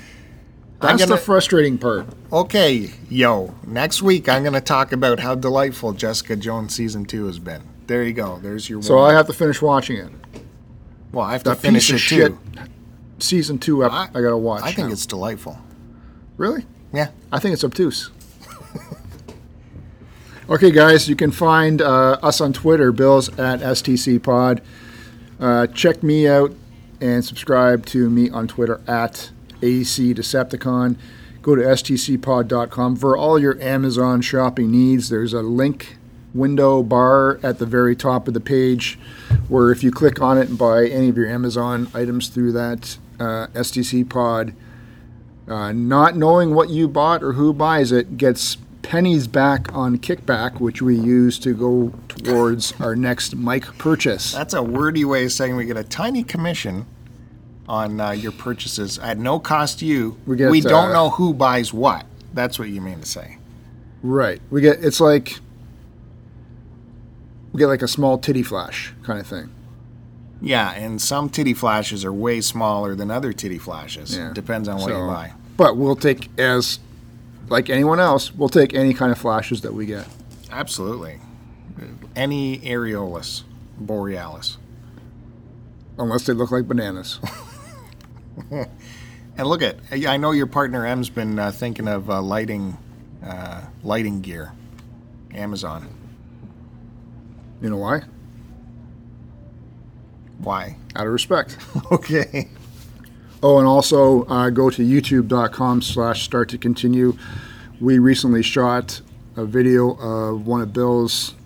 That's 0.81 1.03
the 1.03 1.09
gonna- 1.09 1.20
frustrating 1.20 1.78
part. 1.78 2.07
Okay, 2.32 2.91
yo. 3.09 3.55
Next 3.66 4.03
week, 4.03 4.28
I'm 4.28 4.43
going 4.43 4.53
to 4.53 4.61
talk 4.61 4.93
about 4.93 5.20
how 5.20 5.35
delightful 5.35 5.93
Jessica 5.95 6.36
Jones 6.36 6.74
season 6.74 7.07
two 7.07 7.27
has 7.27 7.39
been. 7.39 7.62
There 7.86 8.03
you 8.03 8.12
go. 8.12 8.39
There's 8.43 8.69
your. 8.69 8.82
So. 8.82 8.99
I 8.99 9.12
have 9.15 9.27
to 9.28 9.32
finish 9.32 9.62
watching 9.62 9.97
it. 9.97 10.11
Well, 11.12 11.24
I 11.24 11.32
have 11.32 11.45
to 11.45 11.51
That 11.51 11.59
finish 11.59 11.91
piece 11.91 12.11
it 12.11 12.23
of 12.24 12.36
too. 12.36 12.39
shit 12.59 12.69
season 13.20 13.59
two 13.59 13.85
ep- 13.85 13.91
I, 13.93 14.09
gotta 14.12 14.36
watch. 14.36 14.62
I 14.62 14.73
think 14.73 14.89
now. 14.89 14.93
it's 14.93 15.07
delightful. 15.07 15.59
really. 16.36 16.66
Yeah. 16.93 17.09
I 17.32 17.39
think 17.39 17.55
it's 17.55 17.65
obtuse. 17.65 18.11
Okay, 20.48 20.70
guys, 20.70 21.09
you 21.09 21.16
can 21.16 21.31
find 21.31 21.82
uh, 21.82 22.18
us 22.23 22.40
on 22.40 22.52
Twitter, 22.52 22.93
Bill's 22.93 23.28
at 23.39 23.60
STC 23.60 24.23
Pod. 24.23 24.62
Uh, 25.40 25.66
check 25.66 26.02
me 26.02 26.28
out 26.28 26.55
and 27.01 27.24
subscribe 27.24 27.85
to 27.86 28.09
me 28.09 28.31
on 28.31 28.48
Twitter 28.48 28.81
at 28.86 29.31
AC 29.62 30.14
Decepticon. 30.14 30.97
Go 31.43 31.55
to 31.55 31.62
stcpod.com 31.62 32.97
for 32.97 33.16
all 33.16 33.39
your 33.39 33.60
Amazon 33.60 34.20
shopping 34.20 34.70
needs. 34.70 35.09
There's 35.09 35.32
a 35.32 35.43
link 35.43 35.98
window 36.35 36.82
bar 36.82 37.39
at 37.43 37.59
the 37.59 37.66
very 37.66 37.97
top 37.97 38.28
of 38.28 38.35
the 38.35 38.40
page 38.40 38.98
where 39.48 39.70
if 39.70 39.82
you 39.82 39.90
click 39.90 40.20
on 40.20 40.39
it 40.39 40.48
and 40.48 40.59
buy 40.59 40.86
any 40.86 41.09
of 41.09 41.16
your 41.16 41.28
Amazon 41.28 41.89
items 41.94 42.28
through 42.28 42.52
that 42.52 42.98
uh, 43.18 43.47
STC 43.55 44.09
Pod, 44.09 44.55
uh, 45.48 45.73
not 45.73 46.16
knowing 46.16 46.55
what 46.55 46.68
you 46.68 46.89
bought 46.89 47.23
or 47.23 47.35
who 47.35 47.52
buys 47.52 47.93
it 47.93 48.16
gets 48.16 48.56
pennies 48.87 49.27
back 49.27 49.75
on 49.75 49.99
kickback, 49.99 50.61
which 50.61 50.81
we 50.81 50.97
use 50.97 51.41
to 51.41 51.53
go 51.53 51.93
towards 52.07 52.73
our 52.81 52.95
next 52.95 53.35
mic 53.35 53.65
purchase. 53.79 54.33
That's 54.33 54.55
a 54.55 54.63
wordy 54.63 55.05
way 55.05 55.25
of 55.25 55.33
saying 55.33 55.57
we 55.57 55.67
get 55.67 55.77
a 55.77 55.85
tiny 55.85 56.23
commission 56.23 56.87
on 57.69 58.01
uh, 58.01 58.13
your 58.13 58.31
purchases 58.31 58.99
at 59.01 59.19
no 59.19 59.41
cost 59.41 59.81
to 59.81 59.87
you. 59.87 60.17
We 60.25 60.37
get, 60.37 60.51
don't 60.63 60.91
uh, 60.91 60.93
know 60.93 61.11
who 61.11 61.35
buys 61.35 61.73
what. 61.73 62.07
That's 62.33 62.61
what 62.61 62.69
you 62.69 62.81
mean 62.81 63.01
to 63.01 63.07
say. 63.07 63.39
Right. 64.03 64.41
We 64.51 64.61
get 64.61 64.85
it's 64.85 65.01
like 65.01 65.41
we 67.53 67.59
get 67.59 67.67
like 67.67 67.83
a 67.83 67.89
small 67.89 68.19
titty 68.19 68.45
flash 68.45 68.95
kind 69.03 69.19
of 69.19 69.27
thing. 69.27 69.51
Yeah, 70.41 70.73
and 70.73 71.01
some 71.01 71.29
titty 71.29 71.55
flashes 71.55 72.05
are 72.05 72.13
way 72.13 72.41
smaller 72.41 72.95
than 72.95 73.11
other 73.11 73.33
titty 73.33 73.59
flashes. 73.59 74.17
Yeah. 74.17 74.33
Depends 74.33 74.69
on 74.69 74.81
what 74.81 74.91
you 74.91 75.07
buy. 75.07 75.33
But 75.57 75.77
we'll 75.77 75.97
take 75.97 76.29
as 76.39 76.79
like 77.48 77.70
anyone 77.70 78.01
else, 78.01 78.35
we'll 78.35 78.48
take 78.48 78.74
any 78.74 78.93
kind 78.94 79.12
of 79.12 79.18
flashes 79.18 79.60
that 79.62 79.73
we 79.74 79.86
get. 79.86 80.06
Absolutely. 80.51 81.20
Any 82.14 82.59
areolus, 82.60 83.43
borealis. 83.78 84.59
unless 85.98 86.24
they 86.27 86.32
look 86.32 86.51
like 86.51 86.66
bananas. 86.68 87.20
And 89.39 89.47
look 89.48 89.60
at, 89.60 89.77
I 89.93 90.16
know 90.16 90.31
your 90.31 90.47
partner 90.47 90.86
M's 90.86 91.10
been 91.10 91.39
uh, 91.39 91.51
thinking 91.52 91.89
of 91.89 92.09
uh, 92.09 92.23
lighting, 92.23 92.78
uh, 93.23 93.60
lighting 93.82 94.23
gear. 94.23 94.52
Amazon. 95.35 95.89
You 97.60 97.68
know 97.68 97.77
why? 97.77 98.05
Why? 100.39 100.77
Out 100.94 101.06
of 101.06 101.12
respect. 101.12 101.59
Okay. 101.93 102.48
Oh, 103.48 103.59
and 103.59 103.68
also 103.68 104.24
uh, 104.24 104.51
go 104.51 104.70
to 104.70 104.82
youtube.com 104.82 105.81
slash 105.81 106.24
start 106.24 106.48
to 106.48 106.59
continue. 106.59 107.16
We 107.81 108.01
recently 108.01 108.43
shot 108.43 109.01
a 109.36 109.44
video 109.44 109.93
of 110.01 110.48
one 110.48 110.62
of 110.62 110.73
Bill's 110.73 111.36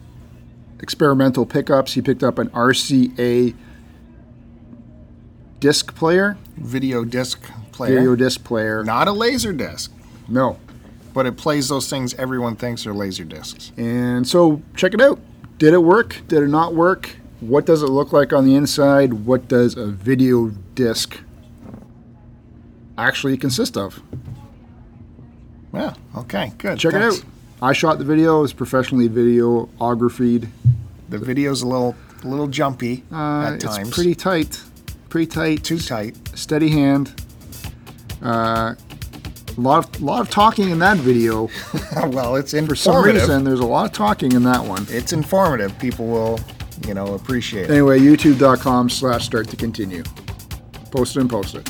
experimental 0.78 1.44
pickups. 1.44 1.93
He 1.93 2.01
picked 2.01 2.22
up 2.22 2.39
an 2.39 2.48
RCA 2.52 3.55
disc 5.59 5.94
player, 5.94 6.39
Video 6.56 7.05
disc 7.05 7.43
player. 7.70 7.97
video 7.97 8.16
disc 8.16 8.44
player. 8.44 8.82
Not 8.82 9.06
a 9.06 9.12
laser 9.12 9.52
disc, 9.52 9.93
No. 10.27 10.59
but 11.12 11.27
it 11.27 11.36
plays 11.36 11.68
those 11.68 11.90
things 11.90 12.14
everyone 12.14 12.56
thinks 12.56 12.86
are 12.86 12.94
laser 12.94 13.24
discs. 13.24 13.72
And 13.77 14.27
so 14.27 14.62
check 14.74 14.94
it 14.94 15.02
out. 15.02 15.20
Did 15.59 15.74
it 15.74 15.82
work? 15.82 16.22
Did 16.28 16.44
it 16.44 16.48
not 16.48 16.74
work? 16.74 17.16
What 17.40 17.66
does 17.66 17.82
it 17.82 17.90
look 17.90 18.10
like 18.10 18.32
on 18.32 18.47
the 18.47 18.55
inside? 18.55 19.12
What 19.12 19.48
does 19.48 19.77
a 19.77 19.89
video 19.89 20.48
disc 20.74 21.20
actually 23.06 23.36
consist 23.36 23.77
of? 23.77 24.01
Yeah. 25.72 25.94
Okay. 26.16 26.52
Good. 26.59 26.78
Check 26.78 26.93
Thanks. 26.93 27.18
it 27.18 27.24
out. 27.24 27.27
I 27.62 27.72
shot 27.72 27.98
the 27.98 28.05
video. 28.05 28.43
It's 28.43 28.52
professionally 28.52 29.09
videographed. 29.09 30.48
The 31.09 31.18
video's 31.18 31.62
a 31.62 31.66
little, 31.66 31.94
a 32.22 32.27
little 32.27 32.47
jumpy 32.48 33.05
Uh, 33.12 33.52
at 33.55 33.60
times. 33.60 33.89
It's 33.89 33.94
pretty 33.94 34.14
tight. 34.14 34.60
Pretty 35.09 35.27
tight. 35.27 35.64
too 35.64 35.78
tight. 35.78 36.16
Steady 36.35 36.70
hand. 36.70 37.20
Uh, 38.22 38.74
a 39.56 39.60
lot 39.60 39.85
of 39.85 40.01
lot 40.01 40.20
of 40.20 40.31
talking 40.31 40.70
in 40.70 40.78
that 40.78 40.97
video. 40.98 41.48
well, 42.09 42.36
it's 42.36 42.55
informative. 42.55 42.68
For 42.68 42.77
some 42.77 43.05
reason, 43.05 43.44
there's 43.44 43.60
a 43.60 43.66
lot 43.66 43.86
of 43.86 43.93
talking 43.93 44.32
in 44.32 44.43
that 44.44 44.64
one. 44.64 44.86
it's 44.89 45.12
informative. 45.12 45.77
People 45.78 46.06
will, 46.06 46.39
you 46.86 46.94
know, 46.94 47.14
appreciate 47.14 47.64
it. 47.64 47.70
Anyway, 47.70 47.98
youtube.com 47.98 48.89
slash 48.89 49.24
start 49.27 49.48
to 49.48 49.56
continue. 49.56 50.02
Post 50.93 51.16
it 51.16 51.20
and 51.20 51.31
post 51.31 51.56
it. 51.56 51.68